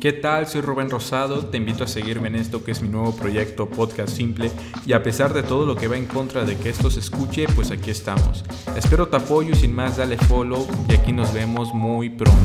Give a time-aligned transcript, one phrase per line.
[0.00, 0.46] ¿Qué tal?
[0.46, 4.16] Soy Rubén Rosado, te invito a seguirme en esto que es mi nuevo proyecto Podcast
[4.16, 4.48] Simple
[4.86, 7.46] y a pesar de todo lo que va en contra de que esto se escuche,
[7.56, 8.44] pues aquí estamos.
[8.76, 12.38] Espero tu apoyo y sin más dale follow y aquí nos vemos muy pronto.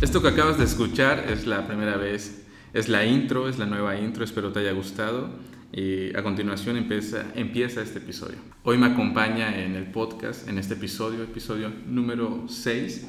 [0.00, 2.44] Esto que acabas de escuchar es la primera vez,
[2.74, 5.30] es la intro, es la nueva intro, espero te haya gustado.
[5.72, 8.38] Y a continuación empieza, empieza este episodio.
[8.64, 13.06] Hoy me acompaña en el podcast, en este episodio, episodio número 6,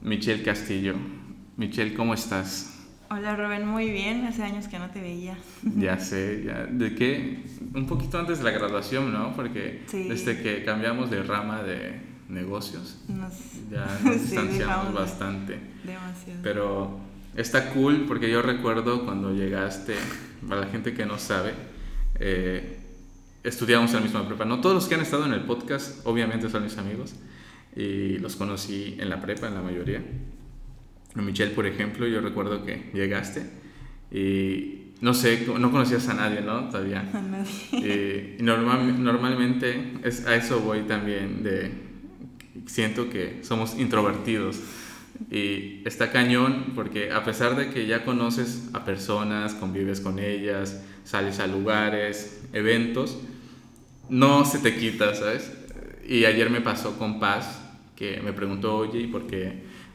[0.00, 0.94] Michelle Castillo.
[1.56, 2.74] Michelle, ¿cómo estás?
[3.10, 5.38] Hola Rubén, muy bien, hace años que no te veía.
[5.76, 7.44] Ya sé, ya, ¿de qué?
[7.72, 9.34] Un poquito antes de la graduación, ¿no?
[9.36, 13.00] Porque desde que cambiamos de rama de negocios,
[13.70, 15.60] ya nos distanciamos bastante.
[15.84, 16.40] Demasiado.
[16.42, 17.00] Pero
[17.36, 19.94] está cool porque yo recuerdo cuando llegaste,
[20.46, 21.54] para la gente que no sabe,
[22.20, 22.78] eh,
[23.42, 24.44] estudiamos en la misma prepa.
[24.44, 27.14] No todos los que han estado en el podcast, obviamente son mis amigos,
[27.74, 30.02] y los conocí en la prepa, en la mayoría.
[31.14, 33.50] Michelle, por ejemplo, yo recuerdo que llegaste
[34.10, 36.68] y no sé, no conocías a nadie, ¿no?
[36.68, 37.08] Todavía.
[37.12, 38.36] A nadie.
[38.38, 41.70] Y normal, normalmente es, a eso voy también, de
[42.66, 44.60] siento que somos introvertidos.
[45.30, 50.82] Y está cañón porque a pesar de que ya conoces a personas, convives con ellas,
[51.04, 53.18] sales a lugares, eventos,
[54.08, 55.52] no se te quita, ¿sabes?
[56.06, 57.60] Y ayer me pasó con Paz,
[57.96, 59.26] que me preguntó, oye, ¿y por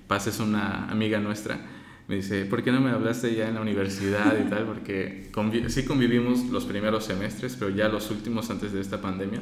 [0.08, 1.60] Paz es una amiga nuestra?
[2.08, 4.66] Me dice, ¿por qué no me hablaste ya en la universidad y tal?
[4.66, 5.32] Porque
[5.70, 9.42] sí convivimos los primeros semestres, pero ya los últimos antes de esta pandemia,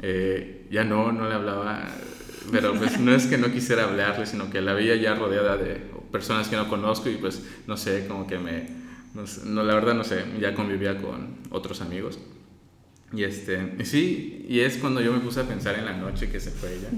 [0.00, 1.86] eh, ya no, no le hablaba
[2.50, 5.80] pero pues no es que no quisiera hablarle, sino que la veía ya rodeada de
[6.10, 8.68] personas que no conozco y pues no sé, como que me,
[9.44, 12.18] no, la verdad no sé, ya convivía con otros amigos.
[13.12, 16.30] Y este, y sí, y es cuando yo me puse a pensar en la noche
[16.30, 16.88] que se fue ella.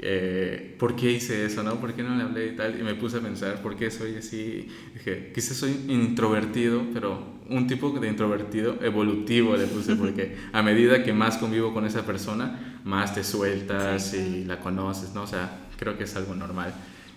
[0.00, 1.80] Eh, ¿Por qué hice eso, no?
[1.80, 2.78] ¿Por qué no le hablé y tal?
[2.78, 4.68] Y me puse a pensar, ¿por qué soy así?
[4.94, 11.02] Dije, quizás soy introvertido, pero un tipo de introvertido evolutivo le puse, porque a medida
[11.02, 15.22] que más convivo con esa persona, más te sueltas y la conoces, ¿no?
[15.22, 16.72] O sea, creo que es algo normal.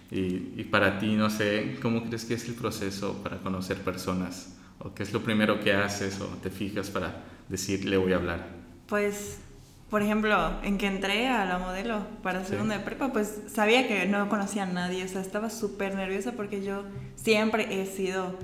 [0.10, 4.58] Y, y, para ti, no sé, ¿cómo crees que es el proceso para conocer personas?
[4.80, 8.18] ¿O qué es lo primero que haces o te fijas para decir, le voy a
[8.18, 8.46] hablar?
[8.88, 9.40] Pues,
[9.90, 14.06] por ejemplo, en que entré a la modelo para segunda de prepa, pues sabía que
[14.06, 16.84] no conocía a nadie, o sea, estaba súper nerviosa porque yo
[17.16, 18.38] siempre he sido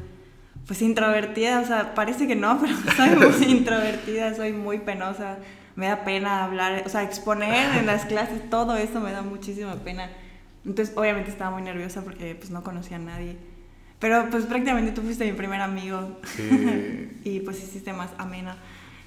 [0.67, 5.37] pues introvertida, o sea, parece que no, pero soy muy introvertida, soy muy penosa,
[5.77, 9.75] me da pena hablar, o sea, exponer en las clases, todo eso me da muchísima
[9.75, 10.09] pena.
[10.65, 13.37] Entonces, obviamente estaba muy nerviosa porque pues no conocía a nadie.
[13.99, 17.19] Pero pues prácticamente tú fuiste mi primer amigo sí.
[17.23, 18.57] y pues hiciste más amena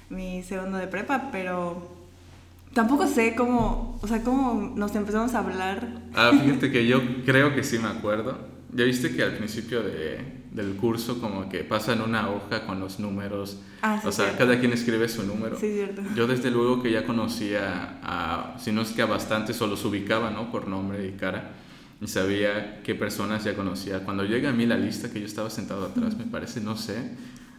[0.09, 1.89] mi segundo de prepa, pero
[2.73, 5.87] tampoco sé cómo, o sea, cómo nos empezamos a hablar.
[6.15, 8.47] Ah, fíjate que yo creo que sí me acuerdo.
[8.73, 10.19] Ya viste que al principio de,
[10.51, 13.57] del curso como que pasan una hoja con los números.
[13.81, 15.57] Ah, o sea, cada quien escribe su número.
[15.57, 16.01] Sí, cierto.
[16.15, 19.83] Yo desde luego que ya conocía a, si no es que a bastantes, o los
[19.85, 20.51] ubicaba, ¿no?
[20.51, 21.53] Por nombre y cara.
[22.01, 24.03] Y sabía qué personas ya conocía.
[24.03, 27.11] Cuando llega a mí la lista, que yo estaba sentado atrás, me parece, no sé,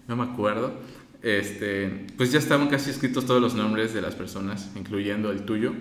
[0.07, 0.75] no me acuerdo.
[1.23, 5.73] Este, pues ya estaban casi escritos todos los nombres de las personas, incluyendo el tuyo.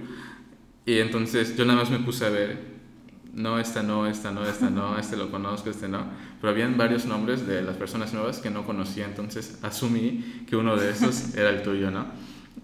[0.86, 2.71] Y entonces yo nada más me puse a ver
[3.34, 6.06] no, esta no, esta no, esta no, este lo conozco, este no.
[6.40, 10.76] Pero habían varios nombres de las personas nuevas que no conocía, entonces asumí que uno
[10.76, 12.08] de esos era el tuyo, ¿no?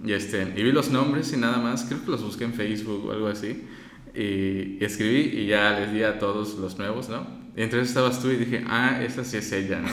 [0.03, 3.05] Y, este, y vi los nombres y nada más, creo que los busqué en Facebook
[3.05, 3.63] o algo así.
[4.13, 7.36] Y, y escribí y ya les di a todos los nuevos, ¿no?
[7.57, 9.89] Y entonces estabas tú y dije, ah, esa sí es ella, ¿no?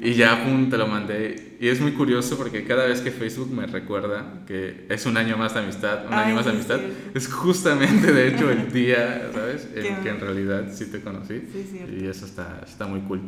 [0.00, 1.56] y ya, pum, te lo mandé.
[1.60, 5.36] Y es muy curioso porque cada vez que Facebook me recuerda que es un año
[5.36, 6.80] más de amistad, un año más de amistad,
[7.14, 9.68] es justamente, de hecho, el día, ¿sabes?
[9.72, 11.40] En que en realidad sí te conocí.
[11.52, 13.20] Sí, y eso está, está muy cool.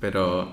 [0.00, 0.50] Pero,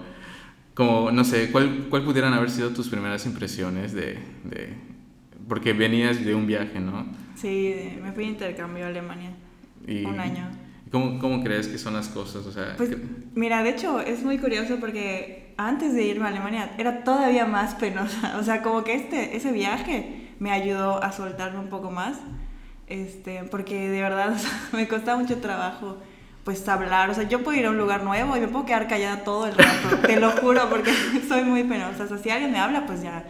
[0.74, 4.74] como, no sé, ¿cuál, ¿cuál pudieran haber sido tus primeras impresiones de, de...
[5.48, 7.06] Porque venías de un viaje, ¿no?
[7.36, 9.32] Sí, me fui a intercambio a Alemania.
[9.88, 10.63] un año.
[10.94, 12.46] ¿Cómo, ¿Cómo, crees que son las cosas?
[12.46, 12.92] O sea, pues,
[13.34, 17.74] mira, de hecho es muy curioso porque antes de irme a Alemania era todavía más
[17.74, 18.38] penosa.
[18.40, 22.20] O sea, como que este, ese viaje me ayudó a soltarme un poco más.
[22.86, 24.38] Este, porque de verdad
[24.72, 25.98] me costaba mucho trabajo
[26.44, 27.10] pues hablar.
[27.10, 29.48] O sea, yo puedo ir a un lugar nuevo y me puedo quedar callada todo
[29.48, 29.98] el rato.
[30.06, 30.92] te lo juro, porque
[31.28, 32.04] soy muy penosa.
[32.04, 33.26] O sea, si alguien me habla, pues ya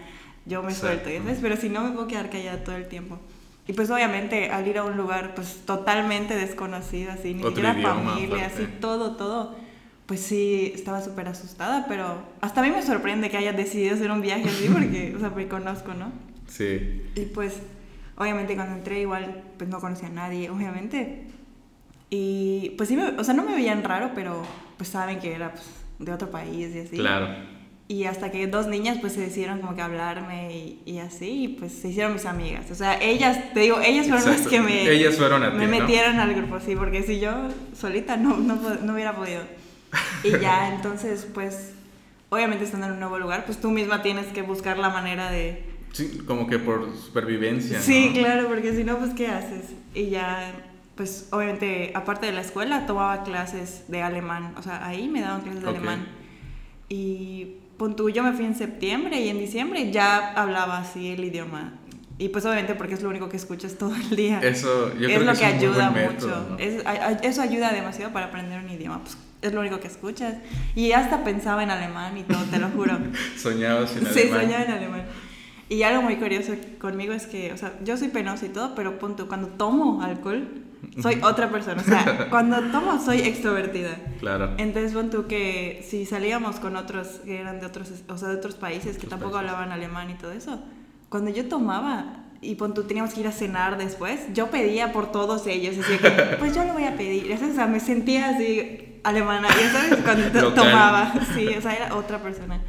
[0.45, 1.09] yo me suelto.
[1.41, 3.19] Pero si no, me puedo quedar callada todo el tiempo.
[3.67, 8.47] Y pues obviamente al ir a un lugar pues totalmente desconocido, así, ni siquiera familia,
[8.47, 9.55] así, todo, todo,
[10.05, 14.11] pues sí, estaba súper asustada, pero hasta a mí me sorprende que haya decidido hacer
[14.11, 16.11] un viaje así porque, o sea, me conozco, ¿no?
[16.47, 17.01] Sí.
[17.15, 17.61] Y pues
[18.15, 21.23] Obviamente cuando entré igual pues no conocía a nadie, obviamente.
[22.09, 24.43] Y pues sí, o sea, no me veían raro, pero
[24.77, 25.65] pues saben que era pues,
[25.99, 26.97] de otro país y así.
[26.97, 27.27] Claro.
[27.87, 31.47] Y hasta que dos niñas pues se decidieron como que hablarme y, y así, y
[31.49, 32.71] pues se hicieron mis amigas.
[32.71, 35.71] O sea, ellas, te digo, ellas fueron las que me, ellas fueron a me ti,
[35.71, 35.79] ¿no?
[35.81, 39.41] metieron al grupo, sí, porque si yo solita no, no, no hubiera podido.
[40.23, 41.73] Y ya, entonces pues,
[42.29, 45.63] obviamente estando en un nuevo lugar, pues tú misma tienes que buscar la manera de...
[45.91, 47.79] Sí, como que por supervivencia.
[47.81, 48.21] Sí, ¿no?
[48.21, 49.65] claro, porque si no, pues ¿qué haces?
[49.93, 50.53] Y ya,
[50.95, 54.55] pues obviamente, aparte de la escuela, tomaba clases de alemán.
[54.57, 55.75] O sea, ahí me daban clases de Ok.
[55.75, 56.07] alemán.
[56.89, 61.21] Y pon tú, yo me fui en septiembre y en diciembre ya hablaba así el
[61.25, 61.73] idioma.
[62.17, 64.39] Y pues obviamente porque es lo único que escuchas todo el día.
[64.41, 66.27] Eso, yo es creo lo que, que, ayuda buen mucho.
[66.27, 66.57] método, ¿no?
[66.59, 66.81] Es-
[67.23, 69.01] eso ayuda demasiado para aprender un idioma.
[69.03, 70.35] Pues es lo único que escuchas.
[70.75, 72.97] Y hasta pensaba en alemán y todo, te lo juro.
[73.37, 74.41] Soñabas en Sí, alemán.
[74.43, 75.01] soñaba en alemán.
[75.67, 78.97] Y algo muy curioso conmigo es que, o sea, yo soy penosa y todo, pero
[78.97, 80.47] punto, cuando tomo alcohol,
[81.01, 81.81] soy otra persona.
[81.81, 83.97] O sea, cuando tomo, soy extrovertida.
[84.19, 84.53] Claro.
[84.57, 88.35] Entonces, pon tú que si salíamos con otros que eran de otros, o sea, de
[88.35, 89.51] otros países que tampoco países.
[89.51, 90.59] hablaban alemán y todo eso,
[91.09, 95.11] cuando yo tomaba y pon tú teníamos que ir a cenar después, yo pedía por
[95.11, 97.31] todos ellos, decía que, pues yo lo voy a pedir.
[97.31, 102.19] O sea, me sentía así alemana, ya sabes, cuando tomaba, sí, o sea, era otra
[102.19, 102.61] persona.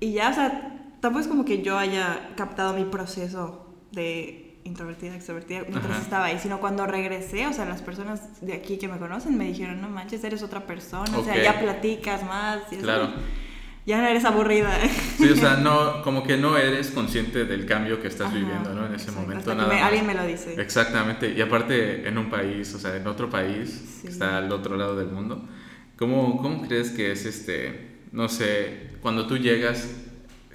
[0.00, 5.14] Y ya, o sea, tampoco es como que yo haya captado mi proceso de introvertida,
[5.14, 6.00] extrovertida mientras Ajá.
[6.02, 9.44] estaba ahí, sino cuando regresé, o sea, las personas de aquí que me conocen me
[9.46, 12.82] dijeron, no manches, eres otra persona, o sea, ya platicas más, y así.
[12.82, 13.08] Claro.
[13.86, 14.70] ya no eres aburrida.
[15.16, 18.74] Sí, o sea, no, como que no eres consciente del cambio que estás Ajá, viviendo,
[18.74, 18.86] ¿no?
[18.86, 19.82] En ese exacto, momento nada me- más.
[19.84, 20.54] alguien me lo dice.
[20.60, 24.02] Exactamente, y aparte en un país, o sea, en otro país, Sí.
[24.02, 25.48] que está al otro lado del mundo,
[25.96, 29.88] ¿cómo, ¿cómo crees que es este, no sé, cuando tú llegas,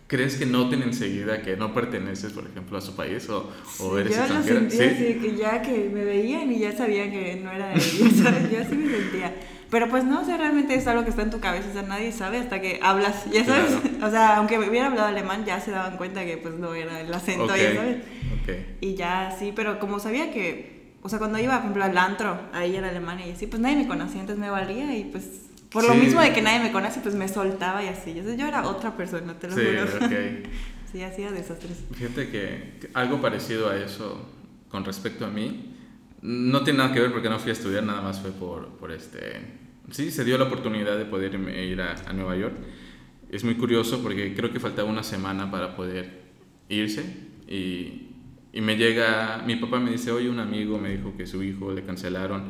[0.08, 4.12] crees que noten enseguida que no perteneces, por ejemplo, a su país o, o eres
[4.16, 4.60] yo lo extranjera?
[4.60, 8.14] sentía así, que ya que me veían y ya sabían que no era de ellos,
[8.24, 8.52] ¿sabes?
[8.52, 9.34] Yo así me sentía.
[9.72, 11.82] Pero pues no, o sea, realmente es algo que está en tu cabeza, o sea,
[11.82, 13.74] nadie sabe hasta que hablas, ya sabes.
[13.82, 14.08] Claro.
[14.08, 17.12] O sea, aunque hubiera hablado alemán, ya se daban cuenta que pues no era el
[17.14, 17.98] acento, Ok, ya sabes.
[18.44, 18.50] ok.
[18.82, 22.40] Y ya sí, pero como sabía que, o sea, cuando iba, por ejemplo, al antro,
[22.54, 25.26] ahí en Alemania y así, pues nadie me conocía, entonces me valía y pues
[25.76, 26.00] por lo Sí.
[26.00, 28.14] mismo de que nadie me conoce, pues me soltaba y así.
[28.16, 30.06] Yo, yo era otra persona, te lo Sí, juro.
[30.08, 30.12] ok.
[30.92, 31.84] Sí, hacía desastres.
[31.94, 34.30] Fíjate que algo parecido a eso
[34.70, 35.74] con respecto a mí,
[36.22, 38.94] no tiene nada que ver porque no fui a estudiar, nada más fue por, por
[38.94, 39.42] este...
[39.92, 42.56] Sí, se dio la oportunidad de poder ir a, a Nueva York.
[43.30, 46.22] Es muy curioso porque creo que faltaba una semana para poder
[46.70, 47.04] irse
[47.48, 48.12] y,
[48.54, 51.74] y me llega, mi papá me dice, oye, un amigo me dijo que su hijo
[51.74, 52.46] le cancelaron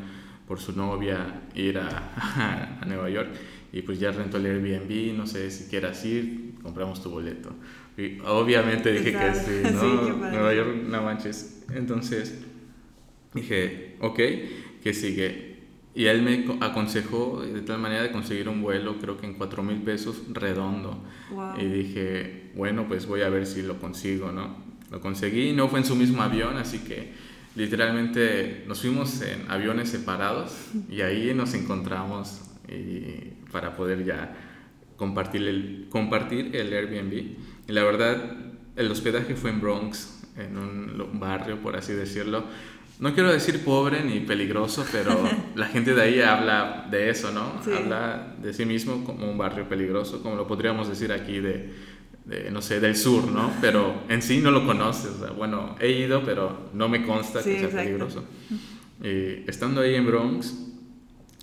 [0.48, 3.30] por su novia ir a, a Nueva York
[3.74, 7.50] y pues ya rentó el Airbnb, no sé si quieras ir, compramos tu boleto.
[7.98, 9.82] Y obviamente dije que sí, ¿no?
[9.82, 10.12] Sí.
[10.32, 11.64] Nueva York, no manches.
[11.74, 12.40] Entonces
[13.34, 14.20] dije, ok,
[14.84, 15.56] ¿qué sigue?
[15.94, 19.34] Y él me co- aconsejó de tal manera de conseguir un vuelo, creo que en
[19.36, 21.02] 4 mil pesos redondo.
[21.32, 21.54] Wow.
[21.60, 24.58] Y dije, bueno, pues voy a ver si lo consigo, ¿no?
[24.92, 27.14] Lo conseguí, no fue en su mismo avión, así que
[27.56, 30.54] literalmente nos fuimos en aviones separados
[30.90, 34.36] y ahí nos encontramos y para poder ya
[34.98, 37.14] compartir el, compartir el Airbnb.
[37.68, 38.38] Y la verdad,
[38.76, 42.44] el hospedaje fue en Bronx, en un barrio, por así decirlo.
[42.98, 45.18] No quiero decir pobre ni peligroso, pero
[45.56, 47.62] la gente de ahí habla de eso, ¿no?
[47.64, 47.72] Sí.
[47.74, 51.74] Habla de sí mismo como un barrio peligroso, como lo podríamos decir aquí de,
[52.26, 53.52] de, no sé, del sur, ¿no?
[53.62, 55.12] Pero en sí no lo conoces.
[55.12, 57.86] o sea, bueno, he ido, pero no me consta Sí, que sea exacto.
[57.86, 58.26] peligroso.
[59.04, 60.54] Y estando ahí en Bronx,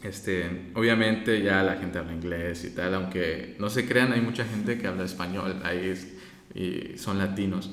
[0.02, 4.44] este, obviamente ya la gente habla inglés y tal, aunque no se crean, hay mucha
[4.44, 6.14] gente que habla español, ahí es-
[6.54, 7.70] y son latinos.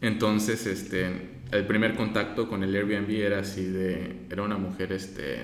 [0.00, 5.40] Entonces, este, el primer contacto con el Airbnb era así de, era una mujer, este,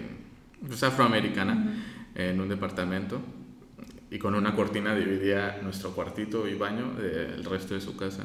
[0.67, 1.83] pues afroamericana,
[2.15, 3.21] en un departamento
[4.15, 8.23] y con una cortina dividía nuestro cuartito y baño del resto de su casa.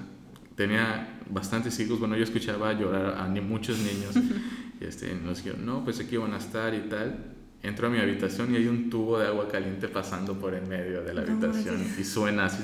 [0.55, 4.15] Tenía bastantes hijos, bueno, yo escuchaba llorar a ni muchos niños
[4.79, 7.33] y este, nos dijeron, no, pues aquí van a estar y tal.
[7.63, 11.01] Entro a mi habitación y hay un tubo de agua caliente pasando por en medio
[11.03, 12.61] de la habitación y suena así.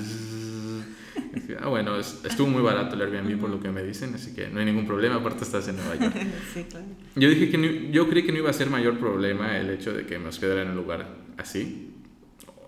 [1.61, 4.47] ah, bueno, es- estuvo muy barato el Airbnb por lo que me dicen, así que
[4.49, 6.15] no hay ningún problema, aparte estás en Nueva York.
[6.53, 6.85] sí, claro.
[7.15, 9.93] Yo dije que no- yo creí que no iba a ser mayor problema el hecho
[9.93, 11.91] de que me hospedara en un lugar así.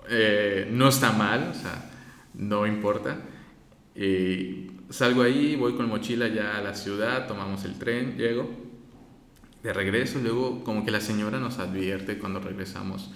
[0.10, 1.90] Eh, no está mal, o sea,
[2.34, 3.20] no importa.
[4.90, 8.50] Salgo ahí, voy con mochila ya a la ciudad, tomamos el tren, llego.
[9.64, 13.12] De regreso, luego como que la señora nos advierte cuando regresamos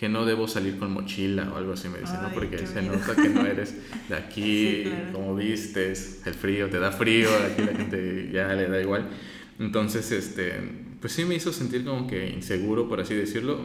[0.00, 2.32] que no debo salir con mochila o algo así, me dice, ¿no?
[2.32, 3.76] Porque se nota que no eres
[4.08, 8.80] de aquí, como vistes, el frío, te da frío, aquí la gente ya le da
[8.80, 9.10] igual.
[9.58, 10.54] Entonces, este,
[11.02, 13.60] pues sí me hizo sentir como que inseguro, por así decirlo.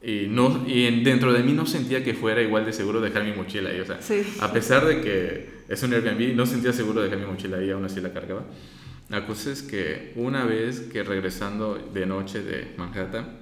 [0.00, 3.32] Y, no, y dentro de mí no sentía que fuera igual de seguro dejar mi
[3.32, 3.80] mochila ahí.
[3.80, 3.98] O sea,
[4.40, 7.84] a pesar de que es un Airbnb, no sentía seguro dejar mi mochila ahí, aún
[7.84, 8.44] así la cargaba.
[9.08, 13.38] La cosa es que una vez que regresando de noche de Manhattan,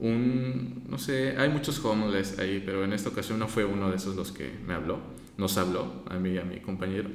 [0.00, 3.96] un, no sé, hay muchos homeless ahí, pero en esta ocasión no fue uno de
[3.96, 4.98] esos los que me habló,
[5.36, 7.08] nos habló, a mí y a mi compañero,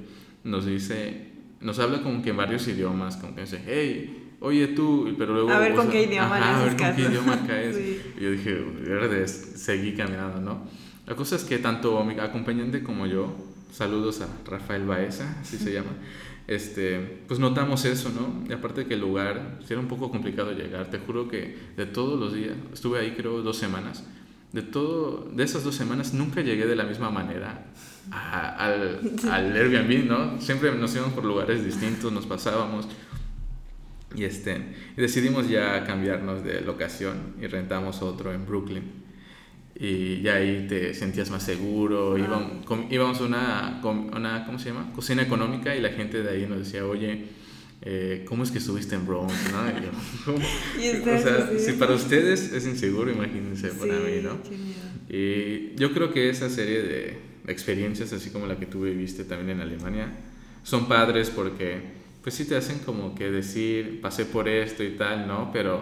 [0.44, 1.32] nos dice,
[1.62, 5.52] nos habla como que en varios idiomas, como que dice, hey, oye tú, pero luego...
[5.52, 7.78] A ver con qué idioma ajá, A ver con qué idioma caes.
[8.18, 8.54] Y yo dije,
[8.86, 10.68] verde, seguí caminando, ¿no?
[11.06, 13.36] La cosa es que tanto mi acompañante como yo,
[13.72, 15.92] saludos a Rafael Baeza, así se llama,
[16.48, 18.48] este, pues notamos eso, ¿no?
[18.50, 21.86] Y aparte que el lugar, si era un poco complicado llegar, te juro que de
[21.86, 24.04] todos los días, estuve ahí creo dos semanas,
[24.52, 27.66] de, todo, de esas dos semanas nunca llegué de la misma manera
[28.12, 30.40] al, al Airbnb, ¿no?
[30.40, 32.88] Siempre nos íbamos por lugares distintos, nos pasábamos.
[34.16, 34.58] Y, este,
[34.96, 39.06] y decidimos ya cambiarnos de locación y rentamos otro en Brooklyn
[39.78, 42.18] y ya ahí te sentías más seguro.
[42.18, 44.92] Íbamos, a una, una, ¿cómo se llama?
[44.94, 47.26] Cocina económica y la gente de ahí nos decía, oye,
[47.82, 49.34] eh, ¿cómo es que estuviste en Bronx?
[49.52, 50.34] ¿no?
[50.34, 54.40] o sea, si para ustedes es inseguro, imagínense para mí, ¿no?
[55.10, 57.18] Y yo creo que esa serie de
[57.48, 60.08] experiencias, así como la que tú viviste también en Alemania,
[60.64, 61.82] son padres porque,
[62.26, 65.52] pues sí te hacen como que decir, pasé por esto y tal, ¿no?
[65.54, 65.80] Pero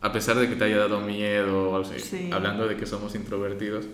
[0.00, 1.84] a pesar de que te haya dado miedo, o
[2.32, 3.84] hablando de que somos introvertidos,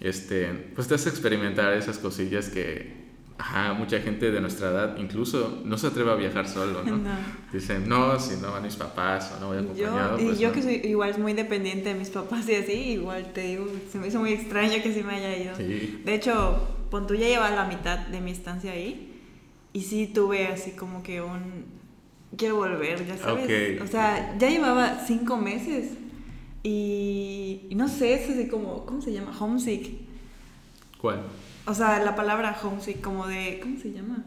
[0.00, 3.02] este, pues te hace experimentar esas cosillas que
[3.36, 6.98] ajá, mucha gente de nuestra edad incluso no se atreve a viajar solo, ¿no?
[7.52, 10.16] Dicen, no, si no van mis papás o no voy acompañado.
[10.16, 13.34] Yo, y pues yo que soy igual muy dependiente de mis papás y así, igual
[13.34, 15.58] te digo, se me hizo muy extraño que sí me haya ido.
[15.58, 16.68] De hecho,
[17.06, 19.10] tú ya lleva la mitad de mi estancia ahí
[19.72, 21.82] y sí tuve así como que un
[22.36, 23.80] quiero volver, ya sabes.
[23.80, 25.92] O sea, ya llevaba cinco meses
[26.62, 29.36] y, no sé, es así como, ¿cómo se llama?
[29.38, 29.90] Homesick.
[31.00, 31.22] ¿Cuál?
[31.66, 34.24] O sea, la palabra homesick, como de, ¿cómo se llama?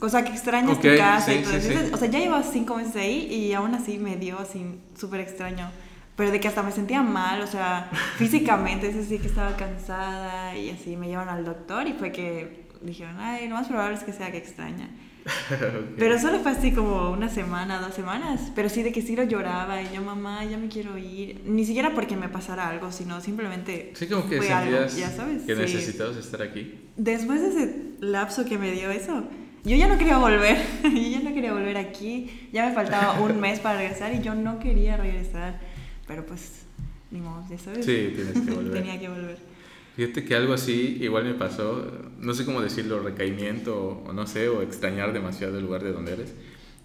[0.00, 1.54] O sea, que extrañas tu casa y todo
[1.92, 4.64] O sea, ya llevaba cinco meses ahí y aún así me dio así
[4.98, 5.70] súper extraño.
[6.16, 10.56] Pero de que hasta me sentía mal, o sea, físicamente, es así que estaba cansada
[10.56, 14.04] y así me llevan al doctor y fue que dijeron, ay, lo más probable es
[14.04, 14.88] que sea que extraña.
[15.98, 18.52] Pero solo fue así como una semana, dos semanas.
[18.54, 21.42] Pero sí de que sí lo lloraba y yo, mamá, ya me quiero ir.
[21.44, 23.92] Ni siquiera porque me pasara algo, sino simplemente.
[23.94, 25.42] Sí, como que fue algo, ya sabes.
[25.42, 26.74] Que necesitabas estar aquí.
[26.96, 29.24] Después de ese lapso que me dio eso,
[29.64, 30.56] yo ya no quería volver.
[30.82, 32.48] yo ya no quería volver aquí.
[32.52, 35.60] Ya me faltaba un mes para regresar y yo no quería regresar.
[36.06, 36.62] Pero pues,
[37.10, 37.84] ni modo, ya sabes.
[37.84, 38.72] Sí, tienes que volver.
[38.72, 39.49] Tenía que volver.
[39.96, 41.86] Fíjate que algo así igual me pasó,
[42.18, 46.12] no sé cómo decirlo, recaimiento o no sé, o extrañar demasiado el lugar de donde
[46.12, 46.34] eres,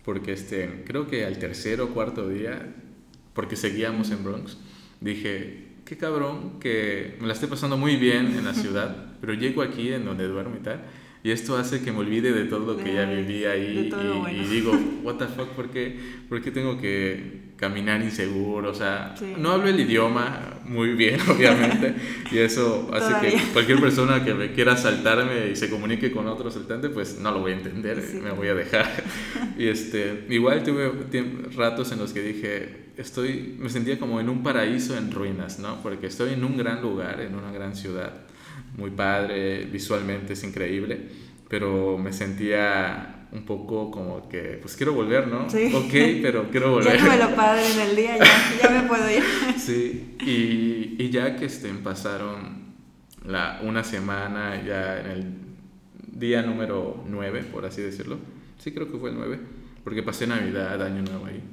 [0.04, 2.76] porque este, creo que al tercer o cuarto día,
[3.34, 4.58] porque seguíamos en Bronx,
[5.02, 9.62] dije, qué cabrón que me la estoy pasando muy bien en la ciudad, pero llego
[9.62, 10.84] aquí en donde duermo y tal,
[11.24, 13.92] y esto hace que me olvide de todo lo que ya viví ahí
[14.32, 14.72] y, digo,
[15.04, 15.98] what the fuck, ¿por qué,
[16.28, 18.70] ¿por qué tengo que caminar inseguro?
[18.70, 21.96] O sea, no hablo el idioma muy bien, obviamente,
[22.32, 26.50] y eso hace que cualquier persona que me quiera asaltarme y se comunique con otro
[26.50, 29.04] asaltante, pues no lo voy a entender, me voy a dejar.
[29.58, 30.92] y este, igual tuve
[31.56, 35.82] ratos en los que dije, estoy, me sentía como en un paraíso en ruinas, ¿no?
[35.82, 38.14] Porque estoy en un gran lugar, en una gran ciudad
[38.78, 41.00] muy padre, visualmente es increíble,
[41.48, 45.50] pero me sentía un poco como que, pues quiero volver, ¿no?
[45.50, 45.72] Sí.
[45.76, 46.98] Ok, pero quiero volver.
[46.98, 48.26] Ya me lo padre en el día, ya,
[48.64, 49.24] ya me puedo ir.
[49.58, 52.76] Sí, y, y ya que estén, pasaron
[53.26, 55.34] la, una semana, ya en el
[56.08, 58.18] día número 9, por así decirlo,
[58.58, 59.40] sí creo que fue el 9,
[59.84, 61.44] porque pasé Navidad, Año Nuevo ahí.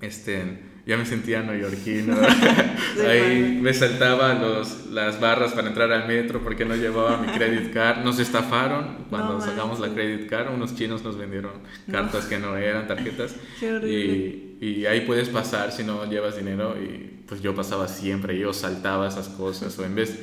[0.00, 0.58] Este,
[0.90, 2.16] ya me sentía neoyorquino.
[3.08, 7.72] Ahí me saltaba los, las barras para entrar al metro porque no llevaba mi credit
[7.72, 8.02] card.
[8.04, 10.52] Nos estafaron cuando sacamos la credit card.
[10.52, 11.52] Unos chinos nos vendieron
[11.88, 13.36] cartas que no eran tarjetas.
[13.62, 16.74] y, y, ahí puedes pasar si no llevas dinero.
[16.76, 18.36] Y pues yo pasaba siempre.
[18.36, 19.78] Yo saltaba esas cosas.
[19.78, 20.18] O en vez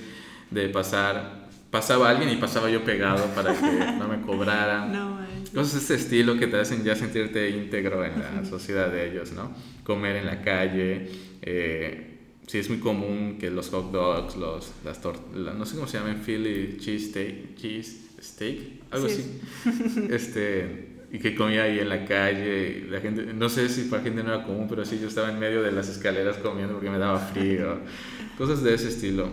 [0.51, 4.91] de pasar, pasaba alguien y pasaba yo pegado para que no me cobraran.
[4.91, 9.11] No, Cosas de este estilo que te hacen ya sentirte íntegro en la sociedad de
[9.11, 9.53] ellos, ¿no?
[9.83, 11.09] Comer en la calle.
[11.41, 14.99] Eh, sí, es muy común que los hot dogs, los, las
[15.33, 18.59] no sé cómo se llaman, Philly cheese steak, cheese steak
[18.91, 19.39] algo así.
[20.09, 22.85] Este, y que comía ahí en la calle.
[22.89, 25.39] La gente, no sé si para gente no era común, pero sí, yo estaba en
[25.39, 27.79] medio de las escaleras comiendo porque me daba frío.
[28.37, 29.29] cosas de ese estilo.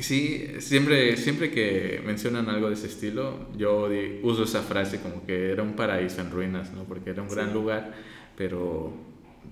[0.00, 3.88] Sí, siempre, siempre que mencionan algo de ese estilo, yo
[4.22, 6.84] uso esa frase como que era un paraíso en ruinas, ¿no?
[6.84, 7.94] Porque era un gran lugar,
[8.36, 8.92] pero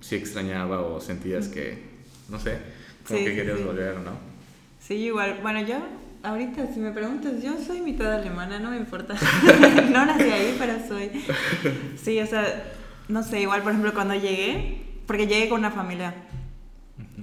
[0.01, 1.79] sí extrañaba o sentías que,
[2.29, 2.59] no sé,
[3.07, 4.11] como que querías volver, ¿no?
[4.79, 5.39] Sí, igual.
[5.41, 5.77] Bueno, yo
[6.21, 9.15] ahorita si me preguntas, yo soy mitad alemana, no me importa.
[9.91, 11.09] no nací ahí, pero soy.
[12.01, 12.71] Sí, o sea,
[13.07, 16.13] no sé, igual por ejemplo cuando llegué, porque llegué con una familia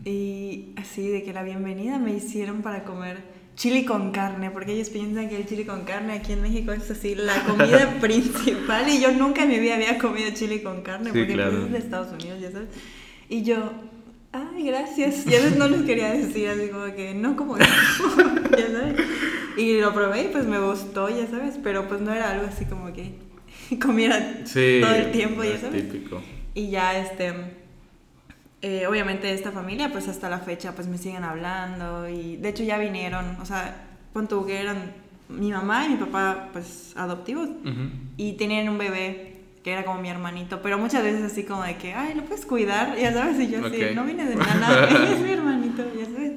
[0.04, 3.18] y así de que la bienvenida me hicieron para comer
[3.54, 6.90] chili con carne, porque ellos piensan que el chili con carne aquí en México es
[6.90, 11.10] así la comida principal y yo nunca en mi vida había comido chili con carne
[11.12, 12.68] porque pues, es de Estados Unidos, ya sabes.
[13.28, 13.72] Y yo,
[14.32, 15.26] ay, gracias.
[15.26, 19.00] Y a veces no les quería decir así como que no como ya sabes.
[19.56, 22.64] Y lo probé y pues me gustó, ya sabes, pero pues no era algo así
[22.64, 23.12] como que
[23.80, 25.88] comiera todo el tiempo, ya sabes.
[25.88, 26.22] Típico.
[26.54, 27.61] Y ya este
[28.62, 32.62] eh, obviamente esta familia, pues hasta la fecha, pues me siguen hablando y de hecho
[32.62, 34.92] ya vinieron, o sea, cuando eran
[35.28, 37.48] mi mamá y mi papá, pues adoptivos
[38.16, 39.32] y tenían un bebé
[39.64, 42.46] que era como mi hermanito, pero muchas veces así como de que, ay, lo puedes
[42.46, 46.32] cuidar, ya sabes, y yo así, no viene de nada, es mi hermanito, ya sabes.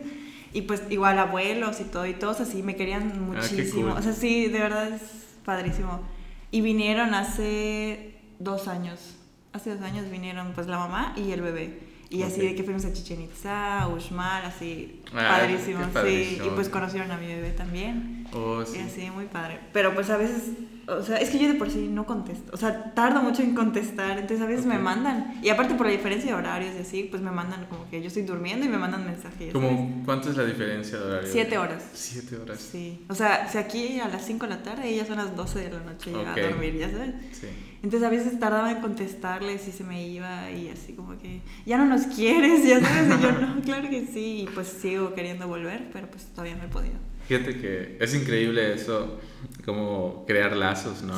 [0.54, 4.14] Y pues igual abuelos y todo, y todos así me querían ah, muchísimo, o sea,
[4.14, 5.02] sí, de verdad es
[5.44, 6.02] padrísimo.
[6.50, 9.16] Y vinieron hace dos años,
[9.54, 11.95] hace dos años vinieron pues la mamá y el bebé.
[12.16, 16.40] Y así de que fuimos a Chichen Itza, Uxmal, así, ah, padrísimo, sí.
[16.44, 18.28] Y pues conocieron a mi bebé también.
[18.34, 18.78] Oh, sí.
[18.78, 19.60] Y así, muy padre.
[19.74, 20.44] Pero pues a veces
[20.88, 22.52] o sea, es que yo de por sí no contesto.
[22.54, 24.20] O sea, tardo mucho en contestar.
[24.20, 25.40] Entonces a veces me mandan.
[25.42, 28.08] Y aparte por la diferencia de horarios y así, pues me mandan como que yo
[28.08, 29.52] estoy durmiendo y me mandan mensajes.
[29.52, 31.32] ¿Cómo, ¿Cuánto es la diferencia de horario?
[31.32, 31.84] Siete horas.
[31.94, 32.60] Siete horas.
[32.60, 33.04] Sí.
[33.10, 35.70] O sea, si aquí a las cinco de la tarde, ellas son las doce de
[35.72, 37.14] la noche a dormir, ya sabes.
[37.32, 37.48] Sí.
[37.86, 41.78] Entonces a veces tardaba en contestarles y se me iba y así como que, ya
[41.78, 43.20] no nos quieres, ya sabes.
[43.20, 44.42] Y yo, no, claro que sí.
[44.42, 46.96] Y pues sigo queriendo volver, pero pues todavía no he podido.
[47.28, 49.20] Fíjate que es increíble eso,
[49.64, 51.14] como crear lazos, ¿no?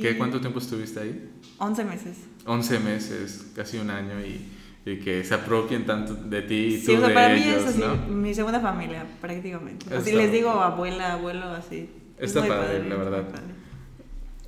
[0.00, 1.30] ¿qué, ¿Cuánto tiempo estuviste ahí?
[1.58, 2.16] 11 meses.
[2.46, 4.52] 11 meses, casi un año y,
[4.88, 7.66] y que se apropien tanto de ti y sí, tú o sea, para mí es
[7.66, 9.92] así, mi segunda familia, prácticamente.
[9.92, 11.90] Así les digo abuela, abuelo, así.
[12.16, 13.24] Está padre, la verdad.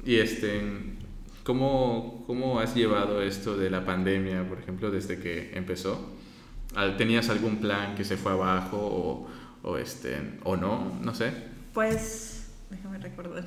[0.05, 0.62] Y este,
[1.46, 6.12] ¿cómo, ¿cómo has llevado esto de la pandemia, por ejemplo, desde que empezó?
[6.98, 9.26] ¿Tenías algún plan que se fue abajo o
[9.66, 11.32] o este o no, no sé.
[11.74, 13.44] Pues déjame recordar.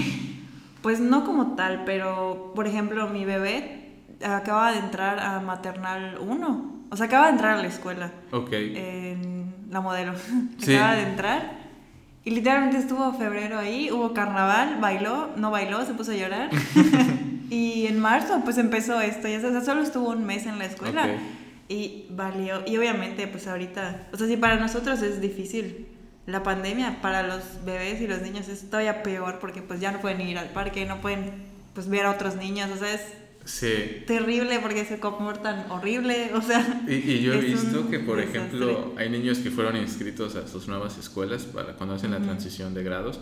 [0.82, 6.86] pues no como tal, pero por ejemplo, mi bebé acaba de entrar a maternal 1.
[6.90, 8.12] O sea, acaba de entrar a la escuela.
[8.32, 8.52] Ok.
[8.52, 10.12] En la modelo.
[10.62, 11.63] Acaba de entrar.
[12.24, 16.50] Y literalmente estuvo febrero ahí, hubo carnaval, bailó, no bailó, se puso a llorar.
[17.50, 21.08] y en marzo pues empezó esto, ya solo estuvo un mes en la escuela.
[21.68, 25.86] Y valió, y obviamente pues ahorita, o sea, si para nosotros es difícil
[26.26, 30.00] la pandemia, para los bebés y los niños es todavía peor porque pues ya no
[30.00, 33.02] pueden ir al parque, no pueden pues ver a otros niños, o sea, es
[33.44, 34.04] sí.
[34.06, 36.82] terrible porque se comportan horrible, o sea...
[36.88, 40.98] Y, yo he visto que, por ejemplo, hay niños que fueron inscritos a sus nuevas
[40.98, 43.20] escuelas para cuando hacen la transición de grados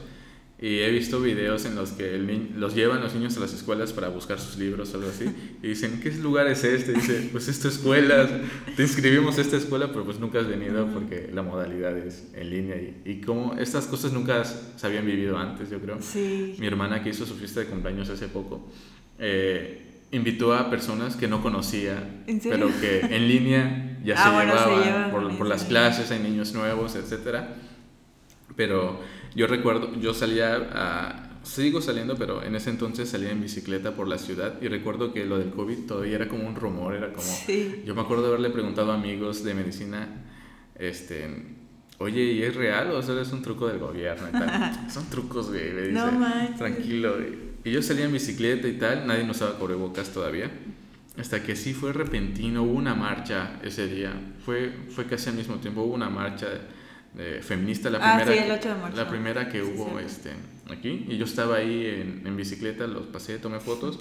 [0.62, 2.16] y he visto videos en los que
[2.54, 5.24] los llevan los niños a las escuelas para buscar sus libros o algo así.
[5.60, 6.92] Y dicen, ¿qué lugar es este?
[6.92, 8.28] Y dice, pues esta escuela,
[8.76, 12.48] te inscribimos a esta escuela, pero pues nunca has venido porque la modalidad es en
[12.48, 12.76] línea.
[12.76, 16.00] Y, y como estas cosas nunca se habían vivido antes, yo creo.
[16.00, 16.54] Sí.
[16.60, 18.70] Mi hermana que hizo su fiesta de cumpleaños hace poco,
[19.18, 25.10] eh, invitó a personas que no conocía, pero que en línea ya ah, se, llevaban,
[25.10, 27.56] por, por las clases, hay niños nuevos, etcétera.
[28.54, 29.00] Pero
[29.34, 34.06] yo recuerdo, yo salía a, sigo saliendo, pero en ese entonces salía en bicicleta por
[34.06, 37.26] la ciudad y recuerdo que lo del COVID todavía era como un rumor, era como...
[37.84, 40.08] Yo me acuerdo de haberle preguntado a amigos de medicina,
[40.74, 41.28] este,
[41.98, 44.28] oye, ¿y es real o solo es un truco del gobierno?
[44.92, 47.16] Son trucos, güey, me dice, no tranquilo.
[47.64, 50.50] Y yo salía en bicicleta y tal, nadie nos usaba cubrebocas todavía.
[51.16, 54.12] Hasta que sí fue repentino, hubo una marcha ese día,
[54.44, 56.48] fue, fue casi al mismo tiempo, hubo una marcha
[57.42, 60.30] feminista, la ah, primera, sí, el la primera que hubo este,
[60.70, 61.04] aquí.
[61.08, 64.00] Y yo estaba ahí en, en bicicleta, los pasé, tomé fotos.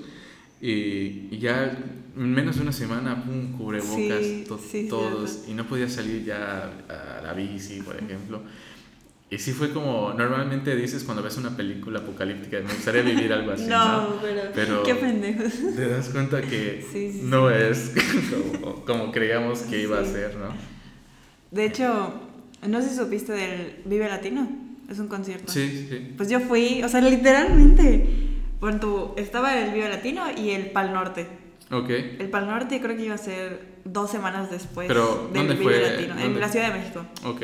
[0.62, 1.76] Y, ya
[2.16, 4.26] en menos de una semana, pum, cubrebocas,
[4.90, 5.46] todos.
[5.48, 8.42] Y no podía salir ya a la bici, por ejemplo.
[9.32, 13.54] Y sí fue como, normalmente dices cuando ves una película apocalíptica, me gustaría vivir algo
[13.54, 13.66] así.
[13.66, 14.18] no,
[14.54, 15.54] Pero, qué pendejos.
[15.74, 16.86] Te das cuenta que
[17.24, 17.94] no es
[18.60, 20.54] como, como creíamos que iba a ser, ¿no?
[21.50, 22.14] De hecho,
[22.68, 24.50] no sé si supiste del Vive Latino.
[24.90, 25.50] Es un concierto.
[25.50, 26.14] Sí, sí.
[26.18, 28.06] Pues yo fui, o sea, literalmente
[28.60, 31.28] Bueno, estaba el Vive Latino y el Pal Norte.
[31.72, 31.90] Ok.
[31.90, 35.80] El Pal Norte creo que iba a ser dos semanas después Pero, del ¿dónde Vive
[35.80, 35.90] fue?
[35.90, 37.06] Latino, en la Ciudad de México.
[37.24, 37.42] Ok.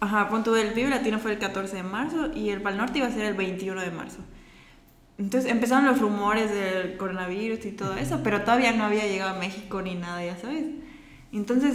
[0.00, 3.08] Ajá, punto el Vive Latino fue el 14 de marzo y el Pal Norte iba
[3.08, 4.18] a ser el 21 de marzo.
[5.18, 9.38] Entonces empezaron los rumores del coronavirus y todo eso, pero todavía no había llegado a
[9.38, 10.66] México ni nada, ya sabes.
[11.32, 11.74] Entonces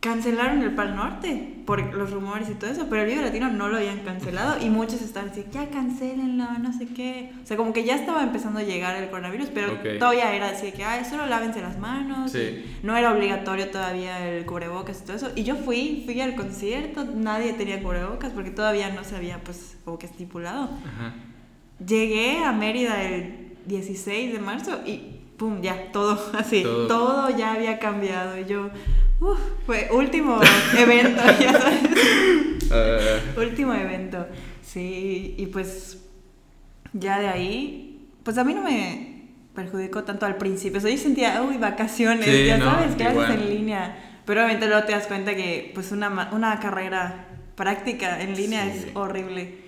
[0.00, 3.68] cancelaron el Pal Norte por los rumores y todo eso, pero el Vive Latino no
[3.68, 7.32] lo habían cancelado y muchos estaban así, ya cancelenlo, no sé qué.
[7.42, 10.70] O sea, como que ya estaba empezando a llegar el coronavirus, pero todavía era así
[10.72, 12.30] que, ay, solo lávense las manos.
[12.32, 12.64] Sí.
[12.84, 15.30] No era obligatorio todavía el cubrebocas y todo eso.
[15.34, 19.76] Y yo fui, fui al concierto, nadie tenía cubrebocas porque todavía no se había pues
[19.84, 20.70] como que estipulado.
[20.86, 21.14] Ajá.
[21.84, 26.86] Llegué a Mérida el 16 de marzo y pum, ya, todo así, Todo.
[26.86, 28.38] todo, ya había cambiado.
[28.38, 28.70] Y yo,
[29.20, 30.40] uff, fue último
[30.78, 31.80] evento, ya sabes,
[32.70, 34.26] Ah, último evento.
[34.62, 35.98] Sí, y pues
[36.92, 39.22] ya de ahí, pues a mí no me
[39.54, 40.78] perjudicó tanto al principio.
[40.78, 43.32] O sea, yo sentía, uy, vacaciones, Sí, ya no, sabes, clases igual.
[43.32, 44.04] en línea.
[44.26, 48.70] Pero obviamente luego te das cuenta que pues una, una carrera práctica en línea Sí.
[48.84, 49.67] es horrible.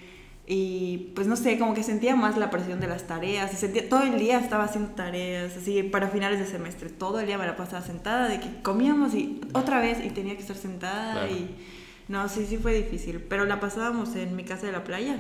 [0.53, 3.53] Y pues no sé, como que sentía más la presión de las tareas.
[3.53, 6.89] Y sentía, todo el día estaba haciendo tareas, así para finales de semestre.
[6.91, 10.35] Todo el día me la pasaba sentada, de que comíamos y otra vez y tenía
[10.35, 11.13] que estar sentada.
[11.13, 11.31] Claro.
[11.33, 11.51] Y
[12.09, 13.21] no, sí, sí fue difícil.
[13.29, 15.17] Pero la pasábamos en mi casa de la playa.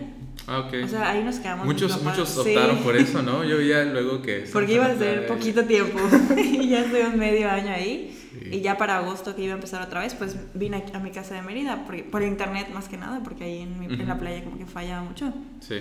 [0.49, 0.75] ah, ok.
[0.85, 1.65] O sea, ahí nos quedamos.
[1.65, 2.41] muchos, muchos Sí.
[2.41, 3.45] optaron por eso, ¿no?
[3.45, 4.47] Yo veía luego que...
[4.53, 6.01] Porque iba a ser poquito tiempo.
[6.37, 8.17] y ya estoy un medio año ahí.
[8.33, 8.49] Sí.
[8.57, 11.11] Y ya para agosto que iba a empezar otra vez, pues vine aquí a mi
[11.11, 14.19] casa de Mérida, por, por internet más que nada, porque ahí en, mi- en la
[14.19, 15.33] playa como que fallaba mucho.
[15.61, 15.81] Sí.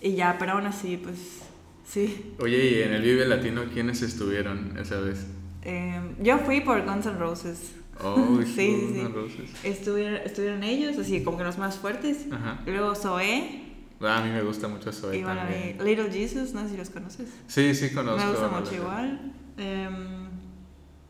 [0.00, 1.16] Y ya, pero aún así, pues
[1.88, 2.32] sí.
[2.40, 5.26] Oye, y en el Vive Latino, ¿quiénes estuvieron esa vez?
[5.62, 7.72] Eh, yo fui por Guns N' Roses.
[8.02, 9.02] Oh, Sí, sí, sí.
[9.14, 9.50] Roses.
[9.62, 12.26] Estuvieron, estuvieron ellos, así como que los más fuertes.
[12.32, 12.60] Ajá.
[12.66, 13.62] Luego Zoé.
[14.00, 15.78] Ah, a mí me gusta mucho Zoe Y bueno, también.
[15.82, 17.28] Little Jesus, no sé si los conoces.
[17.46, 18.22] Sí, sí conozco.
[18.22, 19.32] Me gusta mucho igual.
[19.56, 20.23] Em,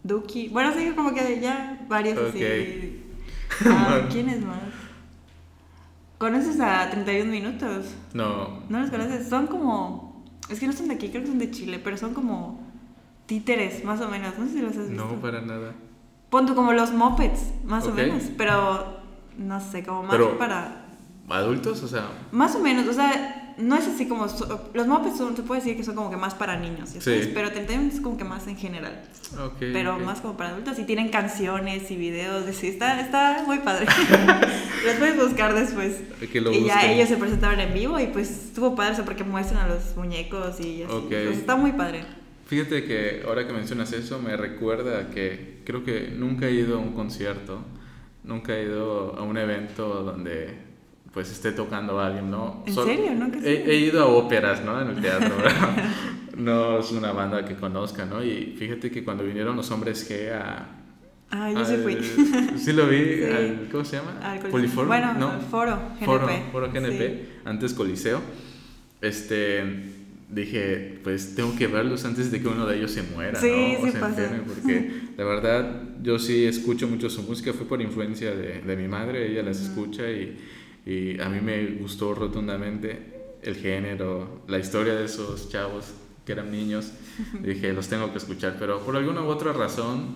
[0.05, 0.49] Duki.
[0.49, 2.29] Bueno, sí, como que ya varios Ok.
[2.29, 3.03] así.
[3.67, 4.59] Ah, ¿Quién es más?
[6.19, 7.87] ¿Conoces a 31 Minutos?
[8.13, 8.61] No.
[8.69, 9.29] ¿No los conoces?
[9.29, 10.25] Son como.
[10.49, 12.61] Es que no son de aquí, creo que son de Chile, pero son como
[13.27, 14.39] títeres, más o menos.
[14.39, 15.05] No sé si los has visto.
[15.07, 15.73] No, para nada.
[16.31, 18.25] Pon tú como los mopeds, más o menos.
[18.37, 18.99] Pero
[19.39, 20.83] no sé, como más Pero- para.
[21.29, 21.83] ¿Adultos?
[21.83, 24.27] O sea, Más o menos, o sea, no es así como.
[24.75, 27.11] los mopeds son, se puede decir que son como que más para niños, ¿ya Sí.
[27.11, 27.29] sabes?
[27.29, 29.03] Pero 31 es como que más en general.
[29.39, 29.57] ok.
[29.59, 33.59] pero más como para adultos y tienen canciones y videos de sí, está, está muy
[33.61, 33.87] padre.
[34.85, 35.97] Los puedes buscar después.
[36.33, 39.05] Que lo y ya ellos se presentaron en vivo y pues estuvo padre, o sea,
[39.05, 40.93] porque muestran a los muñecos y así.
[40.93, 41.09] Ok.
[41.09, 42.05] Pues, está muy padre.
[42.47, 46.79] Fíjate que ahora que mencionas eso me recuerda que creo que nunca he ido a
[46.79, 47.65] un concierto,
[48.23, 50.55] nunca he ido a un evento donde
[51.15, 52.63] pues esté tocando a alguien, ¿no?
[52.67, 53.13] ¿En Sol- serio?
[53.15, 53.71] ¿Nunca has he, ido?
[53.71, 54.81] he ido a óperas, ¿no?
[54.83, 55.33] En el teatro,
[56.37, 58.23] no es una banda que conozca, ¿no?
[58.25, 60.67] Y fíjate que cuando vinieron los hombres G a...
[61.31, 61.97] Ah, yo sí fui.
[62.59, 63.25] Sí lo vi, Sí.
[63.25, 64.19] al- ¿cómo se llama?
[64.23, 64.41] Al
[64.87, 65.41] Bueno, ¿no?
[65.51, 66.05] Foro GNP.
[66.05, 67.29] Foro, Foro GNP, Sí.
[67.45, 68.21] antes Coliseo.
[69.01, 69.63] Este,
[70.31, 73.83] dije, pues tengo que verlos antes de que uno de ellos se muera, Sí, ¿no?
[73.83, 74.23] O sí se pasa.
[74.25, 78.77] enferme, porque la verdad yo sí escucho mucho su música, fue por influencia de, de
[78.77, 80.39] mi madre, ella las escucha y,
[80.87, 85.93] y a mí me gustó rotundamente el género, la historia de esos chavos
[86.25, 86.93] que eran niños,
[87.43, 90.15] dije, los tengo que escuchar, pero por alguna u otra razón,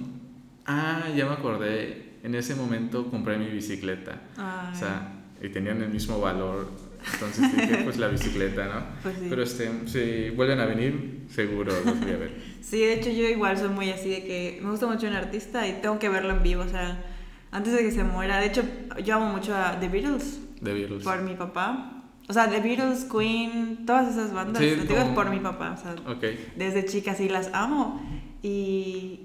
[0.67, 4.23] ah, ya me acordé, en ese momento compré mi bicicleta.
[4.37, 6.69] Ay, O sea, y tenían el mismo valor.
[7.13, 8.83] Entonces dije, pues la bicicleta, ¿no?
[9.03, 9.27] Pues sí.
[9.31, 12.49] Pero este, si vuelven a venir, seguro los voy a ver.
[12.61, 15.67] Sí, de hecho yo igual soy muy así de que me gusta mucho un artista
[15.67, 17.03] y tengo que verlo en vivo, o sea,
[17.51, 18.41] antes de que se muera.
[18.41, 18.63] De hecho,
[19.05, 21.05] yo amo mucho a The Beatles De Beatles.
[21.05, 21.93] por mi papá.
[22.29, 25.39] O sea, The Beatles, Queen, todas esas bandas, Sí, lo digo es como- por mi
[25.41, 26.25] papá, o sea, Ok.
[26.57, 28.01] desde chica sí las amo.
[28.43, 29.21] Y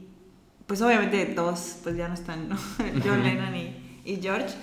[0.68, 2.56] pues obviamente dos pues ya no están, ¿no?
[3.06, 3.24] John.
[3.24, 4.56] Lennon y, y George.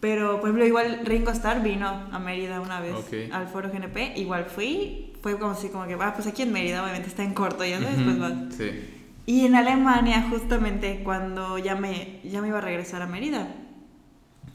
[0.00, 3.32] Pero por ejemplo igual Ringo Starr vino a Mérida una vez Ok.
[3.32, 6.82] al foro GNP, igual fui, fue como así como que, va, pues aquí en Mérida
[6.82, 8.32] obviamente está en corto, ya sabes, pues vas.
[8.56, 8.70] Sí.
[9.26, 13.48] Y en Alemania, justamente cuando ya me, ya me iba a regresar a Mérida,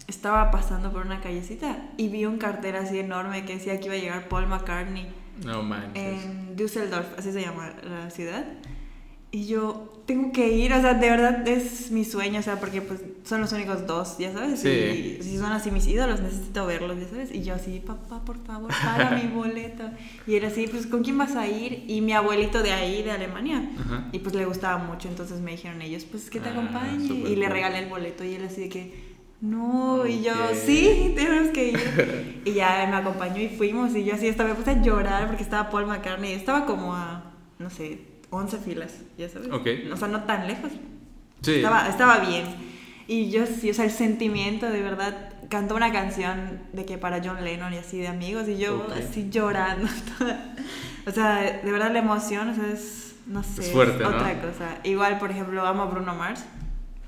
[0.07, 3.95] estaba pasando por una callecita y vi un cartel así enorme que decía que iba
[3.95, 5.07] a llegar Paul McCartney
[5.43, 6.23] No manches.
[6.25, 8.45] en Düsseldorf, así se llama la ciudad.
[9.31, 12.81] Y yo tengo que ir, o sea, de verdad es mi sueño, o sea, porque
[12.81, 14.61] pues son los únicos dos, ya sabes.
[14.61, 15.17] Sí.
[15.19, 17.33] Y si son así mis ídolos, necesito verlos, ya sabes.
[17.33, 19.83] Y yo así, papá, por favor, paga mi boleto.
[20.25, 21.83] Y era así, pues, ¿con quién vas a ir?
[21.85, 23.67] Y mi abuelito de ahí, de Alemania.
[24.13, 27.03] Y pues le gustaba mucho, entonces me dijeron ellos, pues que te Ah, acompañe.
[27.05, 30.33] Y le regalé el boleto y él así de que, no, y yo,
[30.65, 32.41] sí, tenemos que ir.
[32.45, 35.43] y ya me acompañó y fuimos y yo así estaba, me puse a llorar porque
[35.43, 39.51] estaba Paul McCartney, estaba como a, no sé, 11 filas, ya sabes.
[39.51, 39.67] Ok.
[39.91, 40.71] O sea, no tan lejos.
[41.41, 41.55] Sí.
[41.55, 42.45] Estaba, estaba bien.
[43.07, 47.21] Y yo sí, o sea, el sentimiento de verdad, cantó una canción de que para
[47.23, 49.87] John Lennon y así de amigos y yo así llorando.
[50.17, 50.55] toda.
[51.05, 54.09] O sea, de verdad la emoción, o sea, es, no sé, Es fuerte, ¿no?
[54.09, 54.79] otra cosa.
[54.83, 56.43] Igual, por ejemplo, amo a Bruno Mars.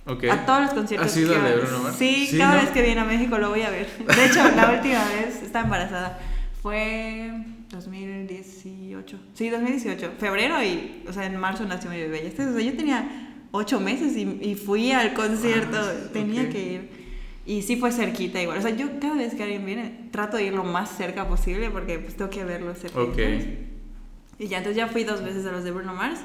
[0.07, 0.23] Ok.
[0.31, 1.11] A todos los conciertos.
[1.11, 1.95] ¿Has ido que de va- Bruno Mars?
[1.97, 2.61] Sí, Sí, cada ¿no?
[2.61, 3.87] vez que viene a México lo voy a ver.
[4.15, 6.19] De hecho, la última vez estaba embarazada.
[6.61, 7.31] Fue
[7.69, 9.19] 2018.
[9.33, 10.11] Sí, 2018.
[10.19, 12.31] Febrero y, o sea, en marzo nació mi bebé.
[12.33, 13.07] O sea, yo tenía
[13.51, 15.77] ocho meses y, y fui al concierto.
[15.79, 16.49] Ah, Tenía ok.
[16.49, 17.07] que ir.
[17.45, 18.57] Y sí fue cerquita igual.
[18.57, 21.69] O sea, yo cada vez que alguien viene trato de ir lo más cerca posible
[21.69, 22.99] porque pues tengo que verlo cerca.
[23.01, 23.15] Ok.
[23.15, 23.45] ¿sabes?
[24.39, 26.19] Y ya, entonces ya fui dos veces a los de Bruno Mars.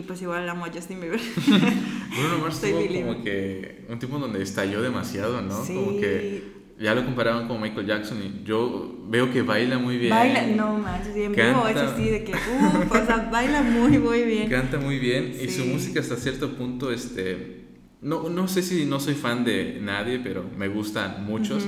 [0.00, 1.20] Y pues igual amo a Justin Bieber.
[1.46, 5.62] Bruno Mars tuvo como que un tiempo donde estalló demasiado, ¿no?
[5.62, 5.74] Sí.
[5.74, 6.42] Como que
[6.80, 10.10] ya lo comparaban con Michael Jackson y yo veo que baila muy bien.
[10.10, 11.92] Baila, no manches, y en vivo es Canta.
[11.94, 14.48] así de que, uff, o sea, baila muy, muy bien.
[14.48, 17.66] Canta muy bien y su música hasta cierto punto, este,
[18.00, 21.66] no, no sé si no soy fan de nadie, pero me gustan muchos.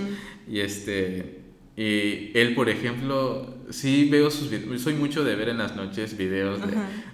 [0.48, 1.40] Y este,
[1.76, 6.16] y él, por ejemplo, sí veo sus videos, soy mucho de ver en las noches
[6.16, 6.58] videos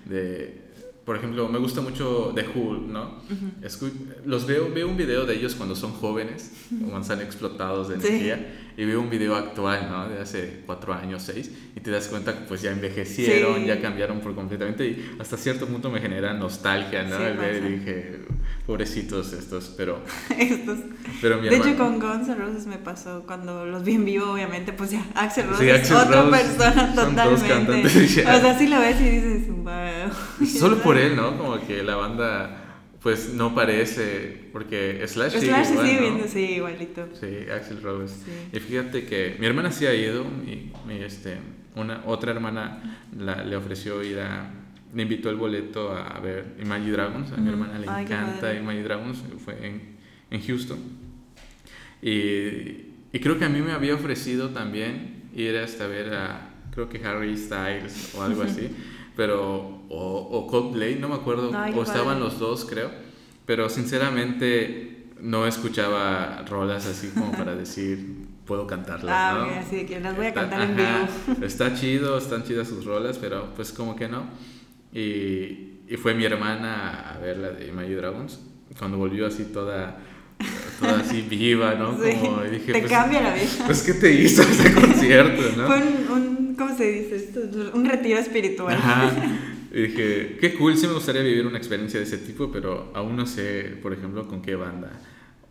[0.04, 0.67] de-
[1.08, 3.14] por ejemplo, me gusta mucho The Who, ¿no?
[3.62, 3.90] Escu-
[4.26, 8.30] los veo, veo un video de ellos cuando son jóvenes, cuando están explotados de Sí.
[8.78, 10.08] Y veo un video actual, ¿no?
[10.08, 13.66] De hace cuatro años, seis, y te das cuenta que pues ya envejecieron, Sí.
[13.66, 17.16] ya cambiaron por completamente, y hasta cierto punto me genera nostalgia, ¿no?
[17.16, 18.20] Sí, El ver y dije,
[18.66, 20.00] pobrecitos estos, pero,
[20.38, 20.78] Estos.
[21.20, 24.30] pero mi De hecho, con Guns N' Roses me pasó cuando los vi en vivo,
[24.32, 27.82] obviamente, pues ya, Axel Rose Sí, es otra Rose, persona totalmente.
[28.38, 30.46] O sea, sí lo ves y dices, wow.
[30.46, 31.36] Solo por él, ¿no?
[31.36, 32.67] Como que la banda
[33.02, 36.02] pues no parece, porque Slash, sigue Slash se igual, sigue ¿no?
[36.14, 37.08] viendo, sí, igualito.
[37.18, 38.14] Sí, Axel Rose.
[38.24, 38.56] Sí.
[38.56, 41.36] Y fíjate que mi hermana sí ha ido y, y, este,
[41.76, 44.50] una, otra hermana la- le ofreció ir a,
[44.94, 47.50] le invitó el boleto a ver Imagine Dragons, a mi Ujú.
[47.50, 48.52] hermana le Ay, encanta.
[48.54, 49.96] Imagine Dragons, fue en,
[50.30, 50.78] en Houston.
[52.02, 52.08] Y,
[53.12, 57.04] y creo que a mí me había ofrecido también ir hasta ver a, creo que
[57.04, 58.68] Harry Styles o algo así,
[59.18, 62.20] pero, o, o Coldplay, no me acuerdo, Ay, o estaban padre.
[62.20, 62.88] los dos creo,
[63.46, 67.98] pero sinceramente no escuchaba rolas así como para decir
[68.46, 69.60] puedo cantarlas, Ah, ¿no?
[69.60, 71.44] así de que las voy a Está- cantar en ajá, vivo.
[71.46, 74.22] Está chido, están chidas sus rolas, pero pues como que no.
[74.92, 78.40] Y, y fue mi hermana a ver la de Imagine Dragons,
[78.78, 79.98] cuando volvió así toda,
[80.80, 81.92] toda así viva, ¿no?
[82.02, 83.48] Sí, Como dije, te pues, cambia la vida.
[83.66, 85.66] pues ¿qué te hizo ese concierto, no?
[85.66, 87.40] Fue un, un, ¿cómo se dice esto?
[87.74, 88.74] Un retiro espiritual.
[88.76, 89.12] Ajá.
[89.70, 93.16] Y dije, qué cool, sí me gustaría vivir una experiencia de ese tipo, pero aún
[93.16, 94.98] no sé, por ejemplo, con qué banda.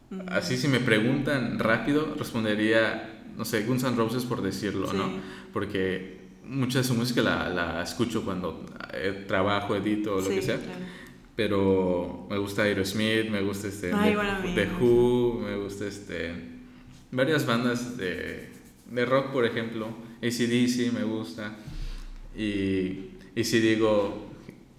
[0.09, 0.21] Mm.
[0.29, 5.07] Así si me preguntan rápido, respondería, no sé, Guns N' Roses por decirlo, ¿no?
[5.53, 10.33] Porque mucha de su música la, la escucho cuando eh, trabajo, edito o lo Sí,
[10.35, 10.57] que sea.
[10.57, 10.79] claro.
[11.35, 14.15] Pero me gusta Aerosmith, me gusta este Ay,
[14.55, 16.31] The, bueno, Who, me gusta este
[17.11, 18.49] varias bandas de,
[18.89, 19.89] de rock, por ejemplo.
[20.21, 21.55] ACDC me gusta.
[22.35, 24.27] Y, y si digo,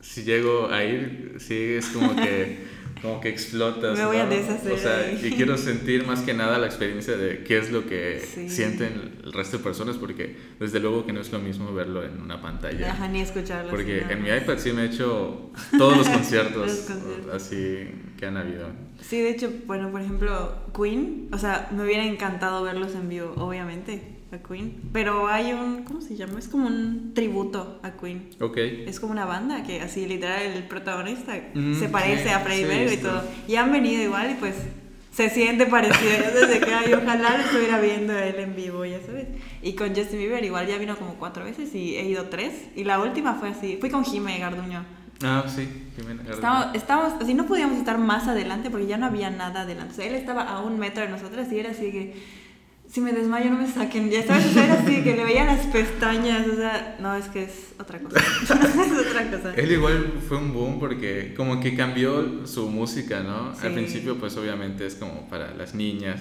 [0.01, 2.59] si llego a ir, sí es como que,
[3.03, 3.99] como que explotas.
[3.99, 4.31] Me voy a ¿no?
[4.31, 7.87] deshacer O sea, y quiero sentir más que nada la experiencia de qué es lo
[7.87, 8.49] que Sí.
[8.49, 12.21] sienten el resto de personas, porque desde luego que no es lo mismo verlo en
[12.21, 12.93] una pantalla.
[12.93, 13.71] Ajá, ni escucharlo.
[13.71, 17.35] Porque en mi iPad sí me he hecho todos los conciertos, Los conciertos.
[17.35, 18.69] así que han habido.
[19.01, 23.33] Sí, de hecho, bueno, por ejemplo, Queen, o sea, me hubiera encantado verlos en vivo,
[23.37, 24.01] obviamente,
[24.33, 24.91] a Queen.
[24.93, 26.39] Pero hay un, ¿cómo se llama?
[26.39, 28.31] Es como un tributo a Queen.
[28.41, 28.57] Ok.
[28.59, 32.65] Es como una banda que así literal el protagonista Mm, se parece sí, a Freddie
[32.65, 33.23] sí, Mercury y todo.
[33.47, 34.55] Y han venido igual y pues
[35.13, 36.31] se siente parecido.
[36.35, 39.27] Desde que ay, ojalá lo estuviera viendo a él en vivo, ya sabes.
[39.63, 42.53] Y con Justin Bieber igual ya vino como cuatro veces y he ido tres.
[42.77, 44.85] Y la última fue así, fui con Jime Garduño.
[45.23, 45.69] Ah, sí.
[45.97, 46.23] Jimena.
[46.31, 49.93] Estábamos, estábamos, así no podíamos estar más adelante porque ya no había nada adelante.
[49.93, 52.15] O sea, él estaba a un metro de nosotras y era así que
[52.91, 54.11] si me desmayo no me saquen.
[54.11, 56.47] Ya sabes, era así que le veía las pestañas.
[56.49, 58.19] O sea, no, es que es otra cosa.
[58.43, 59.55] es otra cosa.
[59.55, 63.55] Él igual fue un boom porque como que cambió su música, ¿no?
[63.55, 63.67] Sí.
[63.67, 66.21] Al principio pues obviamente es como para las niñas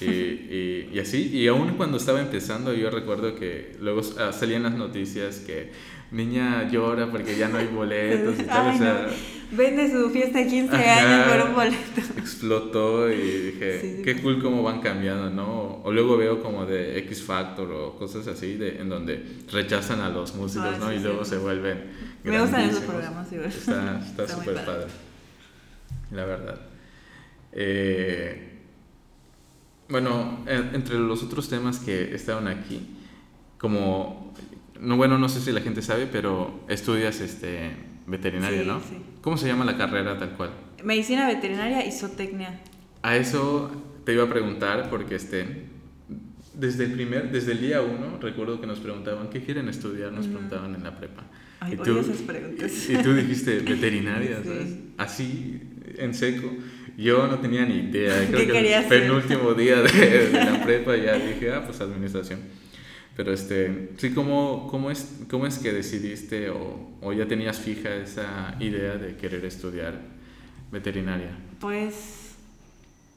[0.00, 1.28] y, y, y así.
[1.28, 5.72] Y aún cuando estaba empezando yo recuerdo que luego ah, salían las noticias que
[6.14, 8.68] niña llora porque ya no hay boletos y tal.
[8.70, 9.34] Ay, o sea, no.
[9.56, 10.98] Vende su fiesta de 15 Ajá.
[11.26, 12.00] años por un boleto.
[12.18, 13.16] explotó y
[13.52, 15.80] dije, Sí, sí, qué cool cómo van cambiando, ¿no?
[15.84, 19.22] O luego veo como de X Factor o cosas así, de, en donde
[19.52, 20.88] rechazan a los músicos, Ah, ¿no?
[20.90, 21.84] sí, y luego se vuelven
[22.24, 23.48] Me gustan esos programas, igual.
[23.48, 24.64] Está súper padre.
[24.66, 24.86] padre.
[26.10, 26.60] la verdad.
[27.52, 28.50] Eh,
[29.88, 32.80] Bueno, entre los otros temas que estaban aquí,
[33.58, 34.34] como,
[34.80, 37.70] no, bueno, no sé si la gente sabe, pero estudias este,
[38.06, 38.80] veterinaria, Sí, ¿no?
[38.80, 38.96] sí.
[39.20, 40.50] ¿Cómo se llama la carrera tal cual?
[40.82, 42.60] Medicina veterinaria y zootecnia.
[43.02, 43.70] A eso
[44.04, 45.46] te iba a preguntar porque este,
[46.54, 50.12] desde el primer, desde el día uno, recuerdo que nos preguntaban, ¿qué quieren estudiar?
[50.12, 51.22] Nos preguntaban en la prepa.
[51.60, 52.70] Ay, Y tú- esas preguntas.
[52.90, 54.48] Y, y tú dijiste veterinaria, Sí.
[54.48, 54.74] ¿sabes?
[54.98, 55.60] Así,
[55.96, 56.50] en seco.
[56.98, 58.26] Yo no tenía ni idea.
[58.30, 58.88] Creo ¿Qué que el ser?
[58.88, 62.40] penúltimo día de, de la prepa ya dije, ah, pues administración.
[63.16, 67.94] Pero este, sí, ¿cómo, cómo, es, cómo es que decidiste o, o ya tenías fija
[67.94, 70.00] esa idea de querer estudiar
[70.72, 71.30] veterinaria?
[71.60, 72.34] Pues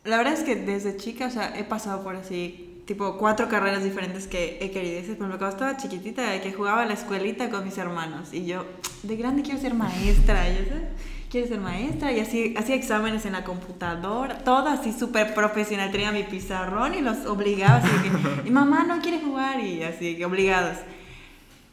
[0.08, 3.84] la verdad es que desde chica, o sea, he pasado por así, tipo cuatro carreras
[3.84, 5.02] diferentes que he querido.
[5.02, 8.66] Por ejemplo, cuando estaba chiquitita, que jugaba a la escuelita con mis hermanos y yo,
[9.04, 10.84] de grande quiero ser maestra, ¿ya sabes?
[11.30, 15.92] Quiero ser maestra y así hacía exámenes en la computadora, todo así súper profesional.
[15.92, 20.24] Tenía mi pizarrón y los obligaba así que, mi mamá no quiere jugar y así,
[20.24, 20.78] obligados.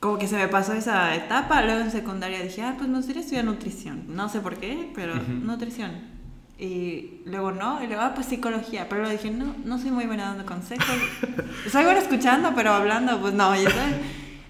[0.01, 3.23] Como que se me pasó esa etapa, luego en secundaria dije, ah, pues me gustaría
[3.23, 4.05] estudiar nutrición.
[4.09, 5.33] No sé por qué, pero Ujú.
[5.33, 5.93] nutrición.
[6.59, 8.89] Y luego no, y luego, ah, pues psicología.
[8.89, 10.87] Pero luego dije, no, no soy muy buena dando consejos.
[11.71, 13.97] soy buena escuchando, pero hablando, pues no, ya sabes.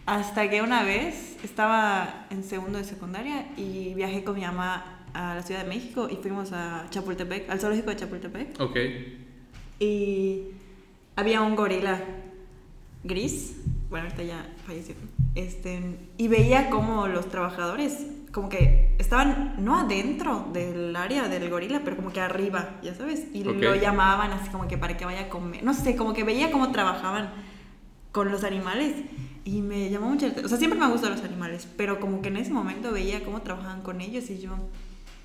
[0.07, 5.37] Hasta que una vez estaba en segundo de secundaria y viajé con mi mamá a
[5.37, 8.61] la Ciudad de México y fuimos a Chapultepec, al zoológico de Chapultepec.
[8.61, 8.77] Ok.
[9.81, 10.42] Y
[11.16, 12.00] había un gorila
[13.03, 13.57] gris,
[13.90, 14.94] bueno, ahorita ya falleció,
[15.35, 21.83] este, y veía como los trabajadores, como que estaban no adentro del área del gorila,
[21.85, 23.57] pero como que arriba, ya sabes, y Ok.
[23.57, 26.50] lo llamaban así como que para que vaya a comer, no sé, como que veía
[26.50, 27.31] cómo trabajaban
[28.12, 28.94] con los animales.
[29.46, 30.27] Y me llamó mucho.
[30.42, 33.22] O sea, siempre me han gustado los animales, pero como que en ese momento veía
[33.22, 34.53] cómo trabajaban con ellos y yo,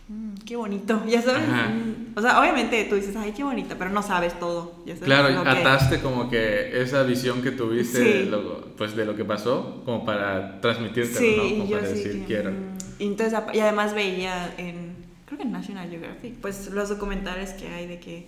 [0.09, 1.47] "Mm, qué bonito, ya sabes.
[1.47, 4.73] Mm, O sea, obviamente tú dices, ay, qué bonito, pero no sabes todo.
[4.85, 8.03] Ya sabes Claro, lo que- ataste como que esa visión que tuviste Sí.
[8.19, 11.59] de lo, pues de lo que pasó, como para transmitírtelo, Sí, ¿no?
[11.65, 12.51] Como para decir, que, quiero.
[12.51, 12.55] mm,
[12.99, 14.95] Y, entonces, ap- y además veía en,
[15.25, 18.27] creo que en National Geographic, pues los documentales que hay de que,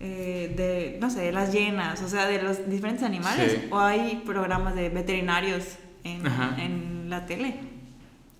[0.00, 3.68] eh, de, no sé, las llenas, o sea, de los diferentes animales, Sí.
[3.70, 6.20] o hay programas de veterinarios en,
[6.58, 7.54] en la tele.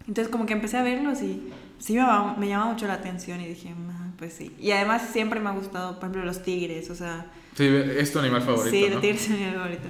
[0.09, 1.41] Entonces como que empecé a verlos y
[1.83, 4.55] sí me, llamaba- me llamaba mucho la atención y dije, "Ah, pues sí.
[4.61, 8.19] Y además siempre me ha gustado, por ejemplo, los tigres, o sea, Sí, es tu
[8.21, 8.95] animal favorito, sí, ¿no?
[8.95, 9.89] el tigre es mi animal favorito.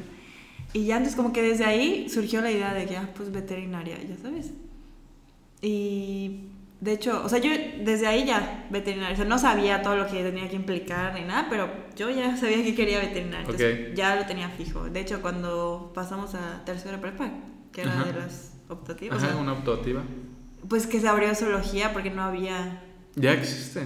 [0.72, 3.98] Y ya entonces como que desde ahí surgió la idea de que, ah, pues veterinaria,
[4.02, 4.52] ya sabes.
[5.60, 6.46] Y
[6.80, 7.50] de hecho, o sea, yo
[7.84, 11.20] desde ahí ya veterinaria, o sea, no sabía todo lo que tenía que implicar ni
[11.22, 13.94] nada, pero yo ya sabía que quería veterinaria, entonces Ok.
[13.96, 14.84] ya lo tenía fijo.
[14.84, 17.30] De hecho, cuando pasamos a tercera prepa,
[17.70, 18.04] que era Ajá.
[18.04, 20.02] de las optativas, Ajá, o sea, una optativa.
[20.68, 22.82] Pues que se abrió zoología porque no había...
[23.16, 23.82] Ya existe.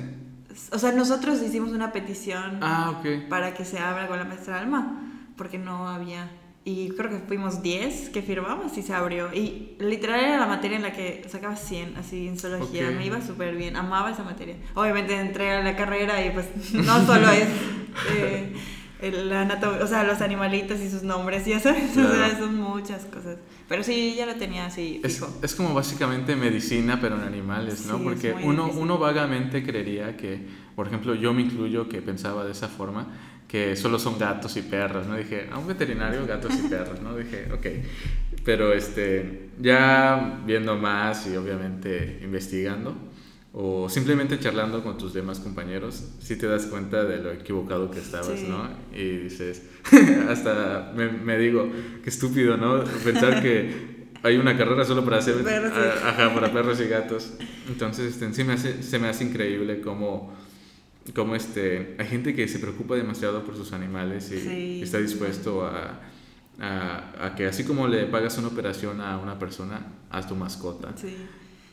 [0.73, 3.29] O sea, nosotros hicimos una petición Ah, ok.
[3.29, 5.03] para que se abra con la maestra Alma,
[5.37, 6.31] porque no había.
[6.65, 9.33] Y creo que fuimos 10 que firmamos y se abrió.
[9.33, 12.89] Y literal era la materia en la que sacaba 100, así en zoología.
[12.89, 12.95] Ok.
[12.97, 14.57] Me iba súper bien, amaba esa materia.
[14.75, 17.47] Obviamente entré a la carrera y pues no solo es
[18.17, 18.53] eh,
[19.01, 22.39] el anato- o sea, los animalitos y sus nombres, ya sabes, o sea, Claro.
[22.39, 23.37] son muchas cosas.
[23.69, 25.39] Pero sí, ya lo tenía así Es, fijo.
[25.43, 27.99] es como básicamente medicina, pero en animales, ¿no?
[27.99, 28.83] Sí, Porque es uno, difícil.
[28.83, 30.41] uno vagamente creería que,
[30.77, 33.09] por ejemplo, yo me incluyo que pensaba de esa forma,
[33.49, 35.17] que solo son gatos y perros, ¿no?
[35.17, 37.17] Dije, a un veterinario, gatos y perros, ¿no?
[37.17, 37.67] Dije, ok.
[38.45, 42.97] Pero este, ya viendo más y obviamente investigando,
[43.59, 48.01] o simplemente charlando con tus demás compañeros, sí te das cuenta de lo equivocado que
[48.01, 48.47] estabas, Sí.
[48.49, 48.69] ¿no?
[48.95, 49.63] Y dices,
[50.29, 51.67] hasta me, me digo,
[52.05, 52.85] qué estúpido, ¿no?
[53.03, 56.89] Pensar que hay una carrera solo para hacer Perros y- a- ajá, para perros y
[56.89, 57.33] gatos.
[57.69, 60.35] Entonces, este, sí me hace, se me hace increíble cómo,
[61.15, 64.81] cómo este, hay gente que se preocupa demasiado por sus animales y, Sí.
[64.83, 66.01] está dispuesto a,
[66.61, 70.93] a, a que así como le pagas una operación a una persona, a tu mascota.
[70.97, 71.17] Sí.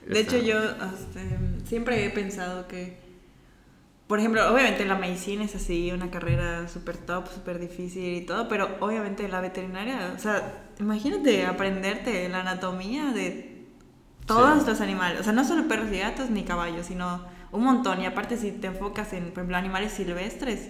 [0.08, 2.98] De hecho, yo este, siempre he pensado que,
[4.08, 8.48] por ejemplo, obviamente la medicina es así, una carrera súper top, súper difícil y todo,
[8.48, 13.66] pero obviamente la veterinaria, o sea, imagínate aprenderte la anatomía de
[14.26, 14.70] todos Sí.
[14.70, 18.02] los animales, o sea, no solo perros y gatos ni caballos, sino un montón.
[18.02, 20.70] Y aparte, si te enfocas en, por ejemplo, animales silvestres,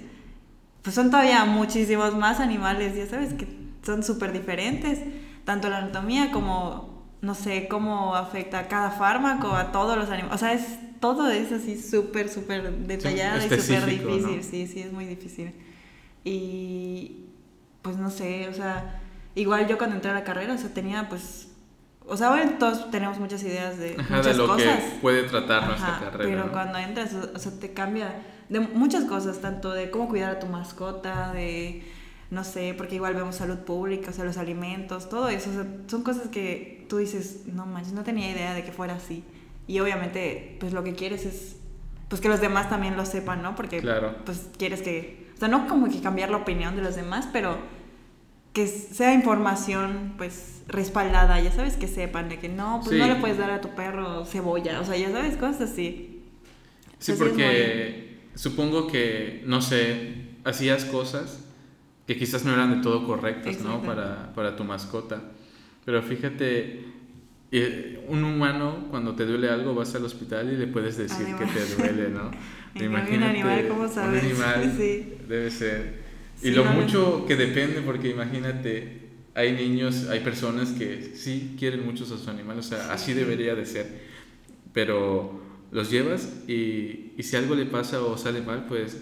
[0.81, 3.47] pues son todavía muchísimos más animales, ya sabes, que
[3.83, 4.99] son súper diferentes,
[5.45, 6.92] tanto la anatomía como,
[7.23, 11.31] no sé, cómo afecta a cada fármaco, a todos los animales, o sea, es, todo
[11.31, 14.43] es así súper, súper detallado y súper difícil, ¿no?
[14.43, 15.53] sí, sí, es muy difícil.
[16.25, 17.25] Y,
[17.81, 19.01] pues no sé, o sea,
[19.35, 21.47] igual yo cuando entré a la carrera, o sea, tenía pues
[22.05, 24.83] o sea, bueno, todos tenemos muchas ideas de Ajá, muchas de lo cosas.
[24.83, 26.29] que puede tratar nuestra Ajá, carrera.
[26.29, 26.51] Pero ¿no?
[26.51, 28.13] cuando entras, o sea, te cambia
[28.49, 31.83] de muchas cosas, tanto de cómo cuidar a tu mascota, de,
[32.31, 35.67] no sé, porque igual vemos salud pública, o sea, los alimentos, todo eso, o sea,
[35.87, 39.23] son cosas que tú dices, no manches, no tenía idea de que fuera así.
[39.67, 41.57] Y obviamente, pues lo que quieres es,
[42.09, 43.55] pues que los demás también lo sepan, ¿no?
[43.55, 44.15] Porque, Claro.
[44.25, 47.57] pues quieres que, o sea, no como que cambiar la opinión de los demás, pero
[48.53, 52.97] que sea información pues respaldada, ya sabes que sepan de que no, pues Sí.
[52.99, 56.21] no le puedes dar a tu perro cebolla, o sea, ya sabes, cosas así.
[56.99, 60.13] Sí, Entonces, porque supongo que, no sé,
[60.43, 61.42] hacías cosas
[62.07, 63.81] que quizás no eran de todo correctas, ¿no?
[63.81, 65.21] Para, para tu mascota.
[65.85, 66.85] Pero fíjate,
[67.51, 71.45] eh, un humano cuando te duele algo vas al hospital y le puedes decir que
[71.45, 72.31] te duele, ¿no?
[72.73, 74.23] Cambio, un animal, ¿cómo sabes?
[74.23, 75.13] Un animal Sí.
[75.27, 76.01] debe ser.
[76.41, 76.81] Y Sí, lo no, no.
[76.81, 79.01] mucho que depende, porque imagínate,
[79.35, 83.55] hay niños, hay personas que sí quieren mucho a sus animales, o sea, así debería
[83.55, 84.01] de ser,
[84.73, 85.39] pero
[85.71, 88.97] los llevas y, y si algo le pasa o sale mal, pues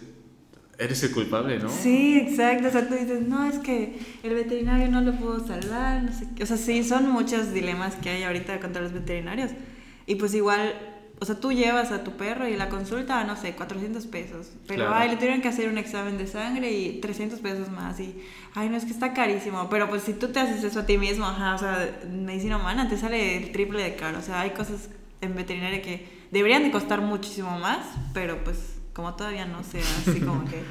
[0.81, 1.69] eres el culpable, ¿no?
[1.69, 6.03] Sí, exacto, o sea, tú dices, no, es que el veterinario no lo pudo salvar,
[6.03, 6.43] no sé qué.
[6.43, 9.51] O sea, sí, son muchos dilemas que hay ahorita contra los veterinarios.
[10.07, 10.73] Y pues igual,
[11.19, 14.47] o sea, tú llevas a tu perro y la consulta, no sé, 400 pesos.
[14.67, 14.95] Pero, Claro.
[14.95, 17.99] ay, le tuvieron que hacer un examen de sangre y 300 pesos más.
[17.99, 18.15] Y,
[18.55, 19.69] ay, no, es que está carísimo.
[19.69, 22.89] Pero pues si tú te haces eso a ti mismo, ajá, o sea, medicina humana
[22.89, 24.17] te sale el triple de caro.
[24.17, 24.89] O sea, hay cosas
[25.21, 28.57] en veterinaria que deberían de costar muchísimo más, pero pues
[28.93, 30.61] como todavía no sea así como que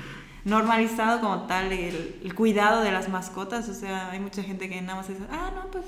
[0.45, 4.81] normalizado como tal el, el cuidado de las mascotas, o sea, hay mucha gente que
[4.81, 5.85] nada más dice, ah, no, pues,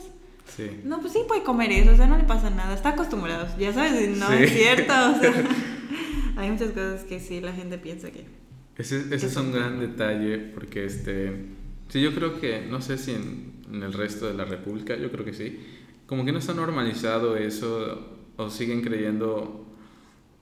[0.56, 0.80] Sí.
[0.84, 3.72] no, pues sí puede comer eso, o sea, no le pasa nada, está acostumbrado, ya
[3.72, 4.34] sabes, no Sí.
[4.40, 5.32] es cierto, o sea,
[6.36, 8.26] hay muchas cosas que sí la gente piensa que...
[8.76, 11.44] Ese, ese es un gran detalle porque este
[11.88, 15.10] sí yo creo que no sé si en, en el resto de la república yo
[15.12, 15.60] creo que sí
[16.06, 19.66] como que no está normalizado eso o siguen creyendo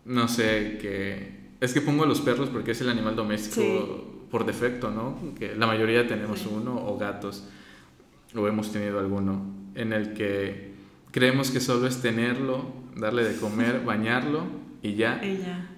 [0.04, 4.26] no sé que es que pongo a los perros porque es el animal doméstico Sí.
[4.30, 6.48] por defecto no que la mayoría tenemos Sí.
[6.52, 7.46] uno o gatos
[8.34, 9.44] o hemos tenido alguno
[9.74, 10.72] en el que
[11.10, 14.44] creemos que solo es tenerlo darle de comer bañarlo
[14.82, 15.68] y ya Ella,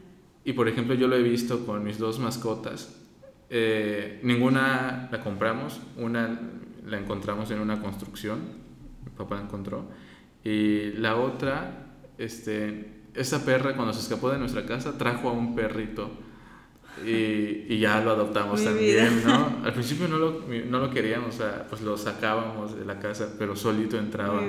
[0.45, 2.99] y por ejemplo, yo lo he visto con mis dos mascotas.
[3.49, 6.41] Eh, ninguna la compramos, una
[6.87, 8.41] la encontramos en una construcción,
[9.05, 9.85] mi papá la encontró,
[10.43, 15.55] y la otra, este, esa perra cuando se escapó de nuestra casa trajo a un
[15.55, 16.11] perrito
[17.05, 19.39] y, y ya lo adoptamos Mi también, vida.
[19.39, 19.65] ¿no?
[19.65, 23.35] Al principio no lo, no lo queríamos, o sea, pues lo sacábamos de la casa,
[23.39, 24.43] pero solito entraba.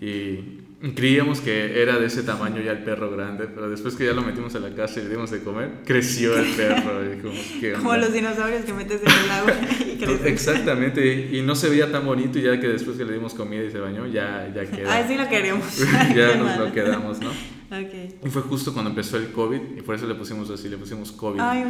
[0.00, 4.12] Y creíamos que era de ese tamaño ya el perro grande, pero después que ya
[4.12, 7.02] lo metimos a la casa y le dimos de comer, creció el perro.
[7.02, 10.26] Dijimos, ¿qué Como los dinosaurios que metes en el agua y crecen.
[10.26, 13.64] Exactamente, y no se veía tan bonito y ya que después que le dimos comida
[13.64, 14.90] y se bañó, ya, ya quedó.
[14.90, 15.78] Ay, sí lo queremos.
[16.14, 17.30] ya nos lo quedamos, ¿no?
[17.70, 18.24] Ok.
[18.24, 21.12] Y fue justo cuando empezó el COVID y por eso le pusimos así, le pusimos
[21.12, 21.64] COVID Ay,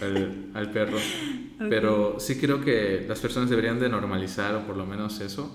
[0.00, 0.96] al, al perro.
[1.58, 5.54] Pero sí creo que las personas deberían de normalizar, o por lo menos eso,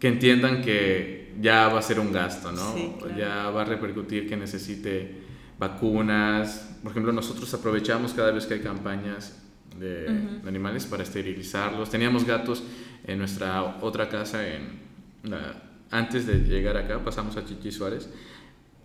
[0.00, 2.74] que entiendan que ya va a ser un gasto, ¿no?
[2.74, 3.16] Sí, claro.
[3.16, 5.18] Ya va a repercutir que necesite
[5.58, 6.78] vacunas.
[6.82, 9.40] Por ejemplo, nosotros aprovechamos cada vez que hay campañas
[9.78, 10.42] de, Ujú.
[10.42, 11.90] de animales para esterilizarlos.
[11.90, 12.62] Teníamos gatos
[13.06, 14.80] en nuestra otra casa en
[15.22, 18.08] la- antes de llegar acá, pasamos a Chichi Suárez.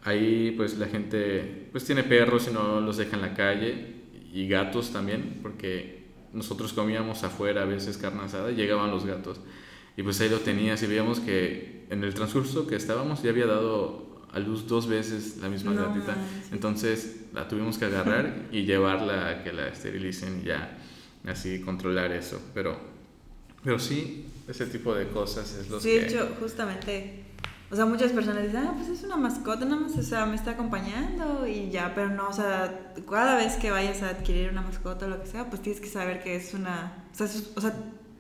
[0.04, 3.96] Ahí pues la gente pues tiene perros y no los deja en la calle
[4.34, 9.40] y gatos también porque nosotros comíamos afuera a veces carne asada y llegaban los gatos
[9.98, 13.46] y pues ahí lo tenías y veíamos que en el transcurso que estábamos ya había
[13.46, 16.16] dado a luz dos veces la misma No gatita.
[16.52, 20.78] entonces la tuvimos que agarrar y llevarla a que la esterilicen y ya
[21.28, 22.40] así controlar eso.
[22.54, 22.78] Pero
[23.64, 27.24] pero sí ese tipo de cosas es lo Sí, que de hecho, justamente,
[27.72, 30.36] o sea, muchas personas dicen, ah, pues es una mascota, nada más, o sea, me
[30.36, 34.62] está acompañando y ya, pero no, o sea, cada vez que vayas a adquirir una
[34.62, 37.62] mascota o lo que sea, pues tienes que saber que es una, o sea, o
[37.62, 37.74] sea,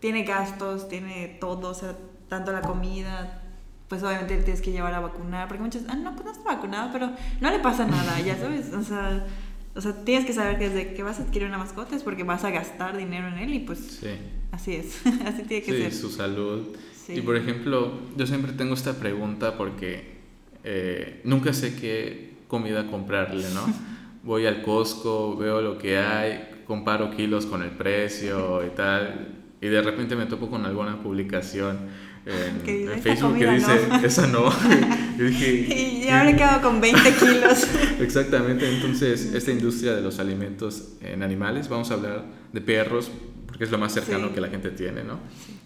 [0.06, 1.96] tiene gastos, tiene todo, o sea,
[2.30, 3.42] tanto la comida,
[3.88, 6.92] pues obviamente tienes que llevar a vacunar, porque muchos, ah, no, pues no está vacunado,
[6.94, 7.10] pero
[7.42, 9.26] no le pasa nada, ya sabes, o sea,
[9.74, 12.24] o sea, tienes que saber que desde que vas a adquirir una mascota es porque
[12.24, 14.10] vas a gastar dinero en él y pues sí
[14.52, 15.92] así es, así tiene que Sí, ser.
[15.94, 16.68] su salud.
[16.94, 17.14] Sí.
[17.14, 20.18] Y por ejemplo, yo siempre tengo esta pregunta porque
[20.64, 23.66] eh, nunca sé qué comida comprarle, ¿no?
[24.24, 29.35] Voy al Costco, veo lo que hay, comparo kilos con el precio y tal,
[29.66, 31.80] y de repente me topo con alguna publicación
[32.26, 33.96] en, en "Esta Facebook que dice, no".
[34.04, 34.50] esa no.
[35.18, 37.68] y dije, Y ahora he quedado con 20 kilos.
[38.00, 43.10] Exactamente, entonces esta industria de los alimentos en animales, vamos a hablar de perros,
[43.48, 44.34] porque es lo más cercano Sí.
[44.36, 45.20] que la gente tiene, ¿no?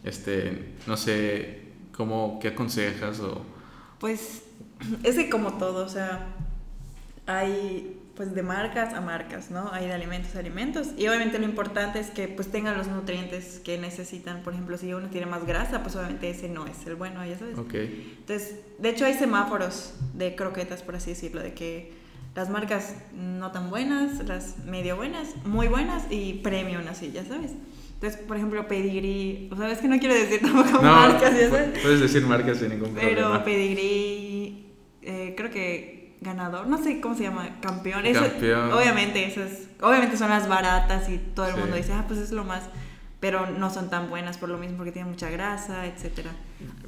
[0.04, 1.60] Este, no sé
[1.92, 3.20] ¿Cómo, ¿Qué aconsejas?
[3.20, 3.42] O...
[4.00, 4.44] Pues
[5.04, 6.28] es que como todo, o sea,
[7.26, 9.72] hay pues de marcas a marcas, ¿no?
[9.72, 10.90] Hay de alimentos a alimentos.
[10.98, 14.42] Y obviamente lo importante es que pues tengan los nutrientes que necesitan.
[14.42, 17.40] Por ejemplo, si uno tiene más grasa, pues obviamente ese no es el bueno, ya
[17.40, 17.58] sabes.
[17.58, 18.18] Okay.
[18.20, 21.94] Entonces, de hecho hay semáforos de croquetas, por así decirlo, de que
[22.36, 27.52] las marcas no tan buenas, las medio buenas, muy buenas y premium así, ya sabes.
[27.94, 31.80] Entonces, por ejemplo, Pedigree, o sea, es que no quiero decir tampoco marcas, ya sabes.
[31.82, 33.10] Puedes decir marcas sin ningún problema.
[33.16, 38.04] Pero Pedigree, eh, creo que ganador, no sé cómo se llama, campeón.
[38.14, 38.72] campeón.
[38.74, 42.44] obviamente, esas, obviamente son las baratas y todo el mundo dice, ah, pues es lo
[42.44, 42.64] más,
[43.20, 46.32] pero no son tan buenas por lo mismo porque tienen mucha grasa, etcétera.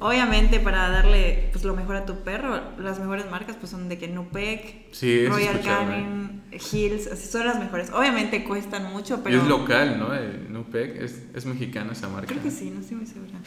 [0.00, 3.98] Obviamente para darle pues lo mejor a tu perro, las mejores marcas pues son de
[3.98, 4.92] que Nupec,
[5.28, 7.90] Royal Canin, Hills, así son las mejores.
[7.90, 9.40] Obviamente cuestan mucho, pero...
[9.40, 10.08] es local, ¿no?
[10.50, 12.28] Nupec es, es mexicana esa marca.
[12.28, 13.38] Creo que sí, no estoy muy segura.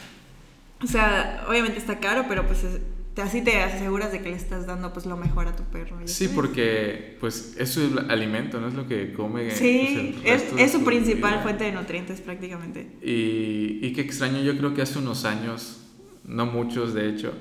[0.82, 2.80] O sea, obviamente está caro, pero pues es,
[3.22, 5.96] así te aseguras de que le estás dando pues lo mejor a tu perro.
[6.04, 9.50] Sí, porque pues es su alimento, no es lo que come.
[9.50, 12.90] Sí, pues, es, su, principal fuente de nutrientes prácticamente.
[13.02, 15.80] Y, y qué extraño, yo creo que hace unos años,
[16.24, 17.32] no muchos de hecho,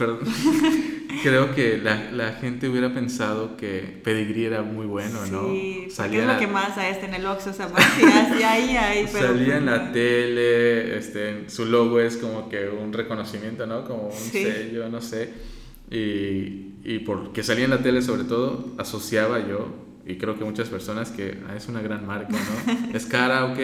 [0.00, 0.18] pero
[1.22, 5.50] creo que la, la, gente hubiera pensado que pedigrí era muy bueno, ¿no?
[5.50, 7.84] Sí, salía es lo que más a este en el Oxxo, o sea, pues,
[8.42, 9.28] ahí, ahí, pero...
[9.28, 13.84] Salía en la tele, este, su logo es como que un reconocimiento, ¿no?
[13.84, 15.34] Como un sello, no sé.
[15.90, 19.68] Y, y porque salía en la tele sobre todo, asociaba yo,
[20.06, 22.88] y creo que muchas personas, que ah, es una gran marca, ¿no?
[22.96, 23.58] es cara, ok,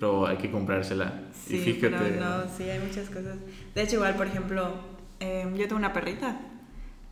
[0.00, 1.22] pero hay que comprársela.
[1.46, 1.96] Sí, y fíjate.
[1.96, 3.36] Pero no, sí, hay muchas cosas.
[3.72, 6.38] De hecho, igual, por ejemplo, em, yo tengo una perrita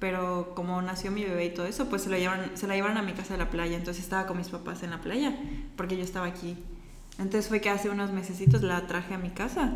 [0.04, 2.98] pero como nació mi bebé y todo eso, pues se la, llevaron, se la llevaron
[2.98, 5.34] a mi casa de la playa, entonces estaba con mis papás en la playa,
[5.76, 6.58] porque yo estaba aquí.
[7.18, 9.72] Entonces fue que hace unos mesecitos la traje a mi casa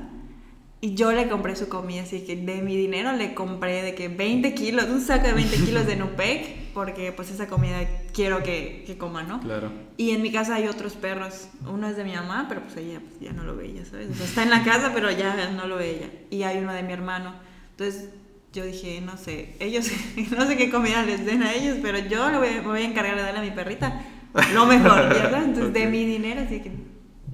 [0.83, 4.09] y yo le compré su comida, así que de mi dinero le compré de que
[4.09, 7.79] 20 kilos, un saco de 20 kilos de Nupec, porque pues esa comida
[8.13, 9.41] quiero que, que coma, ¿no?
[9.41, 9.73] Claro.
[9.97, 13.01] Y en mi casa hay otros perros, uno es de mi mamá, pero pues ella
[13.01, 14.11] pues, ya no lo ve ella, ¿sabes?
[14.11, 16.11] O sea, está en la casa, pero ya no lo ve ella.
[16.29, 17.48] Y hay uno de mi hermano.
[17.79, 18.09] Entonces
[18.53, 19.89] yo dije, no sé, ellos,
[20.37, 22.87] no sé qué comida les den a ellos, pero yo lo voy, me voy a
[22.87, 24.05] encargar de darle a mi perrita
[24.53, 25.45] lo mejor, ¿ya sabes?
[25.45, 26.73] Entonces, de mi dinero, así que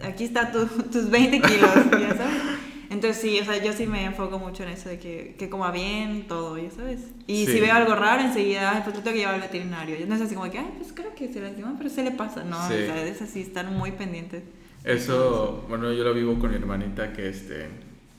[0.02, 2.42] aquí está tus 20 kilos, ¿ya sabes?
[2.90, 5.70] Entonces, sí, o sea, yo sí me enfoco mucho en eso de que, que coma
[5.70, 7.00] bien, todo, ¿ya sabes?
[7.26, 9.96] Y si veo algo raro, enseguida, pues lo tengo que llevar al veterinario.
[10.06, 12.44] No es así como que, ay, pues creo que se lastima, pero se le pasa.
[12.44, 14.42] No, o sea, es así, están muy pendientes.
[14.84, 17.68] Eso, bueno, yo lo vivo con mi hermanita, que este,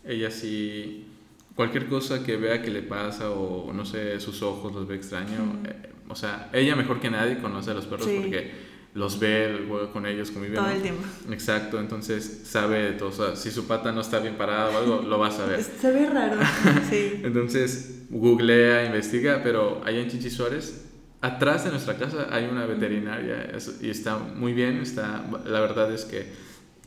[0.04, 1.05] ella sí
[1.56, 5.62] cualquier cosa que vea que le pasa o no sé, sus ojos los ve extraño,
[5.66, 8.52] eh, o sea, ella mejor que nadie conoce a los perros porque
[8.94, 10.56] los ve, juega con ellos, convive.
[10.56, 11.04] Todo el tiempo.
[11.30, 13.10] Exacto, entonces sabe de todo.
[13.10, 15.62] O sea, si su pata no está bien parada o algo, lo va a saber.
[15.62, 16.40] Se ve raro,
[16.90, 17.22] sí.
[17.24, 20.86] entonces, googlea, investiga, pero allá en Chichi Suárez,
[21.20, 23.52] atrás de nuestra casa hay una veterinaria
[23.82, 24.78] y está muy bien.
[24.78, 26.28] Está, la verdad es que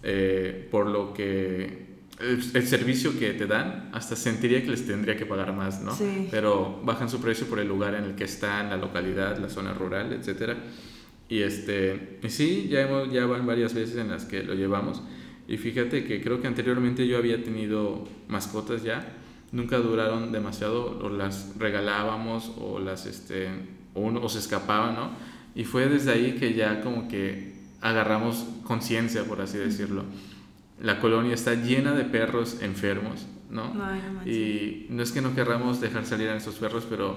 [0.03, 1.88] eh, por lo que
[2.21, 5.95] el, servicio que te dan, hasta sentiría que les tendría que pagar más, ¿no?
[5.95, 6.29] Sí.
[6.31, 9.73] Pero bajan su precio por el lugar en el que están, la localidad, la zona
[9.73, 10.55] rural, etc.
[11.29, 15.03] Y, este, y sí, ya, hemos, ya van varias veces en las que lo llevamos.
[15.47, 19.16] Y fíjate que creo que anteriormente yo había tenido mascotas ya,
[19.53, 23.49] nunca duraron demasiado, o las regalábamos o las, este,
[23.95, 25.11] o, uno, o se escapaban, ¿no?
[25.55, 30.05] Y fue desde ahí que ya como que agarramos conciencia, por así decirlo
[30.81, 33.72] la colonia está llena de perros enfermos, ¿no?
[34.26, 37.16] y no es que no querramos dejar salir a nuestros perros, pero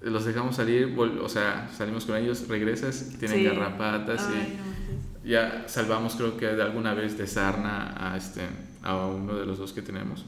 [0.00, 4.28] los dejamos salir, o sea, salimos con ellos, regresas, tienen garrapatas
[5.24, 8.42] y ya salvamos creo que de alguna vez de sarna a, este,
[8.82, 10.24] a uno de los dos que tenemos.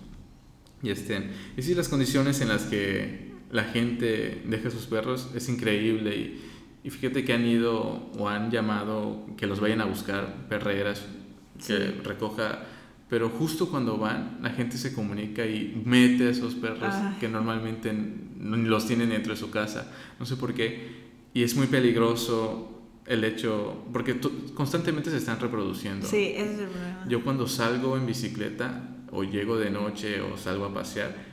[0.82, 5.48] Y, este, y sí, las condiciones en las que la gente deja sus perros es
[5.48, 6.50] increíble y,
[6.82, 11.06] y fíjate que han ido o han llamado que los vayan a buscar perreras
[11.66, 12.60] que recoja,
[13.08, 17.92] pero justo cuando van, la gente se comunica y mete a esos perros que normalmente
[18.40, 23.24] los tienen dentro de su casa, no sé por qué, y es muy peligroso el
[23.24, 24.20] hecho, porque
[24.54, 26.06] constantemente se están reproduciendo.
[26.06, 27.04] Sí, ese es el problema.
[27.08, 31.30] Yo cuando salgo en bicicleta o llego de noche o salgo a pasear,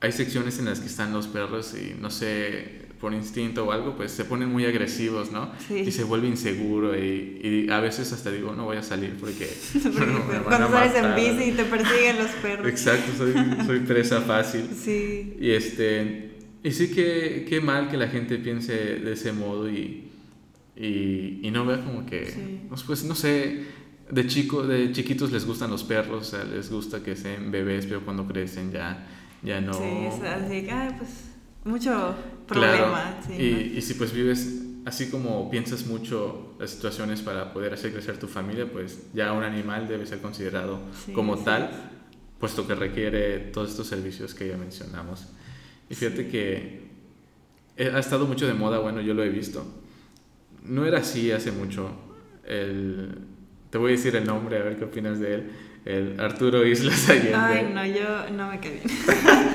[0.00, 3.96] hay secciones en las que están los perros y no sé, por instinto o algo,
[3.96, 5.50] pues se ponen muy agresivos, ¿no?
[5.66, 5.74] Sí.
[5.74, 9.50] Y se vuelve inseguro y, a veces hasta digo, no voy a salir porque...
[10.44, 12.68] cuando sales en bici y te persiguen los perros.
[12.68, 13.34] Exacto, soy,
[13.66, 14.68] soy presa fácil.
[14.82, 15.36] Sí.
[15.40, 16.30] Y, este,
[16.62, 20.08] y sí que qué mal que la gente piense de ese modo y,
[20.76, 23.64] y, y no vea como que, pues, pues no sé,
[24.10, 27.86] de, chico, de chiquitos les gustan los perros, o sea, les gusta que sean bebés,
[27.86, 29.08] pero cuando crecen ya
[29.42, 29.74] ya no...
[29.74, 31.31] Sí, es así que, ay, pues,
[31.64, 32.14] mucho
[32.46, 32.76] problema.
[32.76, 33.16] Claro.
[33.26, 37.92] sí, y, y si pues vives así como piensas mucho las situaciones para poder hacer
[37.92, 41.44] crecer tu familia, pues ya un animal debe ser considerado Sí, como sí.
[41.44, 41.70] tal,
[42.40, 45.28] puesto que requiere todos estos servicios que ya mencionamos.
[45.88, 46.30] Y fíjate Sí.
[46.30, 46.82] que
[47.76, 49.64] eh, ha estado mucho de moda, bueno, yo lo he visto.
[50.64, 51.90] No era así hace mucho.
[52.44, 53.18] El,
[53.70, 55.50] te voy a decir el nombre, a ver qué opinas de él.
[55.84, 57.34] El Arturo Islas Allende.
[57.34, 58.82] Ay, no, yo no me cae bien.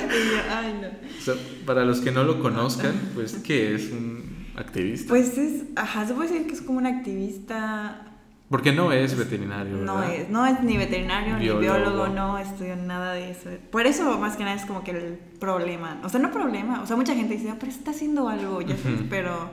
[0.08, 0.88] Yo, ay, no.
[0.88, 1.34] O sea,
[1.66, 5.08] para los que no lo conozcan, pues, ¿qué es un activista?
[5.08, 8.04] Pues es, ajá, se puede decir que es como un activista.
[8.50, 11.60] Porque no es veterinario, No es, no es ni veterinario Biólogo.
[11.60, 13.50] ni biólogo, no estudió nada de eso.
[13.70, 16.00] Por eso, más que nada, es como que el problema.
[16.04, 16.80] O sea, no problema.
[16.82, 19.08] O sea, mucha gente dice, "Ah, pero está haciendo algo, ya sabes, Ujú.
[19.10, 19.50] pero.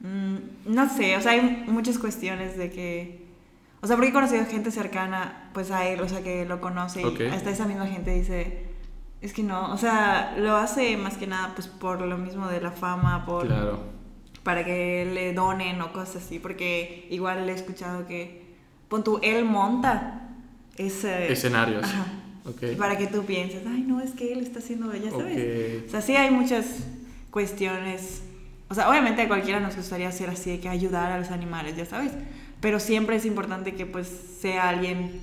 [0.00, 0.36] mm,
[0.74, 3.21] no sé, o sea, hay muchas cuestiones de que.
[3.82, 7.04] O sea, porque he conocido gente cercana, pues a él, o sea, que lo conoce.
[7.04, 7.20] Ok.
[7.20, 8.70] Y hasta esa misma gente dice.
[9.20, 12.60] Es que no, o sea, lo hace más que nada, pues por lo mismo de
[12.60, 13.80] la fama, por Claro.
[14.42, 18.42] para que le donen o cosas así, porque igual he escuchado que,
[18.88, 20.28] pon tú, él monta
[20.76, 21.30] ese...
[21.30, 21.84] Escenarios.
[21.84, 22.06] Ajá.
[22.44, 22.76] Ok.
[22.76, 25.82] Para que tú pienses, ay, no, es que él está haciendo, ya sabes.
[25.82, 25.86] Ok.
[25.86, 26.66] O sea, sí hay muchas
[27.30, 28.22] cuestiones.
[28.68, 31.76] O sea, obviamente a cualquiera nos gustaría hacer así, de que ayudar a los animales,
[31.76, 32.12] ya sabes.
[32.62, 34.08] Pero siempre es importante que pues
[34.40, 35.20] sea alguien,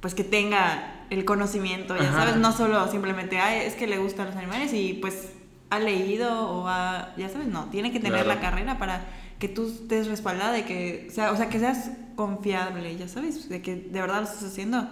[0.00, 2.20] pues que tenga el conocimiento, ya Ajá.
[2.24, 2.36] sabes.
[2.36, 5.28] No solo simplemente, ay, es que le gustan los animales y pues
[5.70, 7.66] ha leído o ha, ya sabes, no.
[7.66, 8.28] Tiene que tener Claro.
[8.28, 9.04] la carrera para
[9.38, 13.48] que tú estés respaldada de que, o sea, o sea, que seas confiable, ya sabes.
[13.48, 14.88] De que de verdad lo estás haciendo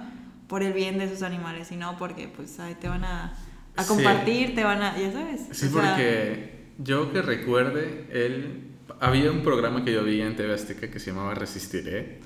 [0.49, 3.33] por el bien de esos animales y no porque pues ay, te van a,
[3.77, 3.89] a Sí.
[3.89, 5.41] compartir, te van a, ya sabes.
[5.53, 8.69] Sí, O sea, porque yo que recuerde, él...
[9.01, 12.21] Había un programa que yo vi en TV Azteca que se llamaba Resistiré.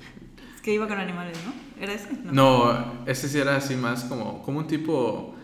[0.55, 1.53] Es que iba con animales, ¿no?
[1.83, 2.09] ¿Era ese?
[2.23, 5.35] No, ese sí era así más como, como un tipo...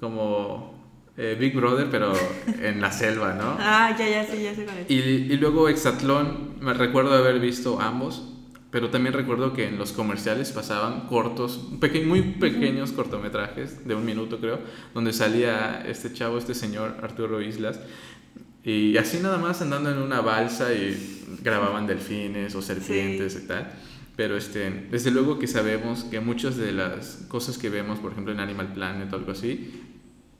[0.00, 0.74] Como
[1.16, 2.12] eh, Big Brother, pero
[2.62, 3.56] en la selva, ¿no?
[3.58, 4.90] Ah, ya, ya, sí, ya sé cuál es.
[4.90, 8.28] Y, y luego Exatlón, me recuerdo haber visto ambos,
[8.70, 14.06] pero también recuerdo que en los comerciales pasaban cortos, peque- muy pequeños cortometrajes, de un
[14.06, 14.60] minuto creo,
[14.94, 17.78] donde salía este chavo, este señor Arturo Islas,
[18.64, 23.72] y así nada más andando en una balsa y grababan delfines o serpientes y tal.
[24.16, 28.32] Pero este, desde luego que sabemos que muchas de las cosas que vemos, por ejemplo
[28.32, 29.82] en Animal Planet o algo así,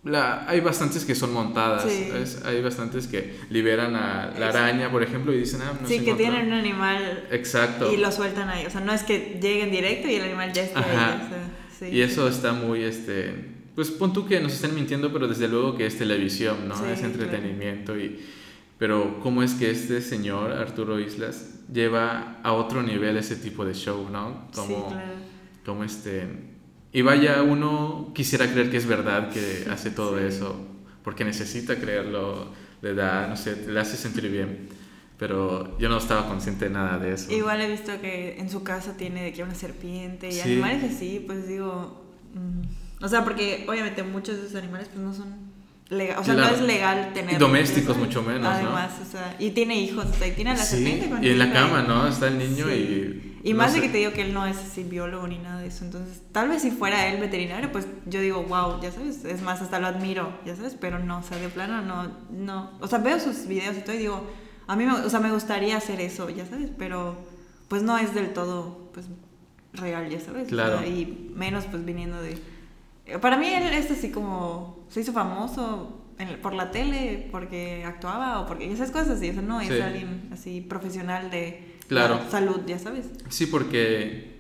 [0.05, 1.85] la, hay bastantes que son montadas.
[1.91, 2.11] Sí.
[2.45, 6.11] Hay bastantes que liberan a la araña, por ejemplo, y dicen, ah, no sí, que
[6.11, 6.17] encontró".
[6.17, 7.93] tienen un animal Exacto.
[7.93, 8.67] y lo sueltan ahí.
[8.67, 10.73] O sea, no es que lleguen directo y el animal ya ahí.
[10.75, 11.23] Ajá.
[11.25, 15.13] o sea, sí, y eso está muy, este, pues pon tú que nos están mintiendo,
[15.13, 16.77] pero desde luego que es televisión, ¿no?
[16.77, 18.21] Sí, es entretenimiento y...
[18.79, 23.75] Pero cómo es que este señor, Arturo Islas, lleva a otro nivel ese tipo de
[23.75, 24.49] show, ¿no?
[24.53, 25.13] Sí, Como, claro.
[25.65, 26.27] como este...
[26.93, 30.25] Y vaya, uno quisiera creer que es verdad que hace todo Sí.
[30.27, 30.57] eso,
[31.05, 32.49] porque necesita creerlo,
[32.83, 34.69] le da, no sé, le hace sentir bien.
[35.17, 37.33] Pero yo no estaba consciente de nada de eso.
[37.33, 40.41] Igual he visto que en su casa tiene de que una serpiente y Sí.
[40.41, 42.03] animales así, pues digo.
[42.35, 45.53] mm, o sea, porque obviamente muchos de esos animales pues no son
[45.91, 46.51] legal, o sea, Claro.
[46.51, 47.35] no es legal tener.
[47.35, 48.49] Y domésticos mucho menos, ¿no?
[48.49, 51.31] Además, o sea, y tiene hijos, o sea, y tiene a la Sí, serpiente y
[51.31, 52.07] en la cama, ¿no?
[52.09, 52.73] Está el niño Sí.
[52.75, 53.29] y...
[53.45, 55.61] Y no más de que te digo que él no es así biólogo ni nada
[55.61, 55.85] de eso.
[55.85, 59.25] Entonces, tal vez si fuera él veterinario, pues yo digo, wow, ya sabes.
[59.25, 60.77] Es más, hasta lo admiro, ya sabes.
[60.81, 62.71] Pero no, o sea, de plano no, no.
[62.81, 64.31] O sea, veo sus videos y todo y digo,
[64.69, 66.71] a mí me, o sea, me gustaría hacer eso, ya sabes.
[66.79, 67.17] Pero
[67.67, 69.07] pues no es del todo, pues,
[69.73, 70.45] real, ya sabes.
[70.45, 70.79] O Claro.
[70.79, 72.39] sea, y menos, pues, viniendo de.
[73.07, 74.87] Eh, Para mí él es así como.
[74.89, 79.31] Se hizo famoso en- por la tele porque actuaba o porque esas cosas así.
[79.31, 79.81] O sea, no es Sí.
[79.81, 82.17] alguien así profesional de Claro.
[82.17, 83.07] la salud, ya sabes.
[83.29, 84.37] Sí, porque,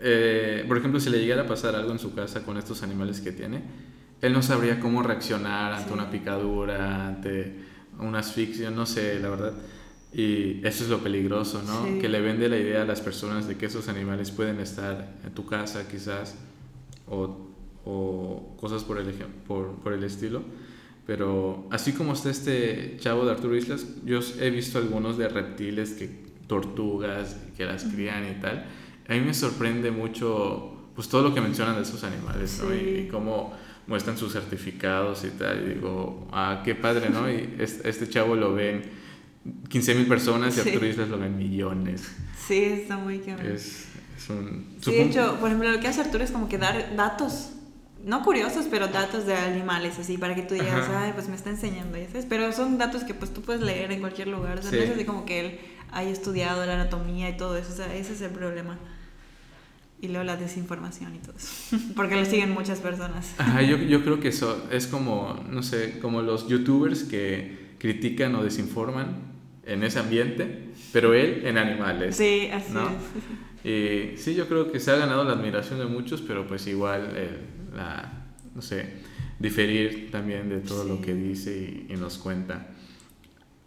[0.00, 3.20] eh, por ejemplo, si le llegara a pasar algo en su casa con estos animales
[3.20, 3.62] que tiene,
[4.22, 5.94] él no sabría cómo reaccionar ante Sí.
[5.94, 7.54] una picadura, ante
[7.98, 9.52] una asfixia, no sé, la verdad.
[10.12, 11.84] Y eso es lo peligroso, ¿no?
[11.84, 11.98] Sí.
[11.98, 15.32] Que le vende la idea a las personas de que esos animales pueden estar en
[15.32, 16.34] tu casa quizás
[17.06, 17.45] o,
[17.86, 19.06] o cosas por el,
[19.46, 20.42] por, por el estilo.
[21.06, 25.92] Pero así como está este chavo de Arturo Islas, yo he visto algunos de reptiles,
[25.92, 28.66] que tortugas, que las crían y tal.
[29.08, 32.74] A mí me sorprende mucho pues todo lo que mencionan de esos animales, ¿no?
[32.74, 32.84] Y, Sí.
[33.06, 33.52] y cómo
[33.86, 35.64] muestran sus certificados y tal.
[35.70, 37.30] Y digo, ah, qué padre, ¿no?
[37.30, 38.82] Y este, este chavo lo ven
[39.68, 40.68] 15 mil personas y Sí.
[40.70, 42.02] Arturo Islas lo ven millones.
[42.48, 43.46] Sí, está muy cabrón.
[43.52, 44.74] Es, es un...
[44.80, 47.50] Sí, de hecho, por ejemplo, lo que hace Arturo es como que dar datos,
[48.06, 51.04] no curiosos, pero datos de animales, así, para que tú digas, Ajá.
[51.04, 52.24] ay, pues me está enseñando, ya sabes.
[52.26, 54.76] Pero son datos que pues tú puedes leer en cualquier lugar, o sea, Sí.
[54.78, 55.58] no es así como que él
[55.92, 58.78] haya estudiado la anatomía y todo eso, o sea, ese es el problema.
[59.98, 61.76] y luego la desinformación y todo eso.
[61.96, 63.32] Porque lo siguen muchas personas.
[63.38, 68.34] Ajá, yo, yo creo que eso es como, no sé, como los youtubers que critican
[68.34, 69.16] o desinforman
[69.64, 72.14] en ese ambiente, pero él en animales.
[72.14, 72.90] Sí, así ¿no?
[73.64, 73.64] es.
[73.64, 77.12] Y sí, yo creo que se ha ganado la admiración de muchos, pero pues igual,
[77.16, 77.38] eh,
[77.76, 78.94] la, no sé,
[79.38, 81.02] diferir también de todo lo Sí.
[81.02, 82.68] que dice y, y nos cuenta.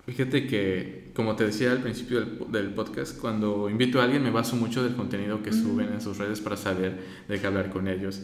[0.05, 4.31] Fíjate que, como te decía al principio del, del podcast, cuando invito a alguien me
[4.31, 7.87] baso mucho del contenido que suben en sus redes para saber de qué hablar con
[7.87, 8.23] ellos.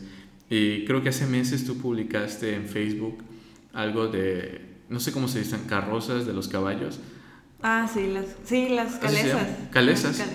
[0.49, 3.19] Y creo que hace meses tú publicaste en Facebook
[3.73, 6.99] algo de, no sé cómo se dicen, carrozas de los caballos.
[7.61, 9.47] Ah, sí, las, sí, las ¿Así se calesas.
[9.71, 10.17] ¿Calesas?
[10.17, 10.27] Calesas.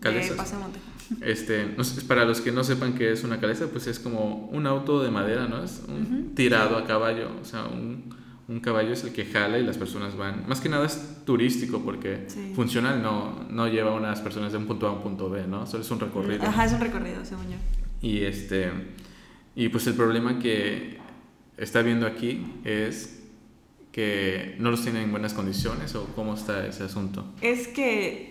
[0.00, 0.30] Calesas.
[0.30, 0.78] De Paso de Monte.
[1.20, 1.66] Este,
[2.06, 5.10] para los que no sepan qué es una calesa, pues es como un auto de
[5.10, 5.62] madera, ¿no?
[5.64, 8.14] Es un tirado a caballo, o sea, un,
[8.48, 10.44] un caballo es el que jala y las personas van.
[10.48, 12.52] Más que nada es turístico porque Sí.
[12.54, 15.46] funcional no, no lleva a unas personas de un punto A a un punto B,
[15.46, 15.66] ¿no?
[15.66, 16.44] Solo es un recorrido.
[16.44, 17.56] Ajá, es un recorrido, según yo.
[18.02, 18.70] Y este
[19.56, 20.98] y pues el problema que
[21.58, 23.16] está viendo aquí es
[23.92, 27.24] que no los tienen en buenas condiciones o cómo está ese asunto.
[27.42, 28.29] Es que,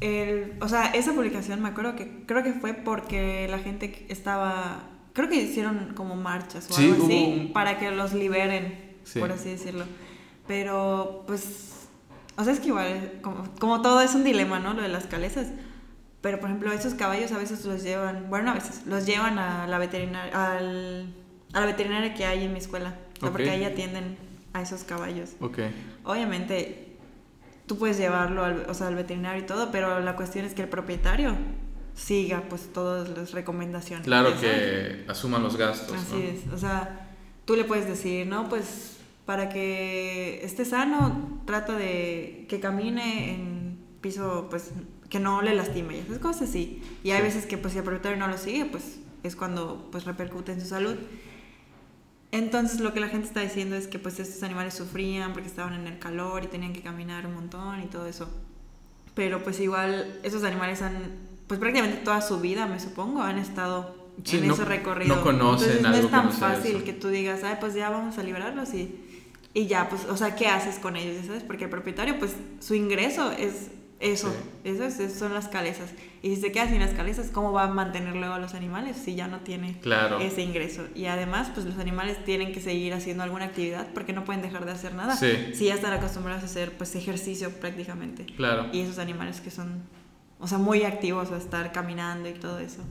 [0.00, 4.84] el, o sea, esa publicación me acuerdo que creo que fue porque la gente estaba,
[5.12, 9.18] creo que hicieron como marchas o Sí, algo así un- para que los liberen, Sí.
[9.20, 9.84] por así decirlo.
[10.46, 11.88] Pero, pues,
[12.36, 14.72] o sea, es que igual, como, como todo es un dilema, ¿no?
[14.74, 15.48] Lo de las calesas.
[16.22, 19.66] Pero, por ejemplo, esos caballos a veces los llevan, bueno, a veces los llevan a
[19.66, 21.14] la veterinaria, al,
[21.52, 22.96] a la veterinaria que hay en mi escuela.
[23.16, 23.32] O sea, Ok.
[23.36, 24.16] porque ahí atienden
[24.52, 25.30] a esos caballos.
[25.40, 25.58] Ok.
[26.04, 26.89] Obviamente,
[27.70, 30.62] tú puedes llevarlo al, o sea, al veterinario y todo, pero la cuestión es que
[30.62, 31.36] el propietario
[31.94, 34.04] siga pues todas las recomendaciones.
[34.04, 36.18] Claro que asuman los gastos, Así ¿no?
[36.18, 37.08] es, o sea,
[37.44, 43.78] tú le puedes decir, no, pues para que esté sano, trata de que camine en
[44.00, 44.72] piso, pues
[45.08, 46.82] que no le lastime, y esas cosas así.
[47.04, 47.22] Y hay Sí.
[47.22, 50.60] veces que pues si el propietario no lo sigue, pues es cuando pues repercute en
[50.60, 50.96] su salud.
[52.32, 55.74] Entonces lo que la gente está diciendo es que pues estos animales sufrían porque estaban
[55.74, 58.28] en el calor y tenían que caminar un montón y todo eso.
[59.14, 60.96] Pero pues igual esos animales han,
[61.48, 65.16] pues prácticamente toda su vida, me supongo, han estado Sí, en no- ese recorrido.
[65.16, 66.84] no conocen Entonces no algo es que tan no fácil eso.
[66.84, 68.94] que tú digas, ay, pues ya vamos a liberarlos y,
[69.52, 71.26] y ya, pues, o sea, ¿qué haces con ellos?
[71.26, 71.42] ¿Sabes?
[71.42, 73.70] Porque el propietario, pues su ingreso es
[74.00, 74.34] eso,
[74.64, 75.08] Sí.
[75.10, 75.90] son las calesas.
[76.22, 78.96] Y si se queda sin las calesas, ¿cómo va a mantener luego a los animales
[78.96, 80.18] si ya no tiene Claro.
[80.20, 80.86] ese ingreso?
[80.94, 84.64] Y además, pues los animales tienen que seguir haciendo alguna actividad porque no pueden dejar
[84.64, 85.16] de hacer nada.
[85.16, 85.52] Sí.
[85.54, 88.24] Si ya están acostumbrados a hacer pues ejercicio prácticamente.
[88.36, 88.68] Claro.
[88.72, 89.82] Y esos animales que son,
[90.38, 92.82] o sea, muy activos a estar caminando y todo eso.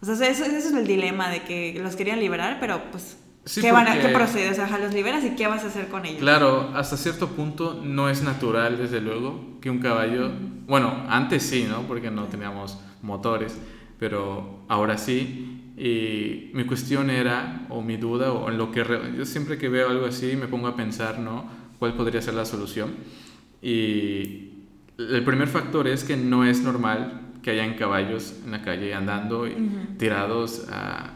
[0.00, 3.16] O sea, eso, eso es el dilema de que los querían liberar, pero pues,
[3.46, 4.50] Sí, ¿qué, van a, porque- ¿qué procede?
[4.50, 6.18] O sea, los liberas y ¿qué vas a hacer con ellos?
[6.20, 10.30] Claro, hasta cierto punto no es natural, desde luego, que un caballo,
[10.66, 11.82] bueno, antes sí, ¿no?
[11.82, 13.56] Porque no teníamos motores,
[14.00, 15.72] pero ahora sí.
[15.78, 18.84] Y mi cuestión era, o mi duda, o en lo que
[19.16, 21.48] yo siempre que veo algo así me pongo a pensar, ¿no?
[21.78, 22.94] ¿Cuál podría ser la solución?
[23.62, 24.50] Y
[24.98, 29.46] el primer factor es que no es normal que hayan caballos en la calle andando
[29.46, 29.96] y Ujú.
[29.98, 31.10] tirados a,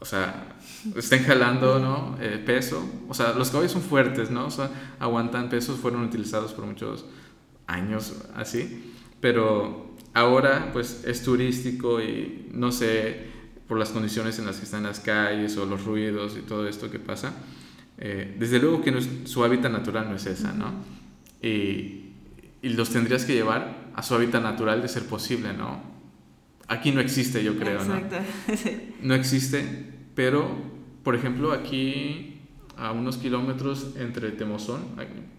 [0.00, 0.51] o sea,
[0.96, 2.16] estén jalando, ¿no?
[2.20, 2.84] Eh, peso.
[3.08, 4.46] O sea, los caballos son fuertes, ¿no?
[4.46, 7.04] O sea, aguantan pesos, fueron utilizados por muchos
[7.66, 8.92] años así.
[9.20, 13.30] Pero ahora, pues, es turístico y no sé,
[13.68, 16.90] por las condiciones en las que están las calles o los ruidos y todo esto
[16.90, 17.32] que pasa.
[18.04, 20.72] eh, desde luego que no es- su hábitat natural no es esa, ¿no?
[21.40, 22.10] Y,
[22.60, 25.80] y los tendrías que llevar a su hábitat natural de ser posible, ¿no?
[26.66, 27.94] Aquí no existe, yo creo, ¿no?
[27.96, 28.16] Exacto.
[28.56, 28.94] Sí.
[29.02, 29.64] no existe,
[30.16, 30.48] pero
[31.02, 32.38] por ejemplo aquí
[32.76, 34.80] a unos kilómetros entre Temozón,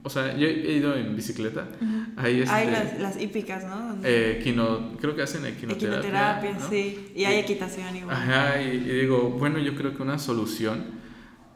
[0.04, 1.68] o sea, yo he ido en bicicleta,
[2.16, 3.98] ahí este, Hay las, las hípicas, ¿no?
[4.04, 6.70] Eh, quino- creo que hacen equinoterapia, Equinoterapia, ¿no?
[6.70, 7.12] sí.
[7.16, 8.16] Y hay equitación igual.
[8.16, 11.02] Ajá, y, y digo, bueno, yo creo que una solución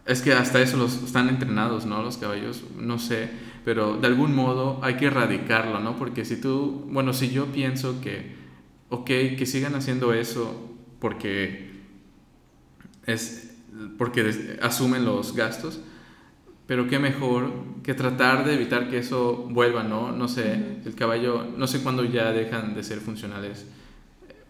[0.06, 2.02] es que hasta eso los están entrenados, ¿no?
[2.02, 3.30] Los caballos, no sé,
[3.64, 5.96] pero de algún modo hay que erradicarlo, ¿no?
[5.98, 8.36] Porque si tú, bueno, si yo pienso que,
[8.90, 11.68] ok, que sigan haciendo eso porque
[13.06, 13.47] es,
[13.98, 15.80] porque asumen los gastos,
[16.68, 17.52] pero qué mejor
[17.84, 20.12] que tratar de evitar que eso vuelva, ¿no?
[20.12, 23.66] No sé, el caballo, no sé cuándo ya dejan de ser funcionales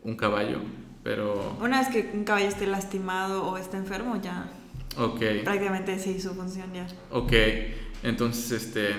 [0.04, 0.60] un caballo,
[1.04, 1.58] pero...
[1.62, 4.50] Una vez que un caballo esté lastimado o esté enfermo, ya
[4.98, 6.88] Ok, prácticamente sí, su función ya.
[7.12, 7.34] ok.
[8.04, 8.90] Entonces, este,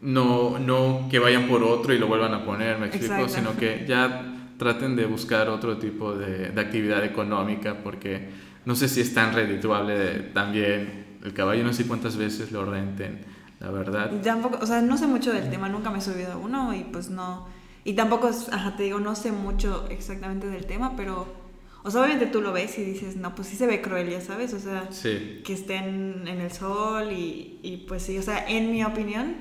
[0.00, 3.34] no, no que vayan por otro y lo vuelvan a poner, me explico, Exacto.
[3.34, 8.30] sino que ya traten de buscar otro tipo de, de actividad económica porque
[8.66, 13.20] no sé si es tan redituable también el caballo, no sé cuántas veces lo renten,
[13.60, 14.10] la verdad.
[14.22, 16.84] Tampoco, o sea, no sé mucho del tema, nunca me he subido a uno y
[16.84, 17.46] pues no.
[17.84, 21.42] Y tampoco, ajá, te digo, no sé mucho exactamente del tema, pero
[21.86, 24.22] O sea, obviamente tú lo ves y dices, no, pues sí se ve cruel, ya
[24.22, 25.42] sabes, o sea, Sí.
[25.44, 29.34] que estén en el sol y, y pues sí, o sea, en mi opinión,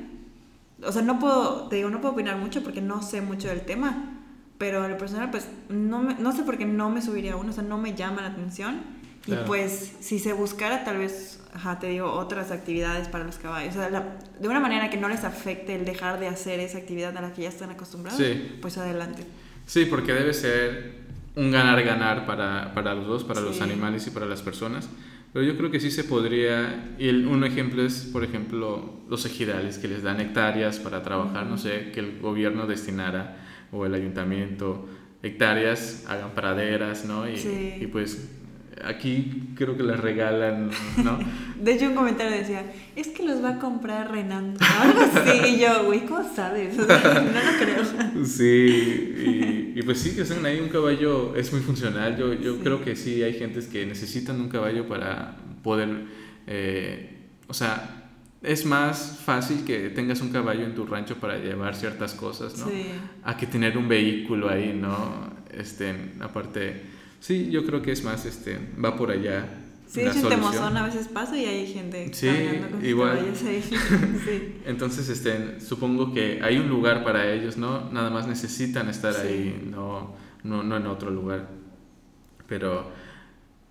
[0.86, 3.62] o sea, no puedo, te digo, no puedo opinar mucho porque no sé mucho del
[3.62, 4.20] tema,
[4.58, 7.52] pero a lo personal, pues, no, me- no sé por qué no me subiría uno,
[7.52, 8.82] o sea, no me llama la atención.
[9.24, 9.44] Claro.
[9.44, 13.76] Y pues, si se buscara tal vez, ajá, te digo, otras actividades para los caballos,
[13.76, 16.78] o sea, la- de una manera que no les afecte el dejar de hacer esa
[16.80, 18.58] actividad a la que ya están acostumbrados, Sí.
[18.62, 19.24] pues adelante.
[19.66, 21.04] Sí, porque debe ser
[21.36, 23.64] un ganar-ganar para, para los dos, para los Sí.
[23.64, 24.90] animales y para las personas.
[25.32, 29.26] Pero yo creo que sí se podría, y el- un ejemplo es, por ejemplo, los
[29.26, 33.38] ejidales que les dan hectáreas para trabajar, no sé, que el gobierno destinara
[33.72, 34.88] o el ayuntamiento
[35.24, 37.28] hectáreas, hagan praderas, ¿no?
[37.28, 37.78] Y, Sí.
[37.80, 38.30] y pues
[38.86, 40.70] aquí creo que les regalan,
[41.04, 41.20] ¿no?
[41.64, 42.64] De hecho, un comentario decía,
[42.96, 44.56] es que los va a comprar Renan.
[44.60, 45.40] Algo así.
[45.56, 46.76] Y yo, güey, ¿cómo sabes?
[46.78, 48.26] No lo creo.
[48.26, 48.44] Sí,
[49.76, 52.18] y, y pues sí, que tengan ahí un caballo es muy funcional.
[52.18, 52.60] Yo, yo Sí.
[52.64, 55.90] creo que sí, hay gentes que necesitan un caballo para poder,
[56.48, 57.18] eh,
[57.48, 58.02] o sea,
[58.42, 62.68] es más fácil que tengas un caballo en tu rancho para llevar ciertas cosas, ¿no?
[62.68, 62.88] Sí.
[63.24, 65.32] A que tener un vehículo ahí, ¿no?
[65.58, 66.82] Este, aparte,
[67.24, 69.60] sí, yo creo que es más, este, va por allá.
[69.88, 70.42] Sí, la solución.
[70.42, 73.18] Temozón a veces paso y hay gente Sí, caminando con igual.
[73.20, 73.64] ahí.
[74.26, 74.56] Sí.
[74.66, 77.92] Entonces, este, supongo que hay un lugar para ellos, ¿no?
[77.92, 79.28] Nada más necesitan estar Sí.
[79.28, 81.48] ahí, no, no, no en otro lugar.
[82.48, 82.92] Pero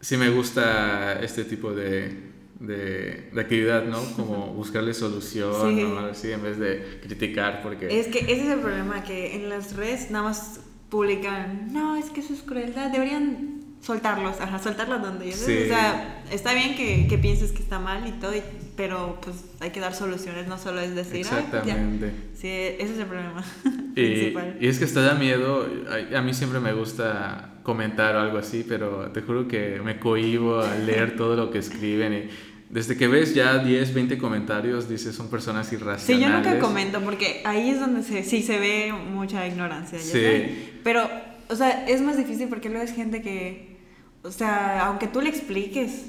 [0.01, 2.31] sí me gusta este tipo de,
[2.61, 4.01] de, de actividad, ¿no?
[4.17, 5.83] Como buscarle solución Sí.
[5.83, 7.99] o algo así en vez de criticar, porque...
[8.01, 10.61] Es que ese es el problema, que en las redes nada más
[10.97, 15.39] publican, no, es que eso es crueldad, deberían soltarlos, ajá, soltarlos donde ellos.
[15.41, 15.57] Sí.
[15.65, 18.43] O sea, está bien que, que pienses que está mal y todo, y-
[18.77, 21.73] pero pues hay que dar soluciones, no solo es decir, "Ay, pues, ya".
[21.73, 22.13] Exactamente.
[22.35, 23.43] Sí, ese es el problema
[23.97, 24.57] Y, principal.
[24.61, 25.67] y es que hasta da miedo,
[26.15, 29.99] a, a mí siempre me gusta comentar o algo así, pero te juro que me
[29.99, 32.29] cohibo a leer todo lo que escriben y
[32.71, 36.29] desde que ves ya 10, 20 comentarios dices son personas Sí, irracionales.
[36.29, 39.99] yo nunca comento porque ahí es donde se, sí se ve mucha ignorancia.
[39.99, 40.11] ya Sí.
[40.11, 40.72] sabes.
[40.85, 41.09] Pero,
[41.49, 43.77] o sea, es más difícil porque luego es gente que,
[44.23, 46.07] o sea, aunque tú le expliques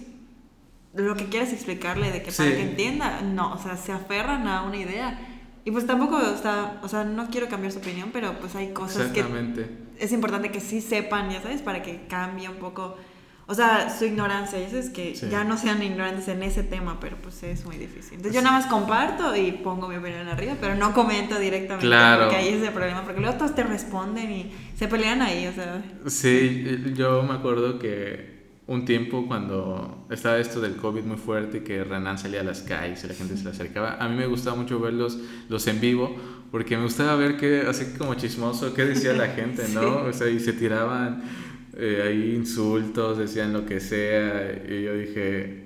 [0.94, 2.56] lo que quieras explicarle de que para Sí.
[2.56, 5.20] que entienda, no, o sea, se aferran a una idea.
[5.66, 8.74] Y pues tampoco, o sea, o sea, no quiero cambiar su opinión, pero pues hay
[8.74, 9.24] cosas que
[9.98, 12.98] es importante que sí sepan, ya sabes, para que cambie un poco,
[13.46, 15.28] o sea, su ignorancia, ya sabes, que Sí.
[15.30, 18.14] ya no sean ignorantes en ese tema, pero pues es muy difícil.
[18.16, 22.24] Entonces yo nada más comparto y pongo mi opinión arriba, pero no comento directamente, Claro.
[22.24, 25.54] porque ahí es el problema, porque luego todos te responden y se pelean ahí, o
[25.54, 28.34] sea, Sí, yo me acuerdo que
[28.66, 32.62] un tiempo cuando estaba esto del COVID muy fuerte y que Renan salía a las
[32.62, 35.18] calles y la gente se le acercaba, a mí me gustaba mucho ver los,
[35.50, 36.16] los en vivo
[36.50, 39.82] porque me gustaba ver que, así como chismoso, qué decía la gente, ¿no?
[39.82, 39.88] Sí.
[40.10, 41.24] O sea, y se tiraban
[41.78, 45.62] eh, ahí insultos, decían lo que sea y yo dije...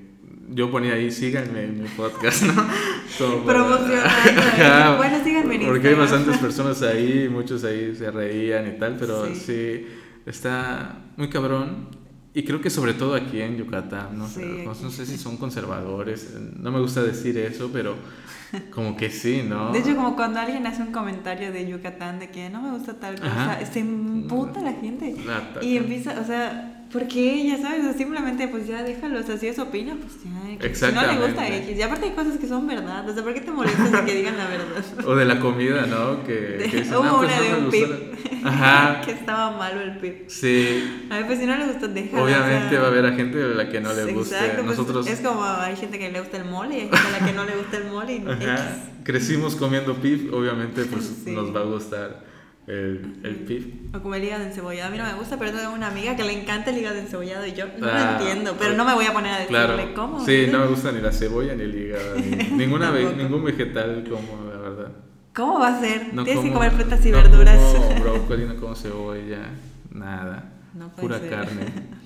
[0.50, 2.54] Yo ponía ahí, síganme en mi podcast, ¿no?
[3.46, 4.96] Promocionando.
[4.98, 9.26] Bueno, síganme en Porque hay bastantes personas ahí, muchos ahí se reían y tal, pero
[9.26, 9.36] Sí.
[9.36, 9.88] sí,
[10.26, 11.90] está muy cabrón.
[12.38, 15.38] Y creo que sobre todo aquí en Yucatán, no, sé, Sí, no, sé si son
[15.38, 17.96] conservadores, no me gusta decir eso, pero
[18.72, 19.72] como que sí, ¿no?
[19.72, 22.94] De hecho, como cuando alguien hace un comentario de Yucatán de que no me gusta
[22.94, 23.66] tal cosa, Ajá.
[23.66, 25.16] se emputa la gente.
[25.26, 25.64] La.
[25.64, 27.46] Y empieza, o sea, ¿por qué?
[27.48, 30.74] Ya sabes, simplemente pues ya déjalo, o sea, si eso opina, pues ya.
[30.74, 31.48] Si no le gusta.
[31.48, 31.78] X.
[31.78, 34.16] Y aparte hay cosas que son verdad, o sea, ¿por qué te molestas de que
[34.16, 34.84] digan la verdad?
[35.06, 36.24] O de la comida, ¿no?
[36.26, 38.50] Que, De- que dicen, hubo "Ah, pues una no de un pip la-".
[38.50, 40.28] Ajá, que estaba malo el pip.
[40.30, 41.02] sí.
[41.10, 42.24] A ver, pues si no le gustó, déjalo.
[42.24, 44.36] Obviamente o sea, va a haber a gente a la que no le guste.
[44.36, 46.98] Exacto, pues, Nosotros es como hay gente que le gusta el mole y hay gente
[46.98, 48.62] a la que no le gusta el mole y ajá, X.
[49.04, 51.32] crecimos comiendo pif, obviamente pues Sí.
[51.32, 52.27] nos va a gustar
[52.68, 53.66] el, el pif.
[53.96, 54.90] O como el hígado encebollado.
[54.90, 57.46] A mí no me gusta, pero tengo una amiga que le encanta el hígado encebollado
[57.48, 58.56] y yo no Ah, lo entiendo.
[58.60, 59.94] Pero no me voy a poner a decirle Claro.
[59.96, 60.26] cómo.
[60.26, 62.26] Sí, no me gusta ni la cebolla ni el hígado, ni
[62.58, 64.92] ninguna ve- ningún vegetal como, la verdad.
[65.34, 66.14] ¿Cómo va a ser?
[66.14, 67.58] No Tienes que como- comer frutas y no verduras.
[67.74, 69.50] como brócoli, no como cebolla,
[69.92, 70.54] nada.
[70.74, 71.30] No pura ser.
[71.30, 71.66] carne.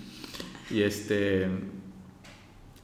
[0.70, 1.49] Y este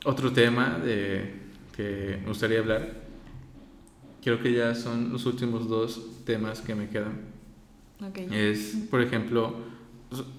[0.04, 1.36] otro tema de
[1.76, 3.06] que me gustaría hablar.
[4.22, 7.37] Creo que ya son los últimos dos temas que me quedan.
[8.02, 8.18] Ok.
[8.32, 9.56] Es, por ejemplo,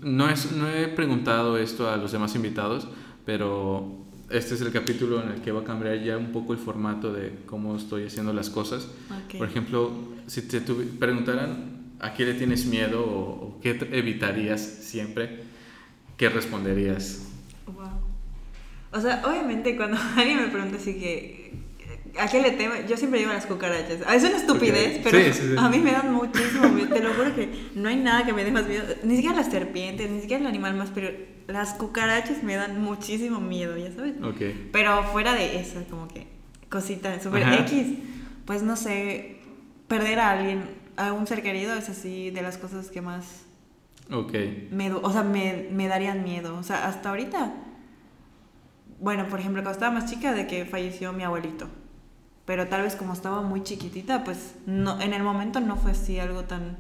[0.03, 2.89] no, es, no he preguntado esto a los demás invitados,
[3.27, 3.99] pero
[4.31, 7.13] este es el capítulo en el que va a cambiar ya un poco el formato
[7.13, 8.89] de cómo estoy haciendo las cosas.
[9.25, 9.39] Ok.
[9.39, 9.93] Por ejemplo,
[10.27, 15.45] si te preguntaran a qué le tienes miedo o, o qué evitarías siempre,
[16.17, 17.27] ¿qué responderías?
[17.67, 18.09] Wow.
[18.93, 21.38] O sea, obviamente cuando alguien me pregunta así que
[22.19, 22.75] ¿A qué le temo?
[22.89, 24.01] Yo siempre digo a las cucarachas.
[24.13, 25.19] Es una estupidez, pero
[25.61, 26.93] a mí me dan muchísimo miedo.
[26.93, 28.85] Te lo juro que no hay nada que me dé más miedo.
[29.03, 31.11] Ni siquiera las serpientes, ni siquiera el animal más, pero
[31.47, 34.15] las cucarachas me dan muchísimo miedo, ya sabes.
[34.23, 34.69] Okay.
[34.73, 36.27] Pero fuera de eso, como que
[36.69, 37.87] cosita super X,
[38.45, 39.39] pues no sé,
[39.87, 40.65] perder a alguien,
[40.97, 43.45] a un ser querido es así de las cosas que más...
[44.11, 44.33] Ok.
[44.71, 46.57] Me, o sea, me, me darían miedo.
[46.57, 47.55] O sea, hasta ahorita...
[49.01, 51.69] Bueno, por ejemplo, cuando estaba más chica de que falleció mi abuelito.
[52.49, 56.19] Pero tal vez como estaba muy chiquitita, pues no, en el momento no fue así
[56.19, 56.79] algo tan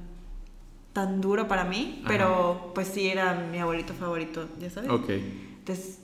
[0.95, 4.89] tan duro para mí, pero pues sí era mi abuelito favorito, ya sabes.
[4.89, 5.11] Ok.
[5.11, 5.99] Entonces,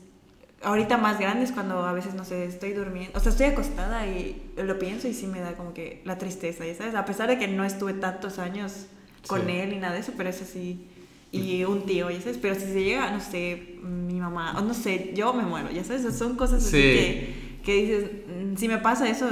[0.62, 4.06] ahorita más grande es cuando a veces, no sé, estoy durmiendo, o sea, estoy acostada
[4.06, 7.30] y lo pienso y sí me da como que la tristeza, ya sabes, a pesar
[7.30, 8.84] de que no estuve tantos años
[9.26, 10.88] con él y nada de eso, pero eso sí,
[11.32, 14.74] y un tío, ya sabes, pero si se llega, no sé, mi mamá, o no
[14.74, 18.78] sé, yo me muero, ya sabes, son cosas así que, que dices, mm, si me
[18.78, 19.28] pasa eso,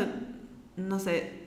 [0.77, 1.43] no sé,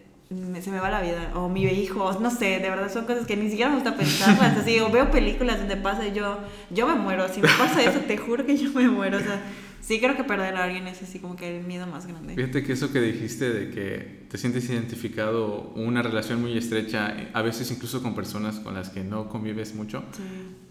[0.62, 3.36] se me va la vida, o mi hijo, no sé, de verdad son cosas que
[3.36, 6.40] ni siquiera me gusta pensarlas, así, o veo películas donde pasa y yo,
[6.72, 9.42] yo me muero, si me pasa eso, te juro que yo me muero, o sea,
[9.82, 12.34] sí creo que perder a alguien es así como que el miedo más grande.
[12.34, 17.42] Fíjate que eso que dijiste de que te sientes identificado, una relación muy estrecha, a
[17.44, 20.04] veces incluso con personas con las que no convives mucho,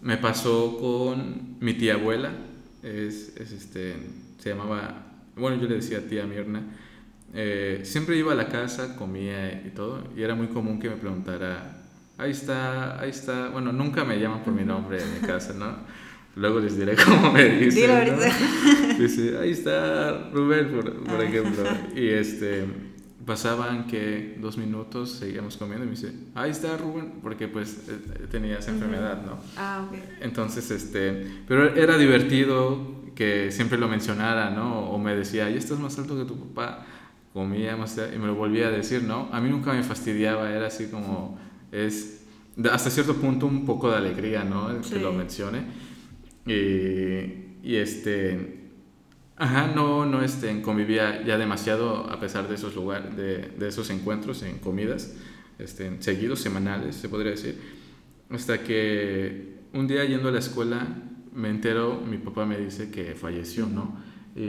[0.01, 2.33] me pasó con mi tía abuela,
[2.83, 3.95] es, es este,
[4.37, 5.04] se llamaba,
[5.35, 6.63] bueno, yo le decía tía Mirna,
[7.33, 10.95] eh, siempre iba a la casa, comía y todo, y era muy común que me
[10.95, 11.83] preguntara,
[12.17, 15.75] ahí está, ahí está, bueno, nunca me llaman por mi nombre en mi casa, ¿no?
[16.35, 18.17] Luego les diré cómo me dicen.
[18.17, 18.95] ¿no?
[18.99, 21.23] Dice, ahí está Rubén, por, ah.
[21.23, 21.63] ejemplo.
[21.95, 22.65] Y este,
[23.25, 28.27] pasaban que dos minutos, seguíamos comiendo y me dice, ahí está Rubén, porque pues eh,
[28.29, 29.39] tenía esa enfermedad, ¿no?
[29.57, 29.97] Ah, ok.
[30.21, 34.89] Entonces, este, pero era divertido que siempre lo mencionara, ¿no?
[34.89, 36.85] O me decía, ahí estás más alto que tu papá
[37.33, 39.27] comíamos y me lo volvía a decir, ¿no?
[39.31, 41.37] A mí nunca me fastidiaba, era así como,
[41.69, 42.25] es
[42.71, 44.71] hasta cierto punto un poco de alegría, ¿no?
[44.71, 45.63] El que lo mencione.
[46.47, 48.64] Y, y, este,
[49.37, 53.89] ajá, no, no este, convivía ya demasiado a pesar de esos lugares, de, de esos
[53.89, 55.15] encuentros en comidas,
[55.59, 57.59] este, seguidos, semanales, se podría decir.
[58.29, 60.87] Hasta que un día yendo a la escuela
[61.33, 63.97] me entero, mi papá me dice que falleció, ¿no?
[64.35, 64.41] Y,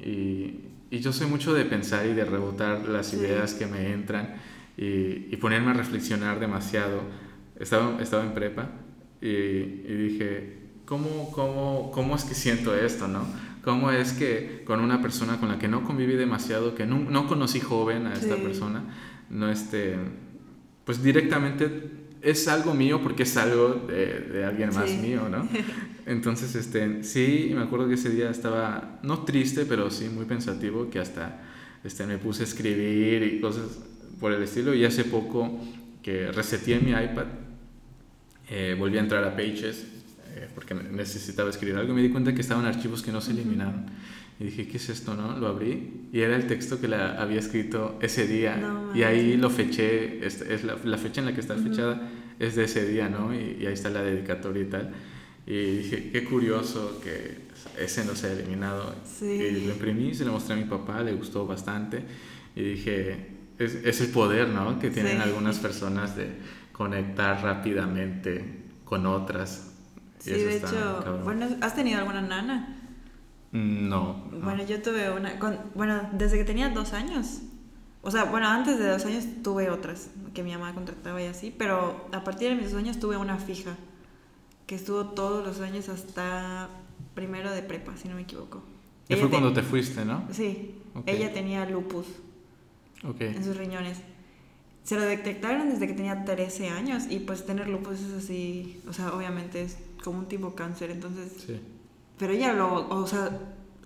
[0.00, 4.36] y y yo soy mucho de pensar y de rebotar las ideas que me entran
[4.76, 7.02] y, y, ponerme a reflexionar demasiado.
[7.58, 8.70] Estaba, estaba en prepa
[9.20, 13.26] y, y dije, ¿cómo, cómo, ¿cómo es que siento esto, no?
[13.62, 17.26] ¿Cómo es que con una persona con la que no conviví demasiado, que no, no
[17.26, 18.84] conocí joven a esta persona,
[19.30, 19.96] no este,
[20.84, 25.48] pues directamente es algo mío porque es algo de, de alguien más mío, ¿no?
[26.06, 30.88] Entonces, este, sí, me acuerdo que ese día estaba, no triste, pero sí muy pensativo,
[30.88, 31.42] que hasta
[31.84, 33.78] este, me puse a escribir y cosas
[34.18, 34.74] por el estilo.
[34.74, 35.60] Y hace poco
[36.02, 37.26] que reseteé mi iPad,
[38.48, 39.86] eh, volví a entrar a Pages,
[40.38, 43.32] eh, porque necesitaba escribir algo, y me di cuenta que estaban archivos que no se
[43.32, 43.86] eliminaron.
[44.40, 45.36] Y dije, ¿qué es esto, no?
[45.36, 48.56] Lo abrí y era el texto que la había escrito ese día.
[48.94, 52.08] y ahí lo feché, es, es la, la, fecha en la que está fechada
[52.38, 53.34] es de ese día, ¿no?
[53.34, 54.94] Y, y, ahí está la dedicatoria y tal.
[55.44, 57.38] Y dije, qué curioso que
[57.82, 58.94] ese no se ha eliminado.
[59.04, 59.26] Sí.
[59.26, 62.04] Y lo imprimí, se lo mostré a mi papá, le gustó bastante.
[62.54, 63.28] Y dije,
[63.58, 64.78] es, es el poder, ¿no?
[64.78, 66.28] Que tienen algunas personas de
[66.72, 68.44] conectar rápidamente
[68.84, 69.67] con otras.
[70.18, 72.76] Sí, de hecho, bueno, ¿has tenido alguna nana?
[73.52, 77.40] No, Bueno, yo tuve una, con, bueno, desde que tenía dos años.
[78.02, 81.54] O sea, bueno, antes de dos años tuve otras que mi mamá contrataba y así,
[81.56, 83.76] pero a partir de mis dos años tuve una fija
[84.66, 86.68] que estuvo todos los años hasta
[87.14, 88.62] primero de prepa, si no me equivoco.
[89.08, 90.28] Y fue cuando te fuiste, ¿no?
[90.30, 90.74] Sí.
[91.06, 92.06] Ella tenía lupus
[93.18, 93.98] en sus riñones.
[94.84, 98.92] Se lo detectaron desde que tenía 13 años y pues tener lupus es así, o
[98.92, 101.32] sea, obviamente es como un tipo cáncer, entonces...
[101.46, 101.60] Sí.
[102.18, 103.30] Pero ella lo, o sea,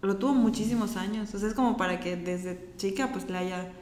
[0.01, 3.73] lo tuvo muchísimos años, o sea, es como para que desde chica pues le haya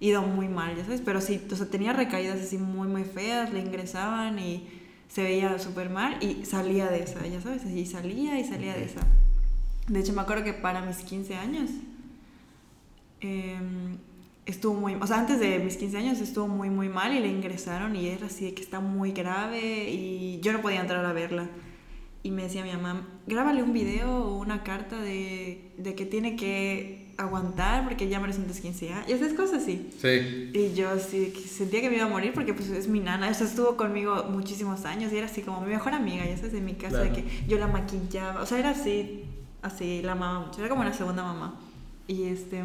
[0.00, 3.52] ido muy mal, ya sabes, pero sí, o sea, tenía recaídas así muy, muy feas,
[3.52, 4.68] le ingresaban y
[5.08, 8.84] se veía súper mal y salía de esa, ya sabes, y salía y salía de
[8.84, 9.00] esa.
[9.88, 11.70] De hecho, me acuerdo que para mis 15 años
[13.20, 13.96] em,
[14.48, 17.28] estuvo muy, o sea, antes de mis 15 años estuvo muy, muy mal y le
[17.28, 21.12] ingresaron y era así de que está muy grave y yo no podía entrar a
[21.12, 21.48] verla.
[22.22, 26.34] Y me decía mi mamá, grábale un video o una carta de, de que tiene
[26.34, 29.08] que aguantar porque ya merecen 15 años.
[29.08, 29.90] Y esas cosas así.
[30.00, 30.50] Sí.
[30.54, 33.28] Y yo sí sentía que me iba a morir porque pues es mi nana.
[33.28, 36.54] O sea, estuvo conmigo muchísimos años y era así como mi mejor amiga, ya sabes,
[36.54, 38.40] en mi casa, de que yo la maquillaba.
[38.40, 39.24] O sea, era así,
[39.60, 40.60] así, la mamá mucho.
[40.60, 41.60] Era como una segunda mamá.
[42.06, 42.64] Y este...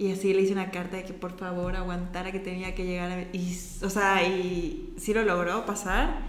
[0.00, 3.10] Y así le hice una carta de que por favor aguantara que tenía que llegar
[3.10, 3.20] a...
[3.36, 6.22] Y, o sea, y sí lo logró pasar.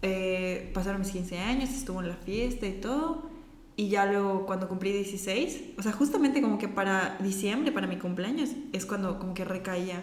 [0.00, 3.28] Eh, pasaron mis 15 años, estuvo en la fiesta y todo.
[3.76, 7.98] Y ya luego cuando cumplí 16, o sea, justamente como que para diciembre, para mi
[7.98, 10.02] cumpleaños, es cuando como que recaía.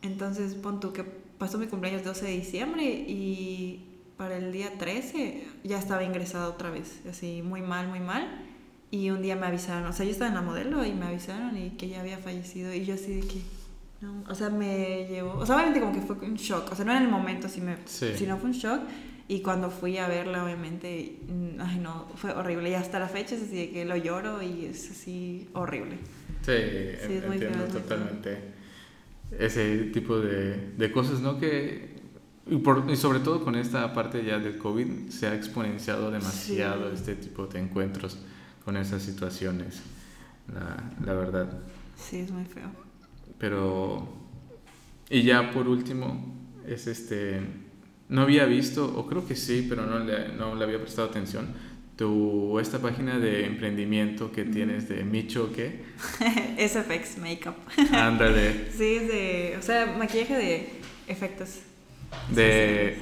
[0.00, 5.46] Entonces, pon tú que pasó mi cumpleaños 12 de diciembre y para el día 13
[5.62, 8.53] ya estaba ingresada otra vez, así muy mal, muy mal.
[8.94, 11.56] Y un día me avisaron, o sea, yo estaba en la modelo y me avisaron
[11.58, 12.72] y que ya había fallecido.
[12.72, 13.42] Y yo así de que,
[14.00, 16.84] no, o sea, me llevó, o sea, obviamente como que fue un shock, o sea,
[16.84, 18.82] no en el momento, si me, sino fue un shock.
[19.26, 22.70] Y cuando fui a verla, obviamente, mm, ay no, fue horrible.
[22.70, 25.98] Y hasta la fecha es así de que lo lloro y es así horrible.
[26.42, 28.38] Sí, entiendo totalmente
[29.36, 31.40] ese tipo de, de, cosas, ¿no?
[31.40, 31.96] Que,
[32.46, 36.92] y, por, y, sobre todo con esta parte ya del COVID, se ha exponenciado demasiado
[36.92, 38.20] este tipo de encuentros
[38.64, 39.80] con esas situaciones,
[40.52, 41.48] la, la verdad.
[41.96, 42.70] Sí, es muy feo.
[43.38, 44.08] Pero,
[45.10, 46.34] y ya por último,
[46.66, 47.42] es este
[48.08, 51.46] no había visto, o creo que sí, pero no le, no le había prestado atención,
[51.96, 55.84] tu, esta página de emprendimiento que tienes de Micho, ¿qué?
[56.58, 57.56] SFX Makeup.
[57.92, 58.70] Ándale.
[58.76, 60.68] sí, es de, o sea, maquillaje de
[61.06, 61.60] efectos.
[62.30, 62.96] De,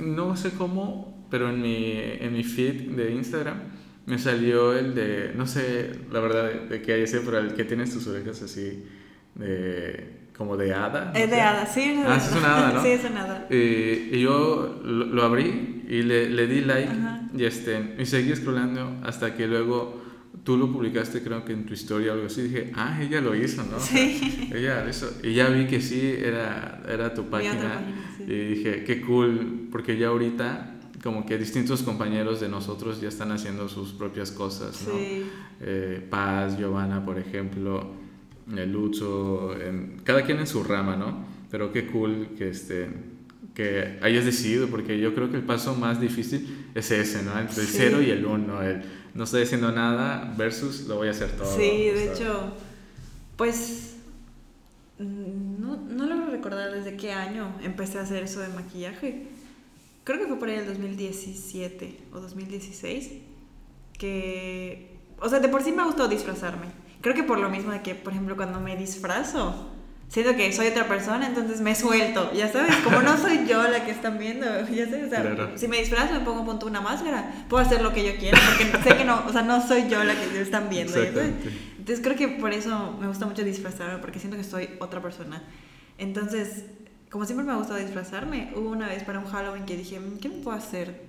[0.00, 3.60] no sé cómo, pero en mi, en mi feed de Instagram
[4.08, 7.64] me salió el de, no sé, la verdad, de, qué hay ese, pero el que
[7.64, 8.84] tienes tus orejas así,
[9.34, 11.12] de como de hada.
[11.14, 12.00] Es de hada, sí.
[12.06, 12.82] Ah, es una hada, ¿no?
[12.82, 13.46] sí, es una hada.
[13.50, 16.92] Y, yo lo, abrí y le, le di like
[17.34, 20.00] y, este, y seguí scrollando hasta que luego
[20.44, 22.42] tú lo publicaste creo que en tu historia o algo así.
[22.42, 23.80] Dije, ah, ella lo hizo, ¿no?
[23.80, 24.48] Sí.
[24.54, 25.10] ella eso.
[25.22, 27.82] Y ya vi que sí, era, era tu página.
[28.20, 33.32] Y dije, qué cool, porque ya ahorita como que distintos compañeros de nosotros ya están
[33.32, 34.94] haciendo sus propias cosas, ¿no?
[34.94, 35.30] Sí.
[35.60, 37.98] Eh, Paz, Giovanna, por ejemplo
[38.76, 41.24] uso, en, cada quien en su rama, ¿no?
[41.50, 42.88] Pero qué cool que, este,
[43.54, 47.38] que hayas decidido, porque yo creo que el paso más difícil es ese, ¿no?
[47.38, 48.82] Entre el cero y el uno, el
[49.14, 51.56] no estoy haciendo nada versus lo voy a hacer todo.
[51.56, 52.52] Sí, de hecho,
[53.36, 53.96] pues
[54.98, 59.28] mm, no, no logro recordar desde qué año empecé a hacer eso de maquillaje.
[60.08, 63.10] Creo que fue por ahí el 2017 o 2016,
[63.98, 66.68] que, o sea, de por sí me gustó disfrazarme.
[67.02, 69.68] Creo que por lo mismo de que, por ejemplo, cuando me disfrazo,
[70.08, 73.84] siento que soy otra persona, entonces me suelto, ya sabes, como no soy yo la
[73.84, 77.44] que están viendo, ya sabes, o sea, si me disfrazo me pongo punto una máscara,
[77.50, 80.02] puedo hacer lo que yo quiera, porque sé que no, o sea, no soy yo
[80.04, 84.38] la que están viendo, Entonces creo que por eso me gusta mucho disfrazarme, porque siento
[84.38, 85.42] que soy otra persona.
[85.98, 86.64] Entonces,
[87.10, 90.18] como siempre me ha gustado disfrazarme, hubo una vez para un Halloween que dije, mm,
[90.18, 91.08] ¿qué me puedo hacer?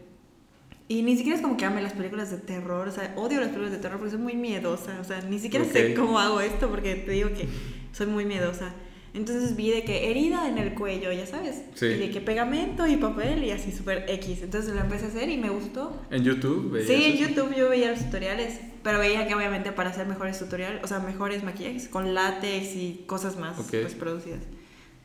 [0.87, 3.49] Y ni siquiera es como que ame las películas de terror, o sea, odio las
[3.49, 6.69] películas de terror porque soy muy miedosa, o sea, ni siquiera sé cómo hago esto
[6.69, 7.47] porque te digo que
[7.91, 8.73] soy muy miedosa.
[9.13, 11.63] Entonces vi de que herida en el cuello, ya sabes.
[11.73, 11.87] Sí.
[11.87, 14.43] Y de que pegamento y papel y así súper X.
[14.43, 15.99] Entonces lo empecé a hacer y me gustó.
[16.11, 16.79] ¿En YouTube?
[16.85, 18.59] Sí, en YouTube yo veía los tutoriales.
[18.83, 23.03] Pero veía que obviamente para hacer mejores tutoriales, o sea, mejores maquillajes con látex y
[23.07, 24.41] cosas más pues, producidas.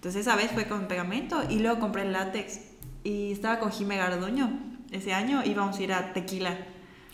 [0.04, 2.60] Entonces esa vez fue con pegamento y luego compré el látex.
[3.04, 4.50] Y estaba con Jime Garduño
[4.92, 6.58] ese año íbamos a ir a Tequila.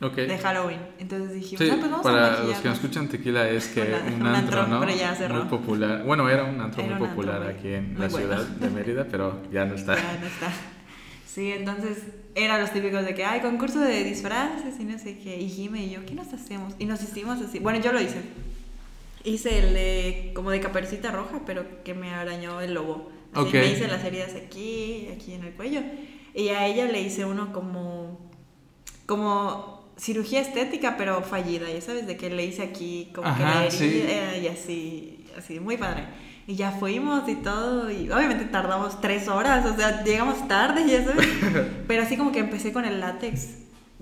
[0.01, 0.81] De Halloween.
[0.99, 3.83] Entonces dijimos, ah, pues vamos para los que no escuchan tequila es que
[4.17, 4.81] un, antro, ¿no?
[4.81, 6.03] Muy popular.
[6.05, 9.75] Bueno, era un antro muy popular aquí en la ciudad de Mérida, pero ya no
[9.75, 9.95] está.
[9.97, 10.51] Ya no está.
[11.27, 11.99] Sí, entonces
[12.35, 15.39] eran los típicos de que hay concurso de disfraces y no sé qué.
[15.39, 16.75] Y Jime y yo, ¿qué nos hacemos?
[16.79, 17.61] Y nos hicimos así.
[17.61, 18.23] Bueno, yo lo hice.
[19.25, 23.11] Hice el de, como de caperucita roja, pero que me arañó el lobo.
[23.33, 25.83] Así me hice las heridas aquí, aquí en el cuello.
[26.35, 28.31] Y a ella le hice uno como,
[29.07, 33.67] como cirugía estética, pero fallida, ya sabes, de que le hice aquí como que la
[33.67, 36.05] herida y así, así, muy padre.
[36.47, 41.05] Y ya fuimos y todo, y obviamente tardamos tres horas, o sea, llegamos tarde, ya
[41.05, 41.29] sabes.
[41.87, 43.49] pero así como que empecé con el látex.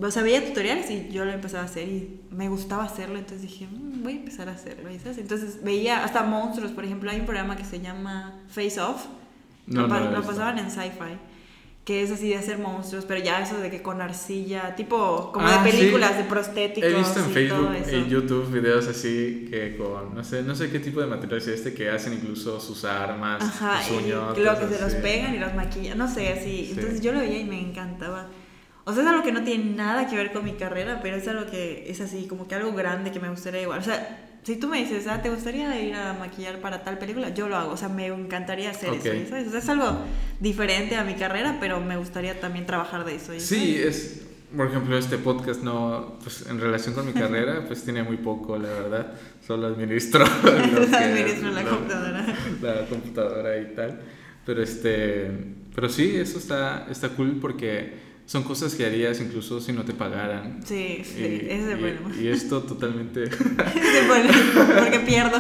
[0.01, 3.43] O sea, veía tutoriales y yo lo empezaba a hacer y me gustaba hacerlo, entonces
[3.43, 5.19] dije, mm, voy a empezar a hacerlo, ¿sabes?
[5.19, 9.07] Entonces veía hasta monstruos, por ejemplo, hay un programa que se llama Face Off,
[9.67, 11.19] no, lo, lo pasaban en sci-fi
[11.89, 15.49] que es así de hacer monstruos, pero ya eso de que con arcilla, tipo como
[15.49, 16.91] de ah, películas de prostéticos.
[16.91, 20.81] He visto en Facebook y YouTube videos así que con, no sé, no sé qué
[20.81, 24.37] tipo de material es este, que hacen incluso sus armas, Ajá, sus uños.
[24.37, 26.73] lo que se los pegan y los maquillan, no sé, así.
[26.73, 28.29] Entonces yo lo veía y me encantaba.
[28.89, 31.29] O sea, es algo que no tiene nada que ver con mi carrera, pero es
[31.29, 33.81] algo que es así, como que algo grande que me gustaría igual.
[33.81, 37.29] O sea, si tú me dices, ah, ¿te gustaría ir a maquillar para tal película?
[37.35, 39.49] Yo lo hago, o sea, me encantaría hacer eso, ¿sabes?
[39.49, 39.99] O sea, es algo
[40.41, 43.35] diferente a mi carrera, pero me gustaría también trabajar de eso.
[43.37, 44.23] Sí, es,
[44.57, 48.57] por ejemplo, este podcast no, pues en relación con mi carrera, pues tiene muy poco,
[48.57, 49.13] la verdad.
[49.47, 50.25] Solo administro,
[50.95, 52.27] administro la computadora.
[52.63, 54.01] La computadora y tal.
[54.47, 55.31] Pero este,
[55.75, 59.95] pero sí, eso está, está cool porque son cosas que harías incluso si no te
[59.95, 60.61] pagaran.
[60.63, 62.15] Sí, sí, ese es el problema.
[62.21, 63.25] Y esto totalmente...
[63.25, 65.39] es el problema, porque pierdo.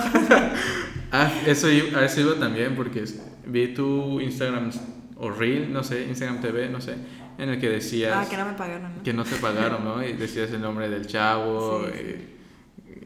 [1.13, 3.05] ah, eso, a eso iba también porque
[3.45, 4.71] vi tu Instagram
[5.17, 6.95] o Reel, no sé, Instagram TV, no sé,
[7.37, 8.15] en el que decías...
[8.17, 9.03] Ah, que no me pagaron, ¿no?
[9.03, 10.03] Que no te pagaron, ¿no?
[10.03, 12.25] Y decías el nombre del chavo eh,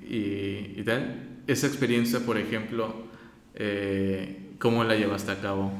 [0.09, 1.41] Y, y, tal.
[1.49, 3.09] Esa experiencia, por ejemplo,
[3.57, 5.73] eh, ¿cómo la llevaste a cabo?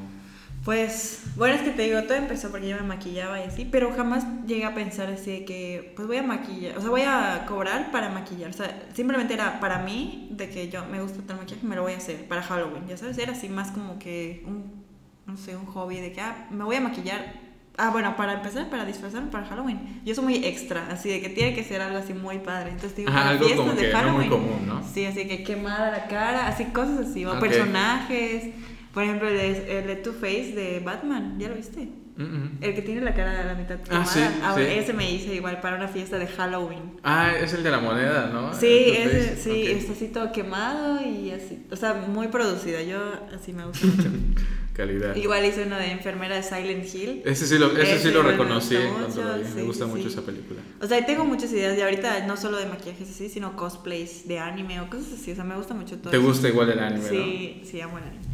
[0.63, 3.91] Pues, bueno, es que te digo, todo empezó porque yo me maquillaba y así, pero
[3.91, 7.45] jamás llegué a pensar así de que, pues voy a maquillar, o sea, voy a
[7.45, 8.49] cobrar para maquillar.
[8.49, 11.81] O sea, simplemente era para mí, de que yo me gusta tal maquillaje, me lo
[11.81, 14.85] voy a hacer para Halloween, ya sabes, era así más como que un,
[15.25, 17.43] no sé, un hobby de que, ah, me voy a maquillar.
[17.75, 20.01] Ah, bueno, para empezar, para disfrazarme para Halloween.
[20.05, 22.69] Yo soy muy extra, así de que tiene que ser algo así muy padre.
[22.69, 24.87] Entonces digo, Ajá, algo como que no muy común, ¿no?
[24.87, 28.53] Sí, así que quemada la cara, así cosas así, o personajes.
[28.93, 31.89] Por ejemplo, el de, el de Two Face de Batman, ¿ya lo viste?
[32.15, 34.03] El que tiene la cara de la mitad quemada.
[34.03, 36.99] Ah, sí, ah, ese me hice igual para una fiesta de Halloween.
[37.03, 38.53] Ah, es el de la moneda, ¿no?
[38.53, 41.65] Sí, ese, sí, está así todo quemado y así.
[41.71, 42.83] O sea, muy producida.
[42.83, 42.99] Yo
[43.33, 44.09] así me gusta mucho.
[44.73, 45.15] Calidad.
[45.15, 47.21] Igual hice uno de enfermera de Silent Hill.
[47.25, 49.49] Ese sí lo, ese, sí lo reconocí cuando lo vi.
[49.55, 50.61] me gusta mucho esa película.
[50.81, 54.39] O sea, tengo muchas ideas de ahorita, no solo de maquillajes así, sino cosplays de
[54.39, 55.31] anime o cosas así.
[55.31, 56.09] O sea, me gusta mucho todo.
[56.09, 57.07] ¿Te gusta igual el anime?
[57.07, 58.32] Sí, sí, amo el anime.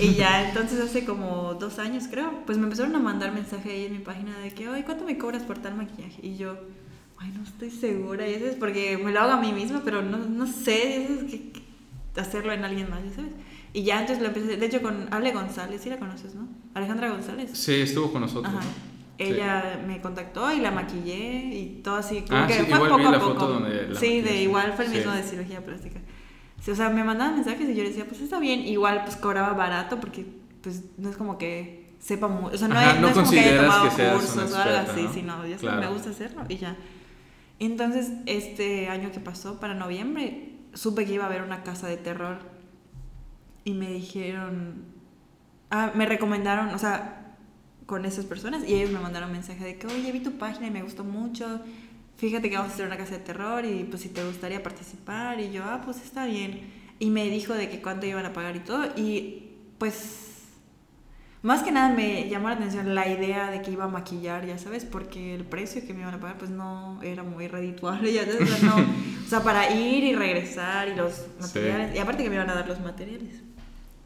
[0.00, 3.84] Y ya, entonces hace como dos años creo, pues me empezaron a mandar mensaje ahí
[3.86, 6.20] en mi página de que, oye, ¿cuánto me cobras por tal maquillaje?
[6.22, 6.56] Y yo,
[7.18, 8.28] ay, no estoy segura.
[8.28, 11.12] Y eso es porque me lo hago a mí misma, pero no, no sé, eso
[11.14, 11.62] es que,
[12.16, 13.32] hacerlo en alguien más, ¿ya sabes?
[13.72, 16.48] Y ya entonces lo empecé, de hecho con Ale González, sí la conoces, ¿no?
[16.74, 17.50] Alejandra González.
[17.54, 18.54] Sí, estuvo con nosotros.
[19.18, 23.08] Ella me contactó y la maquillé y todo así, como ah, que fue igual poco
[23.08, 23.62] a poco.
[23.98, 26.00] sí, de igual fue el mismo de cirugía plástica
[26.72, 30.00] o sea, me mandaban mensajes y yo decía, pues está bien, igual pues cobraba barato
[30.00, 30.26] porque
[30.62, 33.62] pues no es como que sepa mucho, o sea, no, no, es como que haya
[33.62, 36.76] tomado cursos o algo así, sino ya me gusta hacerlo y ya.
[37.58, 41.96] Entonces, este año que pasó, para noviembre, supe que iba a haber una casa de
[41.96, 42.38] terror
[43.64, 44.84] y me dijeron,
[45.70, 47.36] ah, me recomendaron, o sea,
[47.86, 50.70] con esas personas y ellos me mandaron mensaje de que, oye, vi tu página y
[50.70, 51.60] me gustó mucho,
[52.16, 55.40] fíjate que vamos a hacer una casa de terror y pues si te gustaría participar
[55.40, 56.70] y yo, ah, pues está bien.
[56.98, 60.24] Y me dijo de que cuánto iban a pagar y todo y pues
[61.42, 64.56] más que nada me llamó la atención la idea de que iba a maquillar, ya
[64.56, 68.24] sabes, porque el precio que me iban a pagar pues no era muy redituable, ya
[68.24, 72.36] sabes, no, o sea, para ir y regresar y los materiales, y aparte que me
[72.36, 73.42] iban a dar los materiales.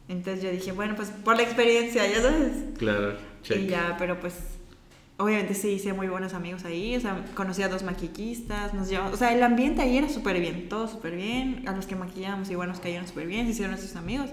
[0.09, 2.51] Entonces yo dije, bueno, pues por la experiencia, ya sabes.
[2.77, 3.57] Claro, check.
[3.59, 4.33] Y ya, pero pues
[5.19, 9.13] obviamente sí hice muy buenos amigos ahí, o sea, conocí a dos maquillistas, nos llevamos,
[9.13, 12.49] o sea, el ambiente ahí era súper bien, todo súper bien, a los que maquillábamos
[12.49, 14.29] igual nos cayeron súper bien, se hicieron nuestros amigos,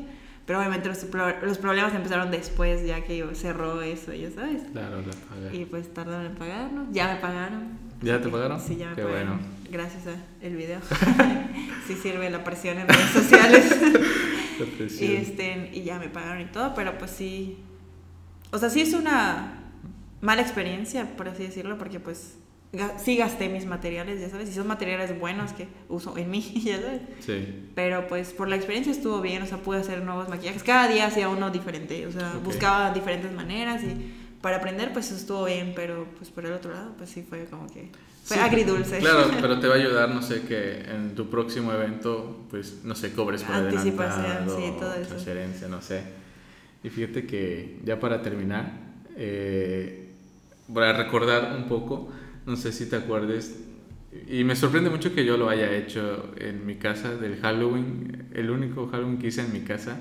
[0.46, 1.04] pero obviamente los,
[1.42, 4.62] los, problemas empezaron después, ya que cerró eso, ya sabes.
[4.70, 5.56] Claro, la pagué.
[5.56, 7.78] Y pues tardaron en pagarnos, ya me pagaron.
[8.00, 8.60] ¿Ya te pagaron?
[8.60, 9.38] Sí, ya me Qué pagaron.
[9.38, 9.56] Bueno.
[9.68, 10.78] Gracias al video.
[11.88, 13.76] sí sirve la presión en redes sociales.
[14.60, 15.10] la presión.
[15.10, 17.58] Y, este, y ya me pagaron y todo, pero pues sí,
[18.52, 19.55] o sea, sí es una
[20.26, 22.34] mala experiencia, por así decirlo, porque pues
[22.98, 26.80] sí gasté mis materiales, ya sabes, y son materiales buenos que uso en mí, ya
[26.80, 27.00] sabes.
[27.20, 27.68] Sí.
[27.76, 30.64] Pero pues por la experiencia estuvo bien, o sea, pude hacer nuevos maquillajes.
[30.64, 35.44] Cada día hacía uno diferente, o sea, buscaba diferentes maneras y para aprender pues estuvo
[35.44, 37.90] bien, pero pues por el otro lado pues sí fue como que
[38.24, 38.98] fue agridulce.
[38.98, 42.96] Claro, pero te va a ayudar, no sé, que en tu próximo evento pues no
[42.96, 45.08] sé, cobres por adelantado, sí, todo eso.
[45.10, 46.02] transferencia, no sé.
[46.82, 48.72] Y fíjate que ya para terminar,
[49.16, 50.05] eh,
[50.72, 52.10] para recordar un poco,
[52.46, 53.56] no sé si te acuerdes,
[54.28, 58.50] y me sorprende mucho que yo lo haya hecho en mi casa del Halloween, el
[58.50, 60.00] único Halloween que hice en mi casa,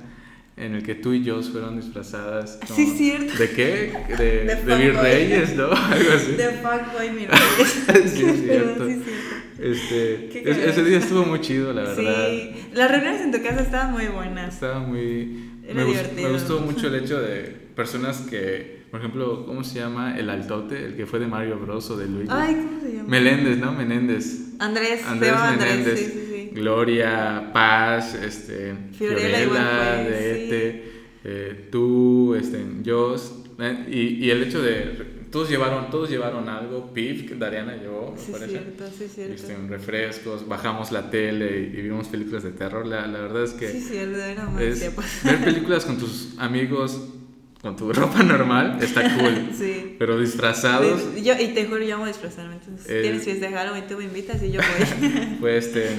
[0.57, 2.59] en el que tú y yo fueron disfrazadas.
[2.73, 3.37] sí, cierto.
[3.37, 3.93] ¿De qué?
[4.17, 5.65] De, de, de reyes, ¿no?
[5.71, 6.31] Algo así.
[6.33, 7.27] De fuckboy mis
[7.87, 8.13] reyes.
[8.13, 8.87] sí, es cierto.
[8.87, 9.35] sí, cierto.
[9.57, 12.29] Este, ese día estuvo muy chido, la verdad.
[12.29, 14.53] Sí, las reuniones en tu casa estaban muy buenas.
[14.53, 15.49] Estaba muy...
[15.73, 15.85] me,
[16.15, 20.85] me gustó mucho el hecho de personas que por ejemplo, ¿cómo se llama el altote?
[20.85, 22.29] El que fue de Mario Bros o de Luigi.
[22.31, 23.09] Ay, ¿cómo se llama?
[23.09, 23.73] Meléndez, ¿no?
[23.73, 24.53] Menéndez.
[24.57, 25.05] Andrés.
[25.05, 25.99] Andrés Menéndez.
[25.99, 26.49] sí, sí, sí.
[26.53, 30.91] Gloria, Paz, este, Fiorella, de Ete,
[31.25, 33.43] eh, tú, este, Jos.
[33.59, 35.25] Eh, y, y, el hecho de.
[35.29, 36.93] Todos llevaron, todos llevaron algo.
[36.93, 38.51] Pif, que Dariana llevó, me sí, parece.
[38.51, 39.33] Cierto, sí, cierto.
[39.33, 42.87] Este, refrescos, bajamos la tele y, vimos películas de terror.
[42.87, 43.69] La, la verdad es que.
[43.69, 44.79] Sí, cierto, era más es,
[45.25, 47.09] Ver películas con tus amigos
[47.65, 49.49] con tu ropa normal, está cool.
[49.57, 49.95] sí.
[49.97, 51.01] Pero disfrazados.
[51.21, 52.53] Yo, y te juro, yo amo disfrazarme.
[52.55, 55.37] Entonces, Eh, tienes fiesta de Halloween, tú me invitas y yo voy.
[55.39, 55.89] fue este,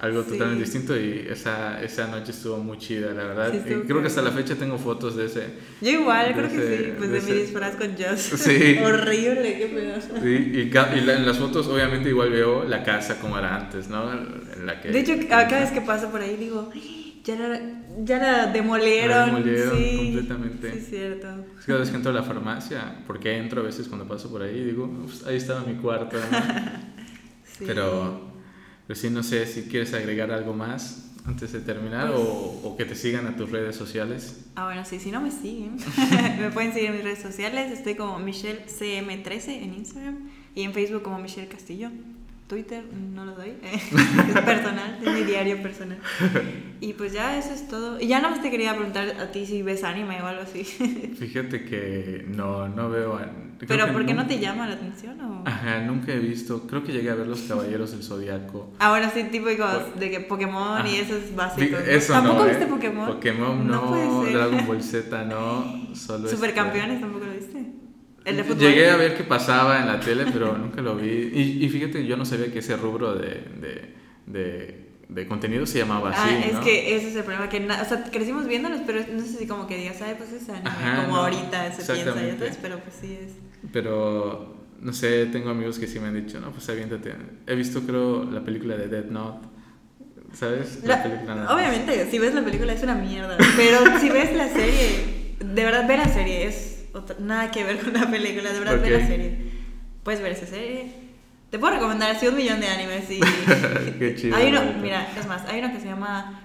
[0.00, 0.30] algo Sí.
[0.30, 3.52] totalmente distinto y esa, esa noche estuvo muy chida, la verdad.
[3.52, 4.40] Sí, y creo que hasta la cool.
[4.42, 5.44] fecha tengo fotos de ese.
[5.80, 6.92] yo igual, creo De que ese- sí.
[6.98, 8.20] Pues de de, mi ese- disfraz con Joss.
[8.20, 8.78] Sí.
[8.82, 10.00] Horrible, qué pedo.
[10.00, 10.58] Sí, y,
[10.98, 14.12] y la- en las fotos obviamente igual veo la casa como era antes, ¿no?
[14.12, 14.88] En la que...
[14.90, 16.70] De hecho, cada vez que paso por ahí digo,
[17.24, 17.60] ya la,
[18.04, 19.10] ya la demolieron.
[19.10, 20.70] La demolieron sí, completamente.
[20.72, 21.28] Sí, es cierto.
[21.28, 24.30] Es que cada vez que entro a la farmacia, porque entro a veces cuando paso
[24.30, 26.16] por ahí, digo, "Ups, ahí estaba mi cuarto.
[27.58, 27.64] Sí.
[27.66, 28.20] Pero,
[28.86, 32.76] pero sí, no sé si quieres agregar algo más antes de terminar Pues- o, o
[32.78, 34.46] que te sigan a tus redes sociales.
[34.56, 35.76] Ah, bueno, sí, si no me siguen,
[36.40, 37.70] me pueden seguir en mis redes sociales.
[37.70, 41.90] Estoy como MichelleCM13 en Instagram y en Facebook como Michelle Castillo.
[42.46, 43.82] Twitter no lo doy, es
[44.42, 45.98] personal, es mi diario personal.
[46.80, 47.98] Y pues ya eso es todo.
[48.00, 50.62] Y ya nada más te quería preguntar a ti si ves anime o algo así.
[51.18, 53.18] Fíjate que no, no veo...
[53.66, 55.20] Pero ¿por qué no nun- te llama la atención?
[55.20, 55.44] O?
[55.46, 58.72] Ajá, nunca he visto, creo que llegué a ver Los Caballeros del Zodiaco.
[58.80, 61.02] Ahora sí, típicos Por- de que Pokémon y Ajá.
[61.02, 61.70] esos básicos.
[61.80, 61.86] ¿no?
[61.86, 62.66] Eso ¿Tampoco no, viste ¿eh?
[62.66, 63.06] Pokémon?
[63.06, 64.32] Pokémon no, ser.
[64.34, 67.64] Dragon Ball Z no, solo este- Supercampeones tampoco lo viste.
[68.24, 68.58] El de fútbol.
[68.58, 71.30] Llegué a ver qué pasaba en la tele, pero nunca lo vi.
[71.34, 73.94] Y, y fíjate, yo no sabía que ese rubro de, de,
[74.26, 76.20] de, de contenido se llamaba así.
[76.34, 76.60] Ah, es ¿no?
[76.60, 79.66] que ese es el problema, que o sea, crecimos viéndolos, pero no sé si como
[79.66, 82.78] que digas, ay, pues es anime, Ajá, como no, ahorita se piensa, ya sabes, pero
[82.78, 83.32] pues sí es.
[83.72, 87.12] Pero, no sé, tengo amigos que sí me han dicho, no, pues aviéntate.
[87.46, 89.48] He visto, creo, la película de Dead Note.
[90.32, 90.80] ¿Sabes?
[90.84, 94.48] La- película nada obviamente, si ves la película es una mierda, pero si ves la
[94.48, 98.58] serie, de verdad ve la serie, es otra- nada que ver con la película, de
[98.58, 99.00] verdad ve Ok.
[99.00, 99.38] la serie.
[100.02, 100.92] Puedes ver esa serie.
[101.50, 103.20] Te puedo recomendar así un millón de animes y...
[103.98, 104.36] Qué chido.
[104.36, 106.40] hay uno, mira, es más, hay uno que se llama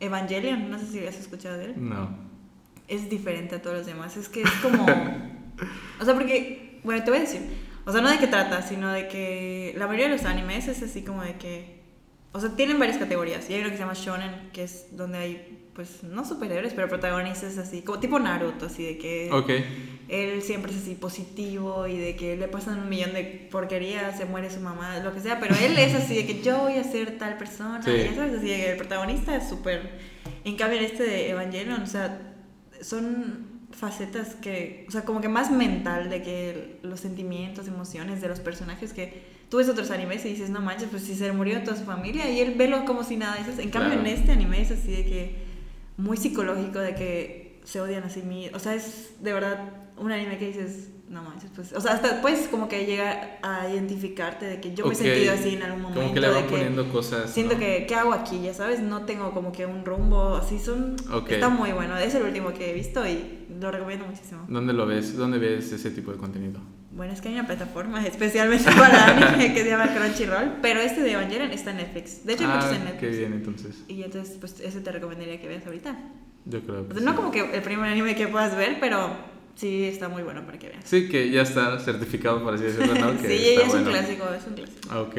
[0.00, 1.74] Evangelion, no sé si has escuchado de él.
[1.76, 2.08] No.
[2.88, 4.16] es diferente a todos los demás.
[4.16, 4.84] Es que es como.
[6.00, 6.80] o sea, porque.
[6.84, 7.40] Bueno, te voy a decir.
[7.84, 10.82] O sea, no de qué trata, sino de que la mayoría de los animes es
[10.82, 11.81] así como de que.
[12.32, 13.48] O sea, tienen varias categorías.
[13.50, 16.88] Y hay uno que se llama Shonen, que es donde hay, pues, no superhéroes, pero
[16.88, 19.50] protagonistas así, como tipo Naruto, así de que Ok.
[20.08, 24.24] él siempre es así positivo y de que le pasan un millón de porquerías, se
[24.24, 26.84] muere su mamá, lo que sea, pero él es así de que yo voy a
[26.84, 27.90] ser tal persona, Sí.
[27.90, 29.90] y ya sabes, así de que el protagonista es súper...
[30.44, 32.32] En cambio, en este de Evangelion, o sea,
[32.80, 38.28] son facetas que, o sea, como que más mental de que los sentimientos, emociones de
[38.28, 41.62] los personajes que tú ves otros animes y dices, no manches, pues si se murió
[41.62, 43.36] toda su familia y él velo como si nada.
[43.36, 44.08] Eso es- En cambio, Claro.
[44.08, 45.36] en este anime es así de que
[45.98, 48.56] muy psicológico, de que se odian a sí mismos.
[48.58, 49.58] O sea, es de verdad
[49.98, 51.74] un anime que dices, no manches, pues.
[51.74, 55.34] O sea, hasta puedes como que llegar a identificarte de que yo me he sentido
[55.34, 56.00] así en algún momento.
[56.00, 57.30] Como que le de van poniendo cosas.
[57.30, 57.60] Siento ¿no?
[57.60, 58.40] que, ¿qué hago aquí?
[58.42, 60.96] Ya sabes, no tengo como que un rumbo, así son...
[61.28, 64.46] Está muy bueno, es el último que he visto y lo recomiendo muchísimo.
[64.48, 65.14] ¿Dónde lo ves?
[65.14, 66.58] ¿Dónde ves ese tipo de contenido?
[66.94, 71.02] Bueno, es que hay una plataforma especialmente para anime que se llama Crunchyroll, pero este
[71.02, 72.24] de Evangelion está en Netflix.
[72.26, 73.00] De hecho, hay muchos en ah, Netflix.
[73.00, 73.84] qué bien, entonces.
[73.88, 75.98] Y entonces, pues ese te recomendaría que veas ahorita.
[76.44, 77.04] Yo creo O que sea, sí.
[77.06, 79.10] no como que el primer anime que puedas ver, pero
[79.54, 80.84] sí está muy bueno para que veas.
[80.84, 83.12] Sí, que ya está certificado, por así decirlo, ¿no?
[83.22, 83.86] Que sí, está es bueno.
[83.86, 84.88] un clásico, es un clásico.
[84.90, 85.16] Ah, Ok.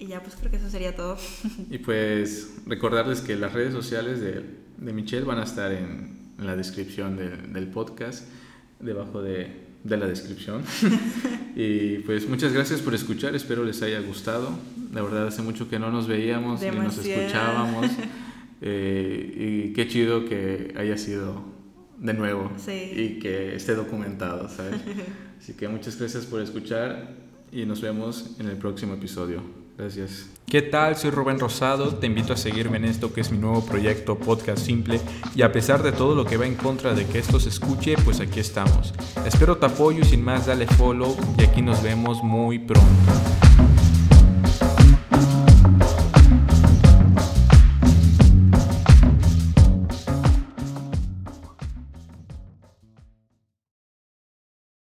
[0.00, 1.16] Y ya, pues creo que eso sería todo.
[1.70, 4.44] Y pues recordarles que las redes sociales de,
[4.76, 8.28] de Michelle van a estar en, en la descripción del- del podcast,
[8.78, 10.62] debajo de, de la descripción.
[11.56, 14.50] y pues muchas gracias por escuchar, espero les haya gustado.
[14.92, 17.86] La verdad hace mucho que no nos veíamos ni nos escuchábamos.
[18.60, 21.44] Eh, y qué chido que haya sido
[21.96, 22.90] de nuevo Sí.
[22.92, 24.80] y que esté documentado, ¿sabes?
[25.40, 27.14] Así que muchas gracias por escuchar
[27.52, 29.42] y nos vemos en el próximo episodio.
[29.78, 30.26] Gracias.
[30.44, 30.96] ¿Qué tal?
[30.96, 34.58] Soy Rubén Rosado, te invito a seguirme en esto que es mi nuevo proyecto Podcast
[34.58, 35.00] Simple
[35.36, 37.94] y a pesar de todo lo que va en contra de que esto se escuche,
[38.04, 38.92] pues aquí estamos.
[39.24, 42.88] Espero tu apoyo y sin más dale follow y aquí nos vemos muy pronto.